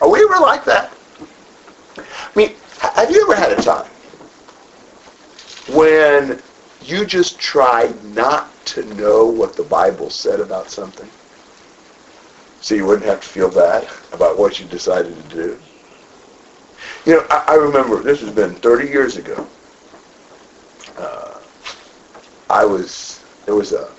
Are 0.00 0.10
we 0.10 0.22
ever 0.22 0.40
like 0.40 0.64
that? 0.66 0.92
I 2.34 2.38
mean, 2.38 2.54
have 2.78 3.10
you 3.10 3.22
ever 3.24 3.34
had 3.34 3.52
a 3.52 3.62
time 3.62 3.90
when 5.74 6.40
you 6.82 7.04
just 7.04 7.38
tried 7.40 8.02
not 8.04 8.52
to 8.66 8.84
know 8.94 9.26
what 9.26 9.56
the 9.56 9.64
Bible 9.64 10.10
said 10.10 10.38
about 10.40 10.70
something? 10.70 11.08
So 12.60 12.74
you 12.74 12.86
wouldn't 12.86 13.06
have 13.06 13.20
to 13.20 13.26
feel 13.26 13.50
bad 13.50 13.88
about 14.12 14.38
what 14.38 14.60
you 14.60 14.66
decided 14.66 15.16
to 15.16 15.34
do? 15.34 15.58
You 17.04 17.14
know, 17.16 17.26
I, 17.30 17.44
I 17.48 17.54
remember, 17.54 18.00
this 18.02 18.20
has 18.20 18.30
been 18.30 18.54
30 18.54 18.88
years 18.88 19.16
ago. 19.16 19.46
Uh, 20.98 21.40
I 22.48 22.64
was, 22.64 23.24
there 23.44 23.54
was 23.56 23.72
a, 23.72 23.90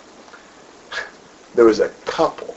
there 1.55 1.65
was 1.65 1.79
a 1.79 1.89
couple 2.05 2.55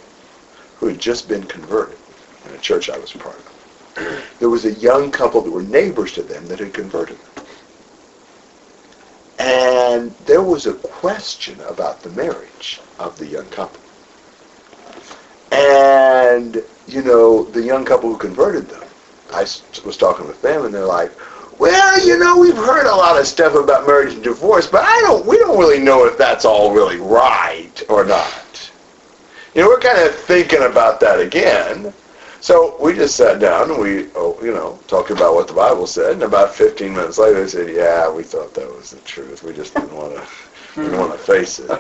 who 0.77 0.87
had 0.87 1.01
just 1.01 1.29
been 1.29 1.43
converted 1.45 1.99
in 2.47 2.55
a 2.55 2.59
church 2.59 2.91
I 2.91 2.99
was 2.99 3.13
part 3.13 3.37
of 3.37 3.54
there 4.39 4.49
was 4.49 4.65
a 4.65 4.73
young 4.73 5.11
couple 5.11 5.41
that 5.41 5.51
were 5.51 5.63
neighbors 5.63 6.13
to 6.13 6.23
them 6.23 6.47
that 6.47 6.59
had 6.59 6.75
converted 6.75 7.19
them. 7.19 7.45
And 9.39 10.11
there 10.27 10.43
was 10.43 10.67
a 10.67 10.75
question 10.75 11.61
about 11.69 12.03
the 12.03 12.11
marriage 12.11 12.81
of 12.99 13.19
the 13.19 13.27
young 13.27 13.47
couple. 13.47 13.81
And, 15.53 16.63
you 16.89 17.03
know, 17.03 17.45
the 17.45 17.63
young 17.63 17.85
couple 17.85 18.11
who 18.11 18.19
converted 18.19 18.69
them, 18.69 18.83
I 19.33 19.41
was 19.41 19.97
talking 19.97 20.27
with 20.27 20.41
them 20.43 20.65
and 20.65 20.75
they're 20.75 20.87
like, 20.87 21.13
well, 21.59 22.07
you 22.07 22.19
know, 22.19 22.39
we've 22.39 22.57
heard 22.57 22.87
a 22.87 22.97
lot 22.97 23.21
of 23.21 23.27
stuff 23.27 23.55
about 23.55 23.87
marriage 23.87 24.15
and 24.15 24.23
divorce, 24.23 24.67
but 24.67 24.83
I 24.85 25.01
don't, 25.03 25.25
we 25.25 25.39
don't 25.39 25.59
really 25.59 25.79
know 25.79 26.07
if 26.07 26.19
that's 26.19 26.45
all 26.45 26.73
really 26.73 26.99
right 26.99 27.83
or 27.89 28.05
not. 28.05 28.71
You 29.55 29.63
know, 29.63 29.69
we're 29.69 29.79
kind 29.79 29.99
of 29.99 30.15
thinking 30.15 30.63
about 30.63 30.99
that 31.01 31.21
again. 31.21 31.93
So 32.45 32.77
we 32.79 32.93
just 32.93 33.17
sat 33.17 33.39
down 33.39 33.71
and 33.71 33.81
we, 33.81 34.09
oh, 34.15 34.39
you 34.43 34.53
know, 34.53 34.79
talked 34.87 35.11
about 35.11 35.33
what 35.33 35.49
the 35.49 35.55
Bible 35.55 35.87
said. 35.87 36.13
And 36.13 36.25
about 36.25 36.55
15 36.55 36.93
minutes 36.93 37.17
later, 37.17 37.41
they 37.41 37.49
said, 37.49 37.75
"Yeah, 37.75 38.13
we 38.13 38.23
thought 38.23 38.53
that 38.53 38.69
was 38.69 38.91
the 38.91 39.01
truth. 39.01 39.43
We 39.43 39.55
just 39.55 39.73
didn't 39.73 39.97
want 39.97 40.15
to, 40.15 40.27
didn't 40.75 40.99
want 40.99 41.13
to 41.13 41.19
face 41.19 41.59
it." 41.59 41.71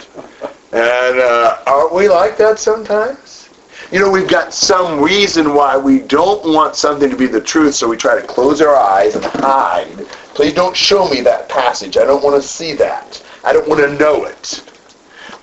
And 0.73 1.21
uh, 1.21 1.59
aren't 1.67 1.93
we 1.93 2.09
like 2.09 2.39
that 2.39 2.59
sometimes? 2.59 3.51
You 3.93 4.01
know, 4.01 4.11
we've 4.11 4.27
got 4.27 4.55
some 4.55 5.03
reason 5.03 5.53
why 5.53 5.77
we 5.77 5.99
don't 5.99 6.43
want 6.51 6.77
something 6.77 7.11
to 7.11 7.17
be 7.17 7.27
the 7.27 7.43
truth, 7.43 7.75
so 7.75 7.87
we 7.87 7.99
try 7.99 8.19
to 8.19 8.27
close 8.27 8.63
our 8.63 8.75
eyes 8.75 9.17
and 9.17 9.25
hide. 9.27 10.07
Please 10.33 10.55
don't 10.55 10.75
show 10.75 11.07
me 11.11 11.21
that 11.21 11.47
passage. 11.51 11.99
I 11.99 12.05
don't 12.07 12.25
want 12.25 12.41
to 12.41 12.49
see 12.49 12.73
that. 12.77 13.23
I 13.45 13.53
don't 13.53 13.69
want 13.69 13.83
to 13.83 13.99
know 13.99 14.25
it. 14.25 14.63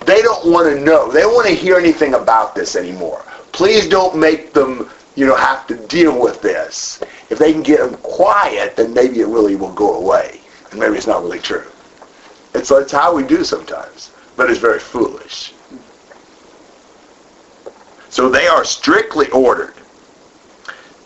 They 0.04 0.20
don't 0.20 0.50
want 0.50 0.66
to 0.68 0.84
know. 0.84 1.12
They 1.12 1.20
don't 1.20 1.34
want 1.34 1.46
to 1.46 1.54
hear 1.54 1.78
anything 1.78 2.14
about 2.14 2.56
this 2.56 2.74
anymore. 2.74 3.24
Please 3.52 3.86
don't 3.86 4.16
make 4.16 4.52
them 4.52 4.90
you 5.14 5.26
know, 5.26 5.36
have 5.36 5.66
to 5.66 5.76
deal 5.88 6.18
with 6.20 6.40
this. 6.40 7.02
If 7.30 7.38
they 7.38 7.52
can 7.52 7.62
get 7.62 7.80
them 7.80 7.98
quiet, 8.02 8.76
then 8.76 8.94
maybe 8.94 9.20
it 9.20 9.26
really 9.26 9.56
will 9.56 9.72
go 9.72 9.96
away. 9.96 10.40
And 10.70 10.80
maybe 10.80 10.96
it's 10.96 11.06
not 11.06 11.22
really 11.22 11.38
true. 11.38 11.66
It's, 12.54 12.70
it's 12.70 12.92
how 12.92 13.14
we 13.14 13.22
do 13.22 13.44
sometimes. 13.44 14.10
But 14.36 14.50
it's 14.50 14.58
very 14.58 14.78
foolish. 14.78 15.52
So 18.08 18.28
they 18.28 18.46
are 18.46 18.64
strictly 18.64 19.28
ordered 19.30 19.74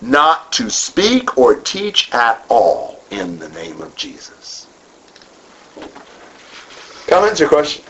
not 0.01 0.53
to 0.53 0.71
speak 0.71 1.39
or 1.39 1.55
teach 1.55 2.13
at 2.13 2.45
all 2.49 3.01
in 3.11 3.39
the 3.39 3.49
name 3.51 3.81
of 3.81 3.95
Jesus. 3.97 4.67
Comments 7.07 7.41
or 7.41 7.49
questions? 7.49 7.86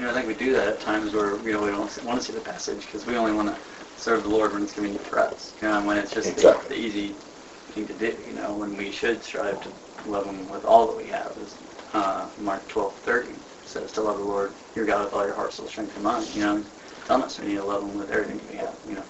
You 0.00 0.06
know, 0.06 0.12
I 0.12 0.14
think 0.14 0.28
we 0.28 0.34
do 0.34 0.54
that 0.54 0.66
at 0.66 0.80
times 0.80 1.12
where 1.12 1.46
you 1.46 1.52
know 1.52 1.60
we 1.60 1.70
don't 1.70 2.04
want 2.04 2.18
to 2.22 2.26
see 2.26 2.32
the 2.32 2.40
passage 2.40 2.86
because 2.86 3.04
we 3.04 3.18
only 3.18 3.34
want 3.34 3.48
to 3.48 3.56
serve 3.96 4.22
the 4.22 4.30
Lord 4.30 4.54
when 4.54 4.62
it's 4.62 4.72
convenient 4.72 5.06
for 5.06 5.18
us. 5.18 5.52
You 5.60 5.68
know, 5.68 5.76
and 5.76 5.86
when 5.86 5.98
it's 5.98 6.10
just 6.10 6.30
Exactly. 6.30 6.74
the, 6.74 6.80
the 6.80 6.86
easy 6.88 7.16
thing 7.72 7.86
to 7.86 7.92
do. 7.92 8.16
You 8.26 8.32
know, 8.32 8.54
when 8.54 8.78
we 8.78 8.90
should 8.90 9.22
strive 9.22 9.60
to 9.60 9.70
love 10.06 10.24
Him 10.24 10.48
with 10.48 10.64
all 10.64 10.86
that 10.86 10.96
we 10.96 11.06
have. 11.08 11.36
As 11.36 11.58
uh, 11.92 12.30
Mark 12.38 12.66
12:30 12.68 13.34
says, 13.62 13.92
to 13.92 14.00
love 14.00 14.16
the 14.16 14.24
Lord 14.24 14.54
your 14.74 14.86
God 14.86 15.04
with 15.04 15.12
all 15.12 15.26
your 15.26 15.34
heart, 15.34 15.52
soul, 15.52 15.66
strength, 15.66 15.94
and 15.96 16.02
mind. 16.02 16.34
You 16.34 16.40
know, 16.44 16.64
telling 17.04 17.24
us 17.24 17.38
we 17.38 17.48
need 17.48 17.56
to 17.56 17.64
love 17.64 17.82
Him 17.82 17.98
with 17.98 18.10
everything 18.10 18.40
we 18.50 18.56
have. 18.56 18.76
You 18.88 18.94
know. 18.94 19.04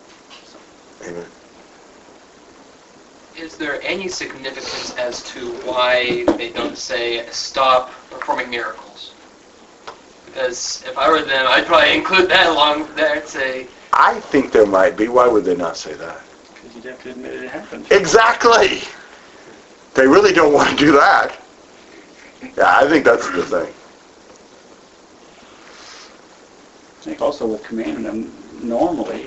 So. 0.45 0.59
Amen. 1.05 1.27
Is 3.37 3.57
there 3.57 3.81
any 3.85 4.09
significance 4.09 4.93
as 4.97 5.23
to 5.35 5.53
why 5.59 6.25
they 6.37 6.51
don't 6.51 6.77
say 6.77 7.29
stop 7.31 7.93
performing 8.11 8.51
miracles? 8.51 8.90
Because 10.33 10.85
if 10.87 10.97
I 10.97 11.11
were 11.11 11.23
them, 11.23 11.47
I'd 11.49 11.67
probably 11.67 11.93
include 11.95 12.31
that 12.31 12.47
along 12.47 12.95
there 12.95 13.17
and 13.19 13.27
say, 13.27 13.67
I 13.93 14.21
think 14.21 14.53
there 14.53 14.67
might 14.67 14.97
be. 14.97 15.09
Why 15.09 15.27
would 15.27 15.45
they 15.45 15.57
not 15.57 15.77
say 15.77 15.95
that? 15.95 16.21
Because 16.55 16.77
you'd 16.77 16.85
have 16.85 17.03
to 17.03 17.11
admit 17.11 17.35
it 17.35 17.51
happened. 17.51 17.91
Exactly. 17.91 18.83
They 19.95 20.07
really 20.07 20.33
don't 20.33 20.53
want 20.53 20.71
to 20.71 20.77
do 20.77 20.93
that. 20.93 21.37
Yeah, 22.57 22.79
I 22.79 22.89
think 22.89 23.05
that's 23.05 23.29
the 23.31 23.43
thing. 23.45 23.75
I 27.01 27.03
think 27.03 27.21
also 27.21 27.47
with 27.47 27.65
commanding 27.65 28.05
them, 28.05 28.33
normally, 28.63 29.27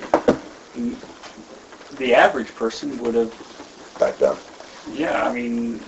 the 1.97 2.16
average 2.16 2.56
person 2.56 2.97
would 2.99 3.16
have, 3.16 3.34
Back 3.99 4.18
down. 4.20 4.38
yeah, 4.93 5.28
I 5.28 5.34
mean, 5.34 5.82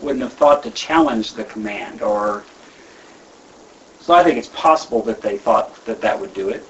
wouldn't 0.00 0.22
have 0.22 0.34
thought 0.34 0.62
to 0.64 0.70
challenge 0.72 1.32
the 1.32 1.44
command 1.44 2.02
or, 2.02 2.44
so 4.04 4.12
I 4.12 4.22
think 4.22 4.36
it's 4.36 4.48
possible 4.48 5.00
that 5.04 5.22
they 5.22 5.38
thought 5.38 5.82
that 5.86 6.02
that 6.02 6.20
would 6.20 6.34
do 6.34 6.50
it 6.50 6.66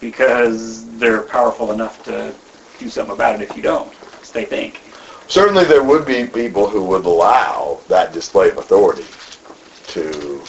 because 0.00 0.88
they're 0.98 1.22
powerful 1.22 1.70
enough 1.70 2.04
to 2.04 2.34
do 2.80 2.88
something 2.88 3.14
about 3.14 3.40
it 3.40 3.48
if 3.48 3.56
you 3.56 3.62
don't, 3.62 3.92
as 4.20 4.32
they 4.32 4.44
think. 4.44 4.80
Certainly 5.28 5.66
there 5.66 5.84
would 5.84 6.04
be 6.04 6.26
people 6.26 6.68
who 6.68 6.82
would 6.82 7.04
allow 7.04 7.78
that 7.86 8.12
display 8.12 8.50
of 8.50 8.58
authority 8.58 9.06
to 9.86 10.42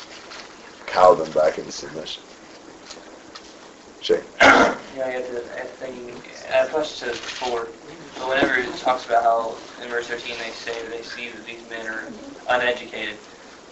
cow 0.88 1.14
them 1.14 1.32
back 1.32 1.60
into 1.60 1.72
submission. 1.72 2.24
Shane. 4.02 4.24
Yeah, 4.42 4.76
I 5.06 5.10
had 5.10 5.26
to, 5.28 5.62
I 5.62 5.66
think, 5.66 6.32
I 6.52 6.66
touched 6.68 7.00
to 7.02 7.10
it 7.10 7.12
before, 7.12 7.68
but 8.18 8.30
whenever 8.30 8.56
it 8.56 8.76
talks 8.78 9.06
about 9.06 9.22
how 9.22 9.58
in 9.84 9.90
verse 9.90 10.08
13 10.08 10.36
they 10.40 10.50
say 10.50 10.88
they 10.88 11.04
see 11.04 11.30
that 11.30 11.46
these 11.46 11.62
men 11.70 11.86
are 11.86 12.12
uneducated, 12.50 13.18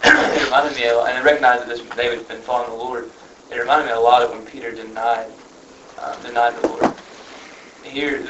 it 0.06 0.44
reminded 0.44 0.76
me, 0.76 0.88
of, 0.88 1.06
and 1.06 1.18
I 1.18 1.22
recognize 1.22 1.60
that 1.60 1.70
this, 1.70 1.82
they 1.96 2.16
had 2.16 2.28
been 2.28 2.42
following 2.42 2.72
the 2.72 2.76
Lord. 2.76 3.10
It 3.52 3.56
reminded 3.56 3.86
me 3.86 3.92
a 3.94 4.00
lot 4.00 4.22
of 4.22 4.32
when 4.32 4.46
Peter 4.46 4.72
denied, 4.72 5.32
uh, 6.00 6.22
denied 6.24 6.56
the 6.62 6.68
Lord. 6.68 6.94
Here, 7.84 8.22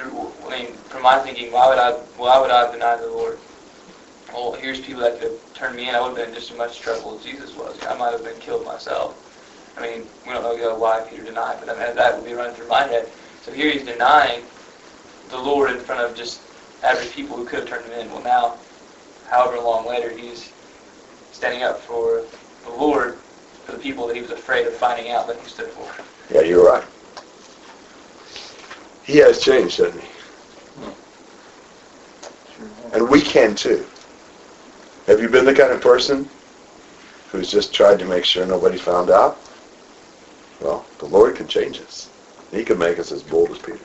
I 0.45 0.49
mean, 0.49 0.67
from 0.89 1.01
my 1.01 1.19
thinking, 1.19 1.51
why 1.51 1.69
would 1.69 1.79
I, 1.79 1.91
why 2.17 2.39
would 2.39 2.51
I 2.51 2.71
deny 2.71 2.97
the 2.97 3.07
Lord? 3.07 3.39
Well, 4.33 4.53
here's 4.53 4.81
people 4.81 5.01
that 5.01 5.19
could 5.19 5.39
turn 5.55 5.75
me 5.75 5.89
in. 5.89 5.95
I 5.95 6.01
would 6.01 6.09
have 6.09 6.17
been 6.17 6.29
in 6.29 6.35
just 6.35 6.51
as 6.51 6.57
much 6.57 6.79
trouble 6.79 7.17
as 7.17 7.23
Jesus 7.23 7.55
was. 7.55 7.75
I 7.85 7.97
might 7.97 8.11
have 8.11 8.23
been 8.23 8.39
killed 8.39 8.65
myself. 8.65 9.15
I 9.77 9.81
mean, 9.81 10.05
we 10.25 10.33
don't 10.33 10.43
know 10.43 10.75
why 10.75 11.01
Peter 11.09 11.23
denied, 11.23 11.57
but 11.59 11.69
I 11.69 11.85
mean, 11.85 11.95
that 11.95 12.15
would 12.15 12.25
be 12.25 12.33
running 12.33 12.55
through 12.55 12.67
my 12.67 12.83
head. 12.83 13.09
So 13.43 13.51
here 13.51 13.71
he's 13.71 13.83
denying 13.83 14.43
the 15.29 15.37
Lord 15.37 15.71
in 15.71 15.79
front 15.79 16.01
of 16.01 16.15
just 16.15 16.41
average 16.83 17.11
people 17.13 17.35
who 17.37 17.45
could 17.45 17.59
have 17.59 17.69
turned 17.69 17.85
him 17.85 17.99
in. 17.99 18.11
Well, 18.11 18.23
now, 18.23 18.57
however 19.29 19.59
long 19.59 19.87
later, 19.87 20.09
he's 20.11 20.51
standing 21.33 21.63
up 21.63 21.81
for 21.81 22.23
the 22.63 22.71
Lord 22.71 23.17
for 23.65 23.73
the 23.73 23.77
people 23.77 24.07
that 24.07 24.15
he 24.15 24.21
was 24.21 24.31
afraid 24.31 24.65
of 24.67 24.73
finding 24.73 25.11
out 25.11 25.27
that 25.27 25.37
he 25.39 25.49
stood 25.49 25.69
for. 25.71 26.33
Yeah, 26.33 26.41
you're 26.41 26.65
right. 26.65 26.83
He 29.03 29.17
has 29.17 29.41
changed, 29.41 29.77
hasn't 29.77 30.01
he? 30.01 30.09
Hmm. 30.79 30.91
And 32.95 33.09
we 33.09 33.21
can 33.21 33.55
too. 33.55 33.85
Have 35.07 35.19
you 35.19 35.27
been 35.27 35.45
the 35.45 35.53
kind 35.53 35.73
of 35.73 35.81
person 35.81 36.29
who's 37.31 37.51
just 37.51 37.73
tried 37.73 37.99
to 37.99 38.05
make 38.05 38.23
sure 38.23 38.45
nobody 38.45 38.77
found 38.77 39.09
out? 39.09 39.37
Well, 40.61 40.85
the 40.99 41.07
Lord 41.07 41.35
can 41.35 41.47
change 41.47 41.81
us. 41.81 42.09
He 42.51 42.63
can 42.63 42.77
make 42.77 42.99
us 42.99 43.11
as 43.11 43.21
bold 43.23 43.51
as 43.51 43.57
Peter. 43.57 43.79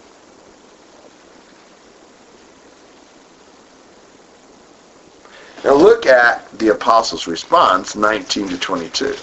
Now 5.65 5.75
look 5.75 5.98
at 6.09 6.49
the 6.59 6.69
apostles' 6.69 7.27
response, 7.27 7.95
19 7.95 8.49
to 8.49 8.59
22. 8.59 9.15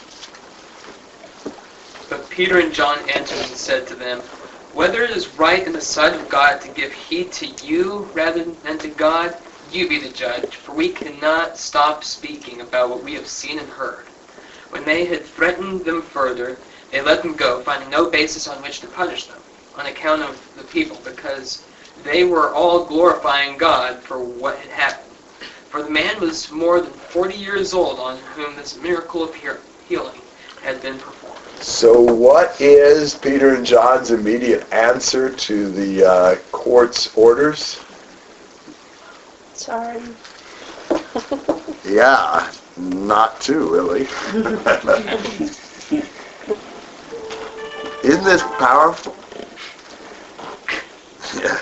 But 2.09 2.29
Peter 2.29 2.59
and 2.59 2.73
John 2.73 2.99
answered 3.09 3.39
and 3.39 3.57
said 3.57 3.88
to 3.88 3.95
them, 3.95 4.21
Whether 4.71 5.03
it 5.03 5.11
is 5.11 5.38
right 5.38 5.65
in 5.65 5.73
the 5.73 5.81
sight 5.81 6.13
of 6.13 6.29
God 6.29 6.61
to 6.61 6.69
give 6.69 6.93
heed 6.93 7.31
to 7.33 7.47
you 7.65 8.09
rather 8.13 8.43
than 8.43 8.77
to 8.79 8.89
God, 8.89 9.36
you 9.71 9.89
be 9.89 9.99
the 9.99 10.11
judge, 10.11 10.55
for 10.55 10.73
we 10.73 10.89
cannot 10.89 11.57
stop 11.57 12.03
speaking 12.03 12.61
about 12.61 12.89
what 12.89 13.03
we 13.03 13.13
have 13.15 13.27
seen 13.27 13.57
and 13.57 13.69
heard. 13.69 14.05
When 14.69 14.86
they 14.86 15.05
had 15.05 15.25
threatened 15.25 15.86
them 15.86 16.03
further, 16.03 16.59
they 16.91 17.01
let 17.01 17.23
them 17.23 17.36
go, 17.36 17.61
finding 17.61 17.89
no 17.89 18.09
basis 18.09 18.47
on 18.47 18.61
which 18.61 18.79
to 18.81 18.88
punish 18.88 19.27
them, 19.27 19.39
on 19.73 19.88
account 19.88 20.21
of 20.21 20.39
the 20.55 20.63
people, 20.63 20.97
because 21.03 21.65
they 22.03 22.23
were 22.25 22.53
all 22.53 22.86
glorifying 22.86 23.57
God 23.57 24.03
for 24.03 24.19
what 24.19 24.57
had 24.59 24.69
happened. 24.69 25.05
For 25.76 25.84
the 25.84 25.89
man 25.89 26.21
was 26.21 26.49
more 26.51 26.80
than 26.80 26.93
forty 26.93 27.36
years 27.36 27.73
old 27.73 27.99
on 27.99 28.17
whom 28.34 28.55
this 28.55 28.78
miracle 28.78 29.21
of 29.21 29.36
healing 29.36 30.21
had 30.61 30.82
been 30.82 30.97
performed. 30.97 31.38
So 31.59 32.01
what 32.01 32.61
is 32.61 33.15
Peter 33.15 33.55
and 33.55 33.65
John's 33.65 34.11
immediate 34.11 34.71
answer 34.71 35.30
to 35.30 35.69
the 35.69 36.09
uh, 36.09 36.36
court's 36.53 37.13
orders? 37.17 37.78
Sorry. 39.51 40.01
Yeah, 41.84 42.49
not 42.78 43.41
too 43.41 43.69
really. 43.69 44.01
Isn't 48.01 48.23
this 48.23 48.43
powerful? 48.59 49.13
Yeah. 51.43 51.59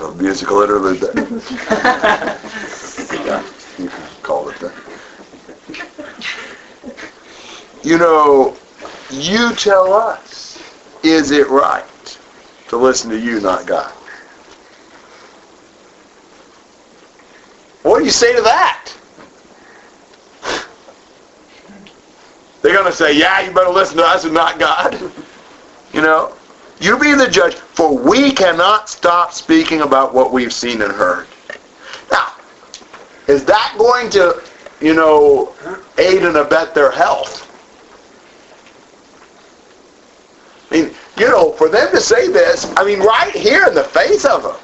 A 0.00 0.12
musical 0.12 0.62
interlude 0.62 1.00
there. 1.00 2.80
Yeah, 2.98 3.44
you 3.78 3.90
call 4.22 4.48
it 4.48 4.58
that. 4.58 4.72
You 7.82 7.98
know, 7.98 8.56
you 9.10 9.54
tell 9.54 9.92
us, 9.92 10.62
is 11.02 11.30
it 11.30 11.48
right 11.48 11.84
to 12.68 12.76
listen 12.76 13.10
to 13.10 13.18
you, 13.18 13.40
not 13.40 13.66
God? 13.66 13.92
What 17.82 17.98
do 17.98 18.04
you 18.04 18.10
say 18.10 18.34
to 18.34 18.42
that? 18.42 18.92
They're 22.62 22.74
going 22.74 22.86
to 22.86 22.92
say, 22.92 23.18
yeah, 23.18 23.40
you 23.40 23.52
better 23.52 23.70
listen 23.70 23.96
to 23.96 24.04
us 24.04 24.24
and 24.24 24.32
not 24.32 24.58
God. 24.58 24.98
You 25.92 26.00
know? 26.00 26.32
You 26.80 26.98
be 26.98 27.14
the 27.14 27.28
judge, 27.28 27.54
for 27.54 27.96
we 27.96 28.32
cannot 28.32 28.88
stop 28.88 29.32
speaking 29.32 29.82
about 29.82 30.14
what 30.14 30.32
we've 30.32 30.52
seen 30.52 30.82
and 30.82 30.92
heard. 30.92 31.26
Is 33.28 33.44
that 33.44 33.74
going 33.78 34.10
to, 34.10 34.42
you 34.80 34.94
know, 34.94 35.54
aid 35.98 36.22
and 36.22 36.36
abet 36.36 36.74
their 36.74 36.90
health? 36.90 37.48
I 40.70 40.74
mean, 40.74 40.94
you 41.18 41.28
know, 41.28 41.52
for 41.52 41.68
them 41.68 41.90
to 41.90 42.00
say 42.00 42.28
this, 42.28 42.72
I 42.76 42.84
mean, 42.84 43.00
right 43.00 43.34
here 43.34 43.66
in 43.66 43.74
the 43.74 43.84
face 43.84 44.24
of 44.24 44.42
them. 44.42 44.56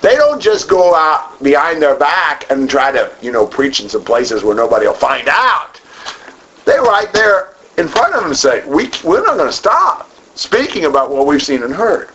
They 0.00 0.16
don't 0.16 0.40
just 0.40 0.68
go 0.68 0.94
out 0.94 1.42
behind 1.42 1.80
their 1.80 1.96
back 1.96 2.50
and 2.50 2.68
try 2.68 2.92
to, 2.92 3.10
you 3.22 3.32
know, 3.32 3.46
preach 3.46 3.80
in 3.80 3.88
some 3.88 4.04
places 4.04 4.44
where 4.44 4.54
nobody 4.54 4.86
will 4.86 4.94
find 4.94 5.28
out. 5.28 5.80
They 6.66 6.78
right 6.78 7.10
there 7.12 7.54
in 7.78 7.88
front 7.88 8.14
of 8.14 8.22
them 8.22 8.34
say, 8.34 8.64
we, 8.66 8.90
we're 9.02 9.24
not 9.24 9.36
going 9.36 9.48
to 9.48 9.52
stop 9.52 10.10
speaking 10.34 10.84
about 10.84 11.10
what 11.10 11.26
we've 11.26 11.42
seen 11.42 11.62
and 11.62 11.74
heard. 11.74 12.10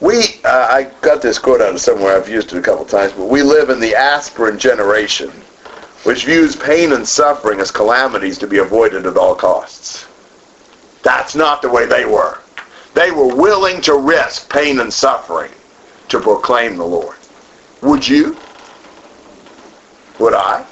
We, 0.00 0.40
uh, 0.44 0.66
I 0.70 0.90
got 1.00 1.22
this 1.22 1.38
quote 1.38 1.60
out 1.60 1.74
of 1.74 1.80
somewhere, 1.80 2.16
I've 2.16 2.28
used 2.28 2.52
it 2.52 2.58
a 2.58 2.62
couple 2.62 2.84
times, 2.84 3.12
but 3.12 3.26
we 3.26 3.42
live 3.42 3.68
in 3.68 3.80
the 3.80 3.96
aspirin 3.96 4.58
generation, 4.58 5.30
which 6.04 6.24
views 6.24 6.54
pain 6.54 6.92
and 6.92 7.06
suffering 7.06 7.58
as 7.60 7.72
calamities 7.72 8.38
to 8.38 8.46
be 8.46 8.58
avoided 8.58 9.06
at 9.06 9.16
all 9.16 9.34
costs. 9.34 10.06
That's 11.02 11.34
not 11.34 11.62
the 11.62 11.68
way 11.68 11.86
they 11.86 12.04
were. 12.04 12.38
They 12.94 13.10
were 13.10 13.34
willing 13.34 13.80
to 13.82 13.94
risk 13.96 14.52
pain 14.52 14.80
and 14.80 14.92
suffering 14.92 15.50
to 16.08 16.20
proclaim 16.20 16.76
the 16.76 16.84
Lord. 16.84 17.16
Would 17.82 18.06
you? 18.06 18.36
Would 20.18 20.34
I? 20.34 20.64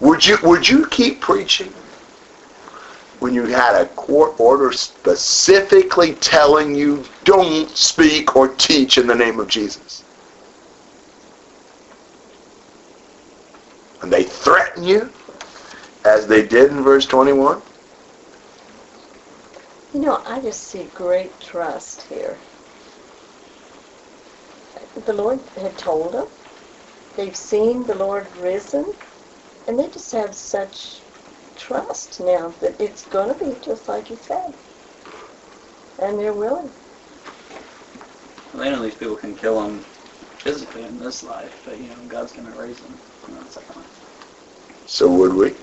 Would 0.00 0.26
you 0.26 0.36
would 0.42 0.68
you 0.68 0.86
keep 0.88 1.20
preaching 1.20 1.72
when 3.20 3.34
you 3.34 3.44
had 3.46 3.74
a 3.80 3.86
court 3.94 4.38
order 4.38 4.72
specifically 4.72 6.14
telling 6.14 6.74
you 6.74 7.04
don't 7.24 7.68
speak 7.70 8.36
or 8.36 8.48
teach 8.48 8.98
in 8.98 9.06
the 9.06 9.14
name 9.14 9.40
of 9.40 9.48
Jesus? 9.48 10.04
And 14.02 14.12
they 14.12 14.22
threaten 14.22 14.84
you 14.84 15.10
as 16.04 16.26
they 16.26 16.46
did 16.46 16.70
in 16.70 16.82
verse 16.82 17.06
21? 17.06 17.60
You 19.94 20.00
know, 20.00 20.22
I 20.26 20.40
just 20.40 20.64
see 20.68 20.84
great 20.94 21.38
trust 21.40 22.02
here. 22.02 22.38
The 25.06 25.12
Lord 25.12 25.40
had 25.56 25.76
told 25.78 26.12
them. 26.12 26.28
They've 27.16 27.36
seen 27.36 27.82
the 27.84 27.94
Lord 27.94 28.26
risen. 28.36 28.84
And 29.66 29.78
they 29.78 29.88
just 29.88 30.12
have 30.12 30.34
such 30.34 31.00
trust 31.56 32.20
now 32.20 32.54
that 32.60 32.80
it's 32.80 33.06
going 33.06 33.28
to 33.28 33.44
be 33.44 33.56
just 33.64 33.88
like 33.88 34.10
you 34.10 34.16
said. 34.16 34.52
And 35.98 36.18
they're 36.18 36.32
willing. 36.32 36.70
Well, 38.52 38.62
they 38.62 38.70
know 38.70 38.82
these 38.82 38.94
people 38.94 39.16
can 39.16 39.34
kill 39.34 39.60
them 39.62 39.84
physically 40.38 40.82
in 40.84 40.98
this 40.98 41.22
life, 41.22 41.60
but 41.64 41.80
you 41.80 41.88
know 41.88 41.96
God's 42.06 42.32
going 42.32 42.50
to 42.50 42.56
raise 42.56 42.80
them 42.80 42.98
in 43.28 43.34
the 43.34 43.50
second 43.50 43.76
life. 43.76 44.02
So 44.86 45.10
would 45.10 45.34
we? 45.34 45.54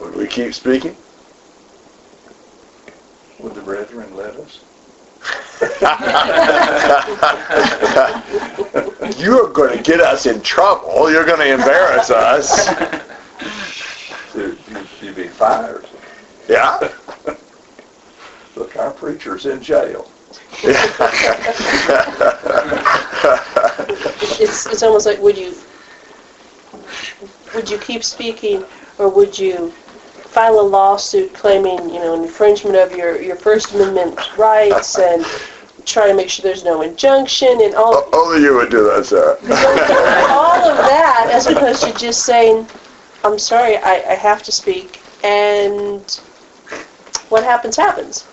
Would 0.00 0.16
we 0.16 0.26
keep 0.26 0.54
speaking? 0.54 0.96
Would 3.38 3.54
the 3.54 3.62
brethren 3.62 4.14
let 4.14 4.36
us? 4.36 4.64
You're 9.18 9.48
going 9.50 9.76
to 9.76 9.82
get 9.82 10.00
us 10.00 10.26
in 10.26 10.40
trouble. 10.42 11.10
You're 11.10 11.24
going 11.24 11.40
to 11.40 11.52
embarrass 11.52 12.10
us. 12.10 12.68
You'd 14.34 14.58
you'd 15.00 15.16
be 15.16 15.28
fired. 15.28 15.86
Yeah? 16.48 16.92
Look, 18.56 18.76
our 18.76 18.90
preacher's 18.90 19.46
in 19.46 19.62
jail. 19.62 20.10
It's, 24.40 24.66
it's 24.66 24.82
almost 24.82 25.06
like, 25.06 25.20
would 25.20 25.38
you, 25.38 25.54
would 27.54 27.70
you 27.70 27.78
keep 27.78 28.02
speaking, 28.02 28.64
or 28.98 29.08
would 29.08 29.38
you 29.38 29.72
file 30.34 30.58
a 30.58 30.60
lawsuit 30.60 31.32
claiming, 31.32 31.78
you 31.88 32.00
know, 32.00 32.20
infringement 32.20 32.74
of 32.74 32.90
your, 32.96 33.22
your 33.22 33.36
First 33.36 33.72
Amendment 33.72 34.18
rights 34.36 34.98
and 34.98 35.24
try 35.84 36.08
to 36.08 36.14
make 36.14 36.28
sure 36.28 36.42
there's 36.42 36.64
no 36.64 36.82
injunction 36.82 37.60
and 37.62 37.74
all, 37.76 38.08
Only 38.12 38.42
you 38.42 38.54
would 38.56 38.68
do 38.68 38.82
that, 38.84 39.06
Sarah. 39.06 39.36
all 40.32 40.70
of 40.70 40.76
that 40.76 41.30
as 41.32 41.46
opposed 41.46 41.84
to 41.84 41.92
just 41.94 42.26
saying, 42.26 42.66
I'm 43.22 43.38
sorry, 43.38 43.76
I, 43.76 44.02
I 44.10 44.14
have 44.14 44.42
to 44.42 44.52
speak, 44.52 45.00
and 45.22 46.02
what 47.28 47.44
happens, 47.44 47.76
happens. 47.76 48.26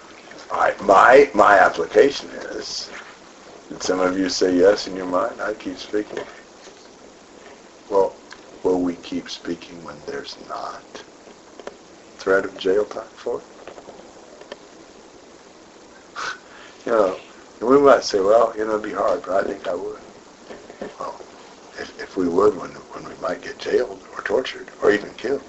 Right, 0.52 0.82
my, 0.82 1.30
my 1.36 1.60
application 1.60 2.30
is, 2.30 2.90
Did 3.70 3.84
some 3.84 4.00
of 4.00 4.18
you 4.18 4.28
say 4.28 4.56
yes 4.56 4.88
in 4.88 4.96
your 4.96 5.06
mind? 5.06 5.40
I 5.40 5.54
keep 5.54 5.78
speaking. 5.78 6.20
Well, 7.92 8.16
will 8.64 8.82
we 8.82 8.96
keep 8.96 9.30
speaking 9.30 9.84
when 9.84 9.96
there's 10.08 10.36
not 10.50 10.82
threat 12.22 12.46
of 12.46 12.56
jail 12.58 12.86
time 12.86 13.04
for 13.16 13.40
it? 13.40 13.44
You 16.86 16.92
know, 16.94 17.18
and 17.60 17.70
we 17.70 17.80
might 17.80 18.04
say, 18.04 18.20
well, 18.20 18.54
you 18.58 18.66
know, 18.66 18.72
it'd 18.72 18.84
be 18.84 18.92
hard, 18.92 19.22
but 19.22 19.46
I 19.46 19.48
think 19.48 19.68
I 19.68 19.76
would. 19.76 20.00
Well, 21.00 21.22
if, 21.80 22.00
if 22.02 22.18
we 22.18 22.28
would, 22.28 22.58
when, 22.58 22.72
when 22.72 23.04
we 23.08 23.14
might 23.22 23.42
get 23.44 23.60
jailed 23.60 24.00
or 24.16 24.22
tortured 24.24 24.68
or 24.82 24.92
even 24.92 25.14
killed, 25.14 25.42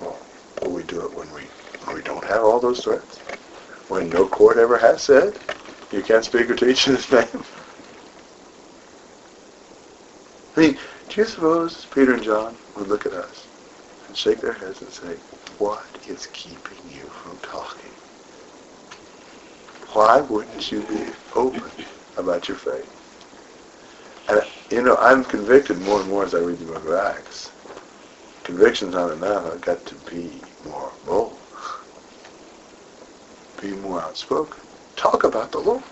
well, 0.00 0.18
will 0.62 0.72
we 0.72 0.82
do 0.84 1.02
it 1.04 1.12
when 1.12 1.30
we, 1.34 1.42
when 1.84 1.96
we 1.96 2.02
don't 2.02 2.24
have 2.24 2.42
all 2.42 2.58
those 2.58 2.82
threats? 2.82 3.18
When 3.88 4.08
no 4.08 4.26
court 4.26 4.56
ever 4.56 4.78
has 4.78 5.02
said 5.02 5.38
you 5.92 6.02
can't 6.02 6.24
speak 6.24 6.48
or 6.48 6.56
teach 6.56 6.88
in 6.88 6.96
his 6.96 7.12
name? 7.12 7.44
I 10.56 10.60
mean, 10.60 10.78
do 11.10 11.20
you 11.20 11.26
suppose 11.26 11.86
Peter 11.94 12.14
and 12.14 12.22
John 12.22 12.56
would 12.76 12.88
look 12.88 13.04
at 13.04 13.12
us 13.12 13.41
and 14.12 14.16
shake 14.18 14.42
their 14.42 14.52
heads 14.52 14.82
and 14.82 14.92
say, 14.92 15.16
what 15.56 15.86
is 16.06 16.26
keeping 16.34 16.76
you 16.84 17.08
from 17.08 17.38
talking? 17.38 17.88
Why 19.94 20.20
wouldn't 20.20 20.70
you 20.70 20.82
be 20.82 21.06
open 21.34 21.62
about 22.18 22.46
your 22.46 22.58
faith? 22.58 22.90
And, 24.28 24.42
you 24.70 24.82
know, 24.82 24.96
I'm 24.96 25.24
convicted 25.24 25.80
more 25.80 26.02
and 26.02 26.10
more 26.10 26.24
as 26.24 26.34
I 26.34 26.40
read 26.40 26.58
the 26.58 26.66
book 26.66 26.84
of 26.86 26.92
Acts. 26.92 27.52
Conviction's 28.44 28.94
not 28.94 29.12
enough. 29.12 29.46
I've 29.50 29.62
got 29.62 29.86
to 29.86 29.94
be 29.94 30.42
more 30.62 30.92
bold. 31.06 31.38
Be 33.62 33.70
more 33.70 34.02
outspoken. 34.02 34.60
Talk 34.94 35.24
about 35.24 35.52
the 35.52 35.58
Lord. 35.58 35.82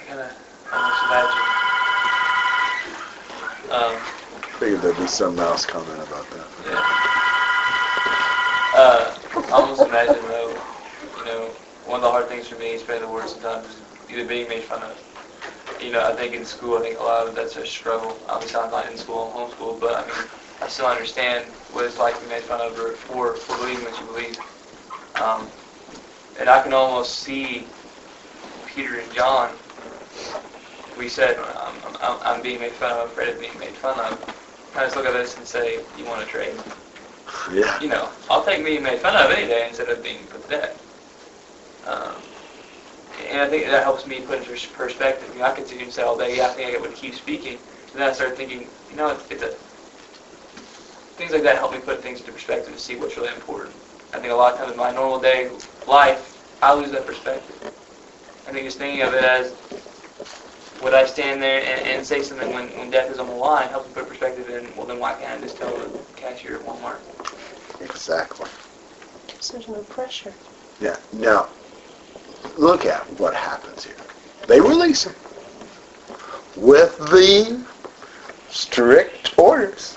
I 0.00 0.04
gotta 0.06 0.32
I 0.72 0.76
almost 0.78 1.02
imagine. 1.04 1.73
Um, 3.70 3.96
I 3.96 4.58
Figured 4.58 4.82
there'd 4.82 4.96
be 4.96 5.06
some 5.06 5.36
mouse 5.36 5.66
comment 5.66 6.00
about 6.02 6.30
that. 6.30 6.46
yeah. 6.66 6.80
Uh, 8.74 9.14
I 9.48 9.50
almost 9.52 9.82
imagine 9.82 10.22
though, 10.22 10.50
you 11.18 11.24
know, 11.24 11.48
one 11.86 11.96
of 11.96 12.02
the 12.02 12.10
hard 12.10 12.28
things 12.28 12.48
for 12.48 12.56
me, 12.56 12.76
spreading 12.78 13.06
the 13.06 13.12
word 13.12 13.28
sometimes, 13.28 13.66
is 13.66 13.82
either 14.10 14.26
being 14.26 14.48
made 14.48 14.62
fun 14.62 14.82
of. 14.82 14.96
You 15.82 15.92
know, 15.92 16.06
I 16.06 16.14
think 16.14 16.34
in 16.34 16.44
school, 16.44 16.78
I 16.78 16.82
think 16.82 16.98
a 16.98 17.02
lot 17.02 17.26
of 17.26 17.34
that's 17.34 17.56
a 17.56 17.66
struggle. 17.66 18.16
Obviously, 18.28 18.60
I'm 18.60 18.70
not 18.70 18.90
in 18.90 18.96
school, 18.96 19.32
I'm 19.36 19.48
homeschooled, 19.48 19.80
but 19.80 19.94
I 19.96 20.06
mean, 20.06 20.28
I 20.60 20.68
still 20.68 20.86
understand 20.86 21.46
what 21.72 21.84
it's 21.84 21.98
like 21.98 22.16
to 22.16 22.22
be 22.22 22.28
made 22.28 22.42
fun 22.42 22.60
of 22.60 22.78
or 22.78 22.92
for, 22.92 23.34
for 23.34 23.56
believing 23.58 23.84
what 23.84 23.98
you 24.00 24.06
believe. 24.06 24.38
Um, 25.22 25.48
and 26.38 26.48
I 26.48 26.62
can 26.62 26.72
almost 26.72 27.20
see 27.20 27.66
Peter 28.66 28.98
and 28.98 29.12
John. 29.12 29.50
We 30.98 31.08
said, 31.08 31.38
I'm, 31.38 31.76
I'm, 32.00 32.18
I'm 32.22 32.42
being 32.42 32.60
made 32.60 32.72
fun 32.72 32.92
of, 32.92 32.98
I'm 32.98 33.06
afraid 33.08 33.34
of 33.34 33.40
being 33.40 33.58
made 33.58 33.76
fun 33.76 33.98
of. 33.98 34.34
I 34.76 34.84
just 34.84 34.96
look 34.96 35.06
at 35.06 35.12
this 35.12 35.36
and 35.36 35.46
say, 35.46 35.80
you 35.98 36.04
want 36.04 36.20
to 36.20 36.26
trade? 36.26 36.54
Yeah. 37.52 37.80
you 37.80 37.88
know, 37.88 38.10
I'll 38.30 38.44
take 38.44 38.64
being 38.64 38.82
made 38.82 39.00
fun 39.00 39.16
of 39.16 39.30
any 39.30 39.46
day 39.46 39.66
instead 39.68 39.88
of 39.88 40.02
being 40.02 40.18
put 40.26 40.42
to 40.42 40.48
death. 40.48 40.82
Um, 41.86 42.14
and 43.30 43.40
I 43.40 43.48
think 43.48 43.66
that 43.66 43.82
helps 43.82 44.06
me 44.06 44.20
put 44.20 44.38
into 44.38 44.72
perspective. 44.72 45.28
You 45.34 45.40
know, 45.40 45.46
I 45.46 45.52
could 45.52 45.66
sit 45.66 45.76
here 45.76 45.84
and 45.84 45.92
say 45.92 46.02
all 46.02 46.16
day, 46.16 46.36
yeah, 46.36 46.48
I 46.48 46.52
think 46.52 46.76
I 46.78 46.82
to 46.82 46.92
keep 46.92 47.14
speaking. 47.14 47.58
And 47.92 48.00
then 48.00 48.08
I 48.08 48.12
started 48.12 48.36
thinking, 48.36 48.68
you 48.90 48.96
know, 48.96 49.08
it's, 49.08 49.24
it's 49.30 49.42
a 49.42 49.54
things 51.16 51.32
like 51.32 51.42
that 51.42 51.56
help 51.56 51.72
me 51.72 51.78
put 51.78 52.02
things 52.02 52.20
into 52.20 52.32
perspective 52.32 52.68
and 52.68 52.78
see 52.80 52.96
what's 52.96 53.16
really 53.16 53.32
important. 53.34 53.74
I 54.12 54.18
think 54.18 54.32
a 54.32 54.36
lot 54.36 54.52
of 54.54 54.58
times 54.58 54.72
in 54.72 54.76
my 54.76 54.92
normal 54.92 55.20
day 55.20 55.50
life, 55.86 56.38
I 56.62 56.74
lose 56.74 56.90
that 56.92 57.06
perspective. 57.06 57.72
I 58.46 58.52
think 58.52 58.64
just 58.64 58.78
thinking 58.78 59.02
of 59.02 59.14
it 59.14 59.24
as 59.24 59.54
would 60.84 60.94
I 60.94 61.06
stand 61.06 61.42
there 61.42 61.60
and, 61.60 61.86
and 61.86 62.06
say 62.06 62.22
something 62.22 62.52
when, 62.52 62.68
when 62.78 62.90
death 62.90 63.10
is 63.10 63.18
on 63.18 63.26
the 63.26 63.34
line 63.34 63.68
helps 63.68 63.88
me 63.88 63.94
put 63.94 64.08
perspective 64.08 64.50
in, 64.50 64.76
well, 64.76 64.86
then 64.86 64.98
why 64.98 65.14
can't 65.14 65.38
I 65.38 65.42
just 65.42 65.56
tell 65.56 65.74
the 65.76 65.98
cashier 66.14 66.56
at 66.56 66.62
Walmart? 66.62 66.98
Exactly. 67.80 68.48
Because 69.26 69.48
there's 69.48 69.68
no 69.68 69.82
pressure. 69.84 70.34
Yeah. 70.80 70.96
Now, 71.14 71.48
look 72.56 72.84
at 72.84 73.02
what 73.18 73.34
happens 73.34 73.84
here. 73.84 73.96
They 74.46 74.60
release 74.60 75.04
him 75.04 75.14
with 76.56 76.98
the 76.98 77.64
strict 78.50 79.36
orders. 79.38 79.94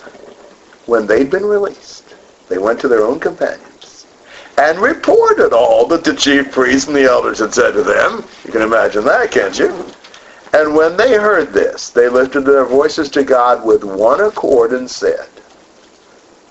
When 0.86 1.06
they'd 1.06 1.30
been 1.30 1.46
released, 1.46 2.16
they 2.48 2.58
went 2.58 2.80
to 2.80 2.88
their 2.88 3.04
own 3.04 3.20
companions 3.20 4.08
and 4.58 4.80
reported 4.80 5.54
all 5.54 5.86
that 5.88 6.06
the 6.06 6.16
chief 6.16 6.52
priests 6.52 6.88
and 6.88 6.96
the 6.96 7.04
elders 7.04 7.40
had 7.40 7.54
said 7.54 7.74
to 7.74 7.84
them. 7.84 8.24
You 8.46 8.54
can 8.54 8.62
imagine 8.62 9.04
that, 9.04 9.30
can't 9.32 9.60
you? 9.60 9.86
And 10.58 10.74
when 10.74 10.98
they 10.98 11.14
heard 11.14 11.54
this, 11.54 11.92
they 11.92 12.10
lifted 12.10 12.42
their 12.42 12.66
voices 12.66 13.10
to 13.12 13.24
God 13.24 13.64
with 13.64 13.84
one 13.84 14.22
accord 14.22 14.74
and 14.74 14.90
said, 14.90 15.30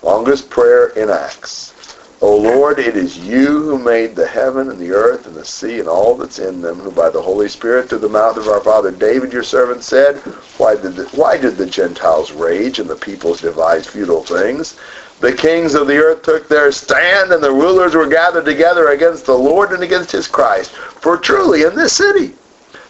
longest 0.01 0.49
prayer 0.49 0.91
in 0.91 1.09
Acts, 1.09 1.73
O 2.21 2.33
Lord, 2.37 2.79
it 2.79 2.95
is 2.95 3.17
you 3.17 3.47
who 3.63 3.77
made 3.77 4.15
the 4.15 4.25
heaven 4.25 4.69
and 4.69 4.79
the 4.79 4.91
earth 4.91 5.27
and 5.27 5.35
the 5.35 5.43
sea 5.43 5.81
and 5.81 5.89
all 5.89 6.15
that's 6.15 6.39
in 6.39 6.61
them, 6.61 6.79
who 6.79 6.89
by 6.89 7.09
the 7.09 7.21
Holy 7.21 7.49
Spirit 7.49 7.89
through 7.89 7.97
the 7.97 8.07
mouth 8.07 8.37
of 8.37 8.47
our 8.47 8.61
father 8.61 8.91
David 8.91 9.33
your 9.33 9.43
servant 9.43 9.83
said, 9.83 10.15
why 10.57 10.77
did 10.77 10.95
the, 10.95 11.03
why 11.09 11.35
did 11.35 11.57
the 11.57 11.65
Gentiles 11.65 12.31
rage 12.31 12.79
and 12.79 12.89
the 12.89 12.95
peoples 12.95 13.41
devise 13.41 13.87
futile 13.87 14.23
things? 14.23 14.79
The 15.19 15.33
kings 15.33 15.75
of 15.75 15.85
the 15.85 15.97
earth 15.97 16.21
took 16.21 16.47
their 16.47 16.71
stand 16.71 17.33
and 17.33 17.43
the 17.43 17.51
rulers 17.51 17.93
were 17.93 18.07
gathered 18.07 18.45
together 18.45 18.91
against 18.91 19.25
the 19.25 19.37
Lord 19.37 19.73
and 19.73 19.83
against 19.83 20.13
his 20.13 20.29
Christ. 20.29 20.71
For 20.71 21.17
truly 21.17 21.63
in 21.63 21.75
this 21.75 21.91
city 21.91 22.35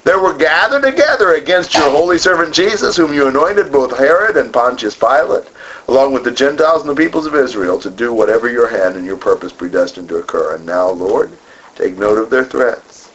there 0.03 0.19
were 0.19 0.33
gathered 0.33 0.83
together 0.83 1.33
against 1.33 1.73
your 1.73 1.89
holy 1.89 2.17
servant 2.17 2.53
Jesus, 2.53 2.95
whom 2.95 3.13
you 3.13 3.27
anointed, 3.27 3.71
both 3.71 3.97
Herod 3.97 4.37
and 4.37 4.53
Pontius 4.53 4.95
Pilate, 4.95 5.47
along 5.87 6.13
with 6.13 6.23
the 6.23 6.31
Gentiles 6.31 6.81
and 6.81 6.89
the 6.89 6.95
peoples 6.95 7.25
of 7.25 7.35
Israel, 7.35 7.79
to 7.79 7.89
do 7.89 8.13
whatever 8.13 8.49
your 8.49 8.69
hand 8.69 8.95
and 8.95 9.05
your 9.05 9.17
purpose 9.17 9.51
predestined 9.51 10.09
to 10.09 10.17
occur. 10.17 10.55
And 10.55 10.65
now, 10.65 10.89
Lord, 10.89 11.31
take 11.75 11.97
note 11.97 12.17
of 12.17 12.29
their 12.29 12.45
threats, 12.45 13.09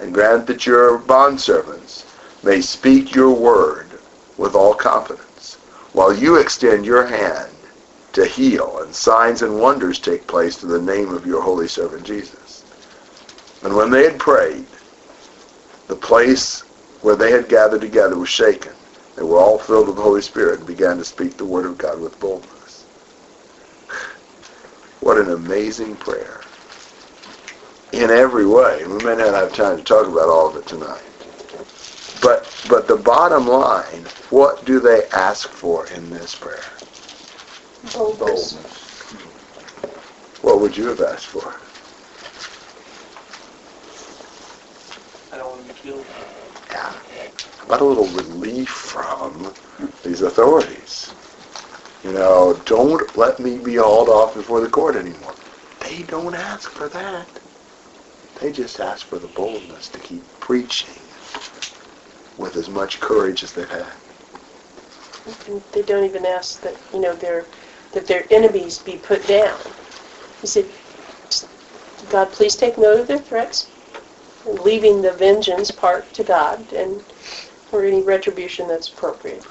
and 0.00 0.12
grant 0.12 0.46
that 0.46 0.66
your 0.66 0.98
bondservants 0.98 2.04
may 2.44 2.60
speak 2.60 3.14
your 3.14 3.32
word 3.32 3.86
with 4.36 4.54
all 4.54 4.74
confidence, 4.74 5.54
while 5.92 6.14
you 6.14 6.36
extend 6.36 6.84
your 6.84 7.06
hand 7.06 7.50
to 8.12 8.24
heal, 8.24 8.80
and 8.82 8.94
signs 8.94 9.42
and 9.42 9.60
wonders 9.60 9.98
take 9.98 10.26
place 10.26 10.56
through 10.56 10.78
the 10.78 10.92
name 10.92 11.08
of 11.14 11.26
your 11.26 11.42
holy 11.42 11.68
servant 11.68 12.04
Jesus. 12.04 12.64
And 13.62 13.74
when 13.74 13.90
they 13.90 14.04
had 14.04 14.18
prayed, 14.18 14.66
the 15.88 15.96
place 15.96 16.64
where 17.02 17.16
they 17.16 17.32
had 17.32 17.48
gathered 17.50 17.82
together 17.82 18.18
was 18.18 18.30
shaken. 18.30 18.74
They 19.16 19.24
were 19.24 19.38
all 19.38 19.58
filled 19.58 19.88
with 19.88 19.96
the 19.96 20.02
Holy 20.02 20.22
Spirit 20.22 20.58
and 20.60 20.68
began 20.68 20.98
to 20.98 21.04
speak 21.06 21.38
the 21.38 21.46
word 21.46 21.66
of 21.66 21.78
God 21.78 22.00
with 22.00 22.20
boldness. 22.20 22.88
What 25.00 25.18
an 25.18 25.30
amazing 25.30 25.96
prayer. 25.98 26.42
In 27.92 28.10
every 28.10 28.46
way. 28.46 28.86
We 28.86 28.98
may 29.04 29.16
not 29.16 29.34
have 29.34 29.52
time 29.52 29.78
to 29.78 29.84
talk 29.84 30.06
about 30.08 30.28
all 30.28 30.48
of 30.50 30.56
it 30.56 30.66
tonight. 30.66 31.04
But 32.22 32.52
but 32.68 32.88
the 32.88 32.96
bottom 32.96 33.46
line, 33.48 34.08
what 34.30 34.64
do 34.64 34.80
they 34.80 35.08
ask 35.12 35.50
for 35.52 35.88
in 35.88 36.10
this 36.10 36.34
prayer? 36.34 36.82
Boldness. 38.18 39.14
What 40.42 40.60
would 40.60 40.76
you 40.76 40.86
have 40.88 41.00
asked 41.00 41.28
for? 41.28 41.67
I 45.38 45.42
don't 45.42 45.50
want 45.52 45.68
to 45.68 45.72
be 45.72 45.80
killed. 45.88 46.06
Yeah. 46.72 46.92
About 47.64 47.80
a 47.80 47.84
little 47.84 48.06
relief 48.06 48.68
from 48.70 49.54
these 50.02 50.22
authorities. 50.22 51.14
You 52.02 52.12
know, 52.12 52.60
don't 52.64 53.16
let 53.16 53.38
me 53.38 53.58
be 53.58 53.76
hauled 53.76 54.08
off 54.08 54.34
before 54.34 54.60
the 54.60 54.68
court 54.68 54.96
anymore. 54.96 55.36
They 55.78 56.02
don't 56.02 56.34
ask 56.34 56.68
for 56.70 56.88
that. 56.88 57.28
They 58.40 58.50
just 58.50 58.80
ask 58.80 59.06
for 59.06 59.20
the 59.20 59.28
boldness 59.28 59.88
to 59.90 60.00
keep 60.00 60.24
preaching 60.40 60.90
with 62.36 62.56
as 62.56 62.68
much 62.68 62.98
courage 62.98 63.44
as 63.44 63.52
they've 63.52 63.70
had. 63.70 63.92
And 65.46 65.62
they 65.70 65.82
don't 65.82 66.04
even 66.04 66.26
ask 66.26 66.62
that, 66.62 66.74
you 66.92 67.00
know, 67.00 67.14
their, 67.14 67.46
that 67.92 68.08
their 68.08 68.26
enemies 68.32 68.80
be 68.80 68.96
put 68.96 69.24
down. 69.28 69.56
He 70.40 70.48
said, 70.48 70.66
God, 72.10 72.32
please 72.32 72.56
take 72.56 72.76
note 72.76 72.98
of 72.98 73.06
their 73.06 73.18
threats, 73.18 73.68
leaving 74.64 75.02
the 75.02 75.12
vengeance 75.12 75.70
part 75.70 76.12
to 76.14 76.24
God 76.24 76.72
and 76.72 77.02
for 77.70 77.84
any 77.84 78.02
retribution 78.02 78.68
that's 78.68 78.88
appropriate. 78.88 79.44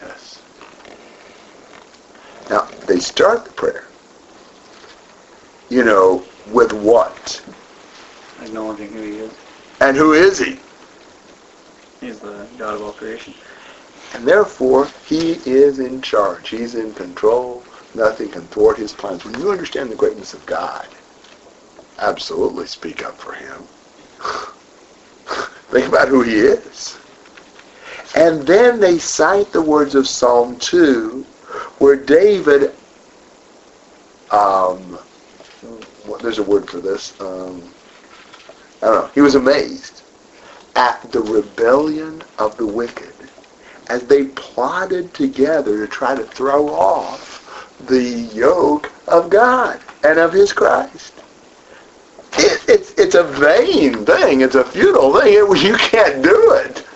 Yes. 0.00 0.40
Now, 2.48 2.68
they 2.86 3.00
start 3.00 3.44
the 3.44 3.50
prayer, 3.52 3.88
you 5.68 5.84
know, 5.84 6.24
with 6.52 6.72
what? 6.72 7.42
Acknowledging 8.40 8.92
who 8.92 9.02
he 9.02 9.18
is. 9.18 9.32
And 9.80 9.96
who 9.96 10.12
is 10.12 10.38
he? 10.38 10.58
He's 12.00 12.20
the 12.20 12.46
God 12.56 12.76
of 12.76 12.82
all 12.82 12.92
creation. 12.92 13.34
And 14.14 14.26
therefore, 14.26 14.88
he 15.08 15.32
is 15.44 15.80
in 15.80 16.00
charge. 16.00 16.50
He's 16.50 16.74
in 16.76 16.94
control. 16.94 17.64
Nothing 17.94 18.28
can 18.28 18.42
thwart 18.42 18.78
his 18.78 18.92
plans. 18.92 19.24
When 19.24 19.38
you 19.40 19.50
understand 19.50 19.90
the 19.90 19.96
greatness 19.96 20.34
of 20.34 20.46
God, 20.46 20.86
absolutely 21.98 22.66
speak 22.66 23.04
up 23.04 23.18
for 23.20 23.32
him. 23.32 23.66
Think 25.70 25.88
about 25.88 26.08
who 26.08 26.22
he 26.22 26.36
is. 26.36 26.98
And 28.14 28.46
then 28.46 28.80
they 28.80 28.98
cite 28.98 29.52
the 29.52 29.60
words 29.60 29.94
of 29.94 30.08
Psalm 30.08 30.58
2, 30.58 31.22
where 31.78 31.96
David, 31.96 32.72
um, 34.30 34.98
what, 36.06 36.22
there's 36.22 36.38
a 36.38 36.42
word 36.42 36.68
for 36.68 36.78
this. 36.78 37.18
Um, 37.20 37.62
I 38.82 38.86
don't 38.86 38.94
know. 38.94 39.10
He 39.14 39.20
was 39.20 39.34
amazed 39.34 40.02
at 40.76 41.10
the 41.10 41.20
rebellion 41.20 42.22
of 42.38 42.56
the 42.56 42.66
wicked 42.66 43.12
as 43.88 44.02
they 44.06 44.24
plotted 44.24 45.12
together 45.14 45.78
to 45.78 45.90
try 45.90 46.14
to 46.14 46.24
throw 46.24 46.68
off 46.68 47.76
the 47.86 48.02
yoke 48.34 48.90
of 49.08 49.30
God 49.30 49.80
and 50.04 50.18
of 50.18 50.32
his 50.32 50.52
Christ. 50.52 51.15
It, 52.38 52.68
it's, 52.68 52.92
it's 52.92 53.14
a 53.14 53.24
vain 53.24 54.04
thing. 54.04 54.42
It's 54.42 54.54
a 54.54 54.64
futile 54.64 55.18
thing. 55.18 55.32
It, 55.34 55.62
you 55.64 55.76
can't 55.76 56.22
do 56.22 56.52
it. 56.52 56.86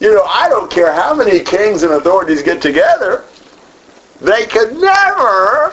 You 0.00 0.14
know, 0.14 0.24
I 0.24 0.48
don't 0.48 0.70
care 0.70 0.92
how 0.92 1.14
many 1.14 1.40
kings 1.40 1.82
and 1.82 1.92
authorities 1.92 2.42
get 2.42 2.60
together. 2.60 3.24
They 4.20 4.46
could 4.46 4.76
never 4.76 5.72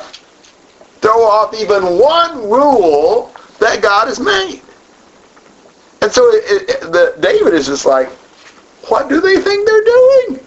throw 1.01 1.23
off 1.23 1.53
even 1.53 1.97
one 1.97 2.49
rule 2.49 3.33
that 3.59 3.81
God 3.81 4.07
has 4.07 4.19
made. 4.19 4.61
And 6.01 6.11
so 6.11 6.29
it, 6.29 6.69
it, 6.69 6.81
the, 6.91 7.15
David 7.19 7.53
is 7.53 7.67
just 7.67 7.85
like, 7.85 8.09
what 8.87 9.09
do 9.09 9.19
they 9.19 9.39
think 9.39 9.67
they're 9.67 9.83
doing? 9.83 10.39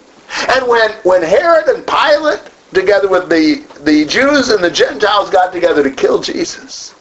And 0.55 0.67
when, 0.67 0.91
when 1.03 1.21
Herod 1.21 1.67
and 1.67 1.85
Pilate, 1.85 2.41
together 2.73 3.07
with 3.07 3.29
the, 3.29 3.63
the 3.83 4.05
Jews 4.05 4.49
and 4.49 4.63
the 4.63 4.71
Gentiles, 4.71 5.29
got 5.29 5.53
together 5.53 5.83
to 5.83 5.91
kill 5.91 6.19
Jesus, 6.19 6.92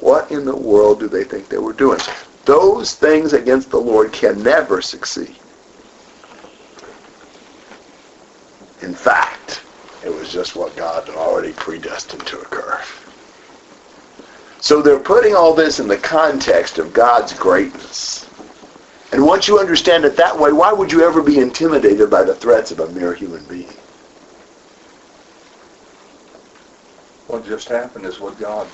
what 0.00 0.30
in 0.30 0.44
the 0.44 0.56
world 0.56 1.00
do 1.00 1.08
they 1.08 1.24
think 1.24 1.48
they 1.48 1.58
were 1.58 1.72
doing? 1.72 2.00
Those 2.44 2.94
things 2.94 3.32
against 3.32 3.70
the 3.70 3.78
Lord 3.78 4.12
can 4.12 4.42
never 4.42 4.82
succeed. 4.82 5.36
In 8.82 8.94
fact, 8.94 9.62
it 10.04 10.12
was 10.12 10.30
just 10.30 10.56
what 10.56 10.76
God 10.76 11.06
had 11.08 11.16
already 11.16 11.52
predestined 11.52 12.26
to 12.26 12.40
occur. 12.40 12.80
So 14.60 14.82
they're 14.82 14.98
putting 14.98 15.34
all 15.34 15.54
this 15.54 15.80
in 15.80 15.88
the 15.88 15.96
context 15.96 16.78
of 16.78 16.92
God's 16.92 17.32
greatness. 17.32 18.26
And 19.12 19.24
once 19.24 19.46
you 19.46 19.58
understand 19.58 20.04
it 20.04 20.16
that 20.16 20.38
way, 20.38 20.52
why 20.52 20.72
would 20.72 20.90
you 20.90 21.02
ever 21.04 21.22
be 21.22 21.38
intimidated 21.38 22.10
by 22.10 22.24
the 22.24 22.34
threats 22.34 22.70
of 22.70 22.80
a 22.80 22.88
mere 22.88 23.14
human 23.14 23.44
being? 23.44 23.72
What 27.28 27.46
just 27.46 27.68
happened 27.68 28.06
is 28.06 28.20
what 28.20 28.38
God 28.38 28.66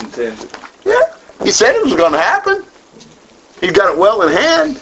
intended. 0.00 0.50
Yeah. 0.84 1.14
He 1.42 1.50
said 1.50 1.74
it 1.74 1.84
was 1.84 1.94
going 1.94 2.12
to 2.12 2.18
happen. 2.18 2.64
He's 3.60 3.72
got 3.72 3.92
it 3.92 3.98
well 3.98 4.22
in 4.22 4.32
hand. 4.32 4.80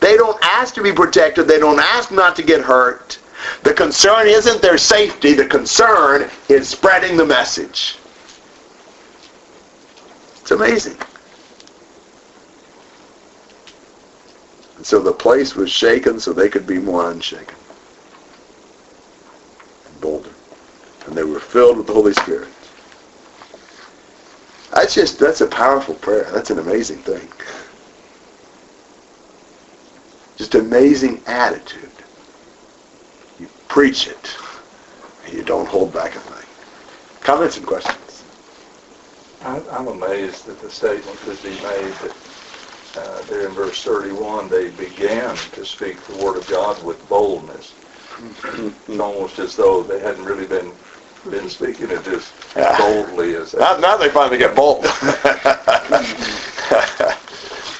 They 0.00 0.16
don't 0.16 0.38
ask 0.42 0.74
to 0.74 0.82
be 0.82 0.92
protected. 0.92 1.48
They 1.48 1.58
don't 1.58 1.80
ask 1.80 2.10
not 2.10 2.36
to 2.36 2.42
get 2.42 2.60
hurt. 2.60 3.18
The 3.62 3.74
concern 3.74 4.26
isn't 4.26 4.62
their 4.62 4.78
safety. 4.78 5.34
The 5.34 5.46
concern 5.46 6.30
is 6.48 6.68
spreading 6.68 7.16
the 7.16 7.26
message. 7.26 7.98
It's 10.40 10.50
amazing. 10.50 10.96
And 14.76 14.86
so 14.86 15.00
the 15.00 15.12
place 15.12 15.54
was 15.54 15.70
shaken 15.70 16.20
so 16.20 16.32
they 16.32 16.48
could 16.48 16.66
be 16.66 16.78
more 16.78 17.10
unshaken. 17.10 17.56
And 19.86 20.00
bolder. 20.00 20.30
And 21.06 21.16
they 21.16 21.24
were 21.24 21.40
filled 21.40 21.78
with 21.78 21.86
the 21.86 21.92
Holy 21.92 22.14
Spirit. 22.14 22.48
That's 24.72 24.94
just, 24.94 25.18
that's 25.18 25.40
a 25.40 25.46
powerful 25.46 25.94
prayer. 25.94 26.30
That's 26.32 26.50
an 26.50 26.58
amazing 26.58 26.98
thing. 26.98 27.28
Just 30.36 30.54
amazing 30.54 31.22
attitude. 31.26 31.90
You 33.38 33.48
preach 33.68 34.06
it, 34.06 34.36
and 35.24 35.34
you 35.34 35.42
don't 35.42 35.68
hold 35.68 35.92
back 35.92 36.14
a 36.14 36.20
thing. 36.20 36.46
Comments 37.20 37.56
and 37.56 37.66
questions? 37.66 38.24
I'm 39.40 39.88
amazed 39.88 40.48
at 40.48 40.58
the 40.58 40.70
statement 40.70 41.16
could 41.20 41.40
be 41.42 41.50
made 41.50 41.92
that 42.02 42.16
uh, 42.96 43.22
there 43.22 43.46
in 43.46 43.52
verse 43.52 43.82
31, 43.84 44.48
they 44.48 44.70
began 44.70 45.36
to 45.36 45.64
speak 45.64 46.04
the 46.06 46.24
word 46.24 46.36
of 46.36 46.46
God 46.48 46.82
with 46.84 47.06
boldness. 47.08 47.74
It's 48.88 48.98
almost 48.98 49.38
as 49.38 49.54
though 49.54 49.82
they 49.82 50.00
hadn't 50.00 50.24
really 50.24 50.46
been 50.46 50.72
been 51.30 51.48
speaking 51.48 51.90
it 51.90 52.06
as 52.06 52.32
Yeah. 52.56 52.76
boldly 52.78 53.36
as 53.36 53.54
Now, 53.54 53.76
now 53.76 53.96
they 53.96 54.08
finally 54.08 54.38
get 54.38 54.54
bold. 54.54 54.84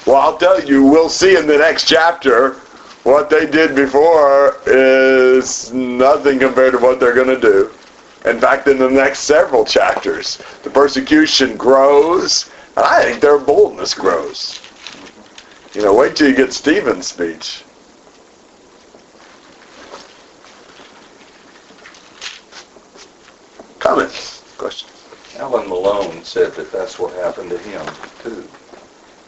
well, 0.05 0.17
I'll 0.17 0.37
tell 0.37 0.63
you, 0.63 0.83
we'll 0.83 1.09
see 1.09 1.37
in 1.37 1.47
the 1.47 1.57
next 1.57 1.87
chapter 1.87 2.53
what 3.03 3.29
they 3.29 3.45
did 3.45 3.75
before 3.75 4.59
is 4.65 5.71
nothing 5.73 6.39
compared 6.39 6.73
to 6.73 6.79
what 6.79 6.99
they're 6.99 7.15
going 7.15 7.27
to 7.27 7.39
do. 7.39 7.71
In 8.25 8.39
fact, 8.39 8.67
in 8.67 8.77
the 8.77 8.89
next 8.89 9.19
several 9.21 9.65
chapters, 9.65 10.41
the 10.63 10.69
persecution 10.69 11.55
grows, 11.55 12.49
and 12.75 12.85
I 12.85 13.03
think 13.03 13.21
their 13.21 13.39
boldness 13.39 13.93
grows. 13.93 14.59
You 15.73 15.83
know, 15.83 15.93
wait 15.93 16.15
till 16.15 16.29
you 16.29 16.35
get 16.35 16.51
Stephen's 16.51 17.07
speech. 17.07 17.63
Comments? 23.79 24.43
Questions? 24.57 24.91
Alan 25.37 25.69
Malone 25.69 26.23
said 26.23 26.53
that 26.53 26.71
that's 26.71 26.99
what 26.99 27.13
happened 27.13 27.49
to 27.49 27.57
him 27.59 27.85
too. 28.21 28.47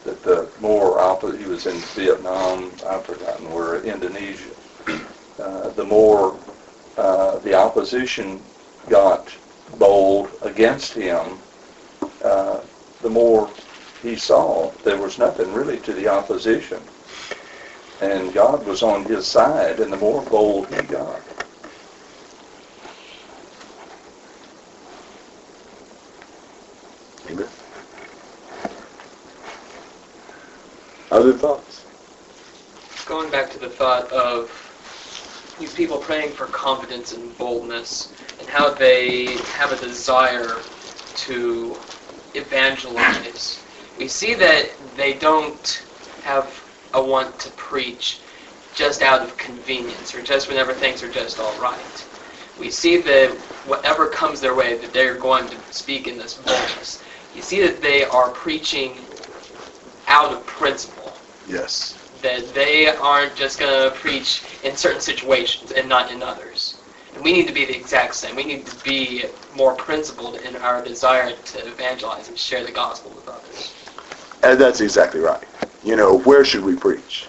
That 0.03 0.21
the 0.23 0.49
more 0.59 0.97
oppo- 0.97 1.37
he 1.37 1.45
was 1.45 1.67
in 1.67 1.77
Vietnam, 1.95 2.71
I've 2.87 3.05
forgotten 3.05 3.51
where, 3.53 3.81
Indonesia. 3.83 4.49
Uh, 5.39 5.69
the 5.69 5.85
more 5.85 6.37
uh, 6.97 7.39
the 7.39 7.53
opposition 7.53 8.41
got 8.89 9.33
bold 9.79 10.29
against 10.41 10.93
him, 10.93 11.39
uh, 12.23 12.59
the 13.01 13.09
more 13.09 13.49
he 14.01 14.15
saw 14.15 14.69
there 14.83 14.97
was 14.97 15.17
nothing 15.17 15.53
really 15.53 15.77
to 15.79 15.93
the 15.93 16.07
opposition. 16.07 16.81
And 18.01 18.33
God 18.33 18.65
was 18.65 18.83
on 18.83 19.05
his 19.05 19.25
side, 19.27 19.79
and 19.79 19.93
the 19.93 19.97
more 19.97 20.23
bold 20.23 20.67
he 20.73 20.81
got. 20.83 21.21
Other 31.21 31.33
thoughts? 31.33 31.85
going 33.05 33.29
back 33.29 33.51
to 33.51 33.59
the 33.59 33.69
thought 33.69 34.11
of 34.11 34.49
these 35.59 35.71
people 35.75 35.99
praying 35.99 36.31
for 36.31 36.47
confidence 36.47 37.11
and 37.11 37.37
boldness 37.37 38.11
and 38.39 38.49
how 38.49 38.73
they 38.73 39.25
have 39.53 39.71
a 39.71 39.75
desire 39.75 40.57
to 41.13 41.77
evangelize. 42.33 43.59
We 43.99 44.07
see 44.07 44.33
that 44.33 44.71
they 44.95 45.13
don't 45.13 45.85
have 46.23 46.59
a 46.95 47.03
want 47.03 47.37
to 47.41 47.51
preach 47.51 48.21
just 48.73 49.03
out 49.03 49.21
of 49.21 49.37
convenience 49.37 50.15
or 50.15 50.23
just 50.23 50.47
whenever 50.47 50.73
things 50.73 51.03
are 51.03 51.11
just 51.11 51.39
all 51.39 51.55
right. 51.59 52.03
We 52.57 52.71
see 52.71 52.97
that 52.97 53.29
whatever 53.67 54.07
comes 54.07 54.41
their 54.41 54.55
way, 54.55 54.75
that 54.79 54.91
they're 54.91 55.19
going 55.19 55.49
to 55.49 55.57
speak 55.69 56.07
in 56.07 56.17
this 56.17 56.33
boldness. 56.33 57.03
You 57.35 57.43
see 57.43 57.61
that 57.61 57.83
they 57.83 58.05
are 58.05 58.31
preaching 58.31 58.95
out 60.07 60.33
of 60.33 60.45
principle 60.45 61.00
Yes. 61.51 61.97
that 62.21 62.53
they 62.53 62.87
aren't 62.87 63.36
just 63.36 63.59
going 63.59 63.71
to 63.91 63.95
preach 63.97 64.41
in 64.63 64.78
certain 64.78 65.01
situations 65.01 65.71
and 65.71 65.89
not 65.89 66.09
in 66.11 66.23
others. 66.23 66.78
And 67.13 67.23
we 67.23 67.33
need 67.33 67.45
to 67.47 67.53
be 67.53 67.65
the 67.65 67.75
exact 67.75 68.15
same. 68.15 68.37
We 68.37 68.45
need 68.45 68.65
to 68.67 68.83
be 68.86 69.25
more 69.53 69.75
principled 69.75 70.37
in 70.37 70.55
our 70.55 70.82
desire 70.82 71.33
to 71.36 71.67
evangelize 71.67 72.29
and 72.29 72.37
share 72.37 72.63
the 72.63 72.71
gospel 72.71 73.11
with 73.11 73.28
others. 73.28 73.73
And 74.43 74.59
that's 74.59 74.79
exactly 74.79 75.19
right. 75.19 75.43
You 75.83 75.97
know, 75.97 76.19
where 76.19 76.45
should 76.45 76.63
we 76.63 76.75
preach? 76.75 77.28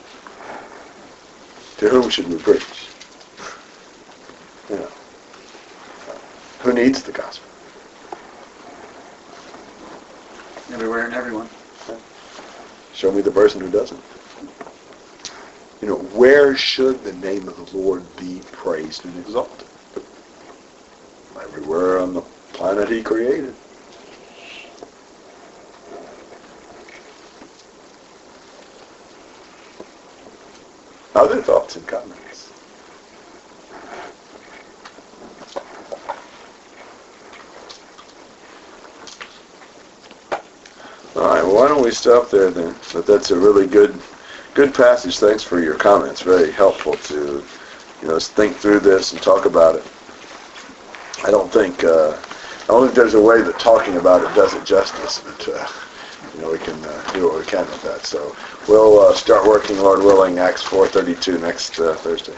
To 1.79 1.89
whom 1.89 2.09
should 2.09 2.29
we 2.29 2.39
preach? 2.39 2.61
You 4.71 4.77
know, 4.77 4.89
who 6.61 6.73
needs 6.73 7.03
the 7.03 7.13
gospel? 7.13 7.49
Everywhere 10.73 11.07
and 11.07 11.15
everyone. 11.15 11.49
Show 12.95 13.11
me 13.11 13.21
the 13.21 13.33
person 13.33 13.61
who 13.61 13.69
doesn't. 13.69 14.12
You 15.83 15.89
know, 15.89 15.97
where 15.97 16.57
should 16.57 17.03
the 17.03 17.13
name 17.15 17.49
of 17.49 17.57
the 17.57 17.77
Lord 17.77 18.05
be 18.17 18.41
praised 18.53 19.05
and 19.05 19.19
exalted? 19.19 19.67
Everywhere 21.43 21.99
on 21.99 22.15
the 22.15 22.23
planet 22.53 22.89
he 22.89 23.03
created. 23.03 23.53
Other 31.17 31.43
thoughts 31.43 31.75
and 31.75 31.87
comments? 31.87 32.53
Well, 41.15 41.53
why 41.55 41.69
don't 41.69 41.83
we 41.83 41.91
stop 41.91 42.31
there 42.31 42.51
then? 42.51 42.75
But 42.93 43.07
that's 43.07 43.31
a 43.33 43.39
really 43.39 43.67
good, 43.67 44.01
good 44.55 44.75
passage. 44.75 45.19
Thanks 45.19 45.43
for 45.43 45.61
your 45.61 45.77
comments. 45.77 46.21
Very 46.23 46.53
helpful 46.53 46.95
to, 46.95 47.45
you 48.03 48.09
know, 48.09 48.19
think 48.19 48.57
through 48.57 48.81
this 48.81 49.13
and 49.13 49.23
talk 49.23 49.47
about 49.47 49.77
it. 49.77 49.85
I 51.25 51.31
don't 51.31 51.53
think, 51.53 51.85
uh, 51.85 52.19
I 52.63 52.67
don't 52.67 52.85
think 52.85 52.95
there's 52.95 53.15
a 53.15 53.21
way 53.21 53.43
that 53.43 53.59
talking 53.59 53.97
about 53.97 54.23
it 54.23 54.35
does 54.35 54.55
it 54.55 54.65
justice, 54.65 55.21
but, 55.21 55.49
uh, 55.49 55.69
you 56.35 56.43
know, 56.43 56.51
we 56.51 56.59
can 56.59 56.83
uh, 56.85 57.13
do 57.13 57.29
what 57.29 57.39
we 57.39 57.45
can 57.45 57.65
with 57.67 57.83
that. 57.83 58.05
So 58.05 58.35
we'll 58.69 59.01
uh, 59.01 59.15
start 59.15 59.47
working, 59.47 59.79
Lord 59.79 60.01
willing, 60.01 60.39
Acts 60.39 60.63
4.32 60.63 61.41
next 61.41 61.79
uh, 61.79 61.95
Thursday. 61.97 62.37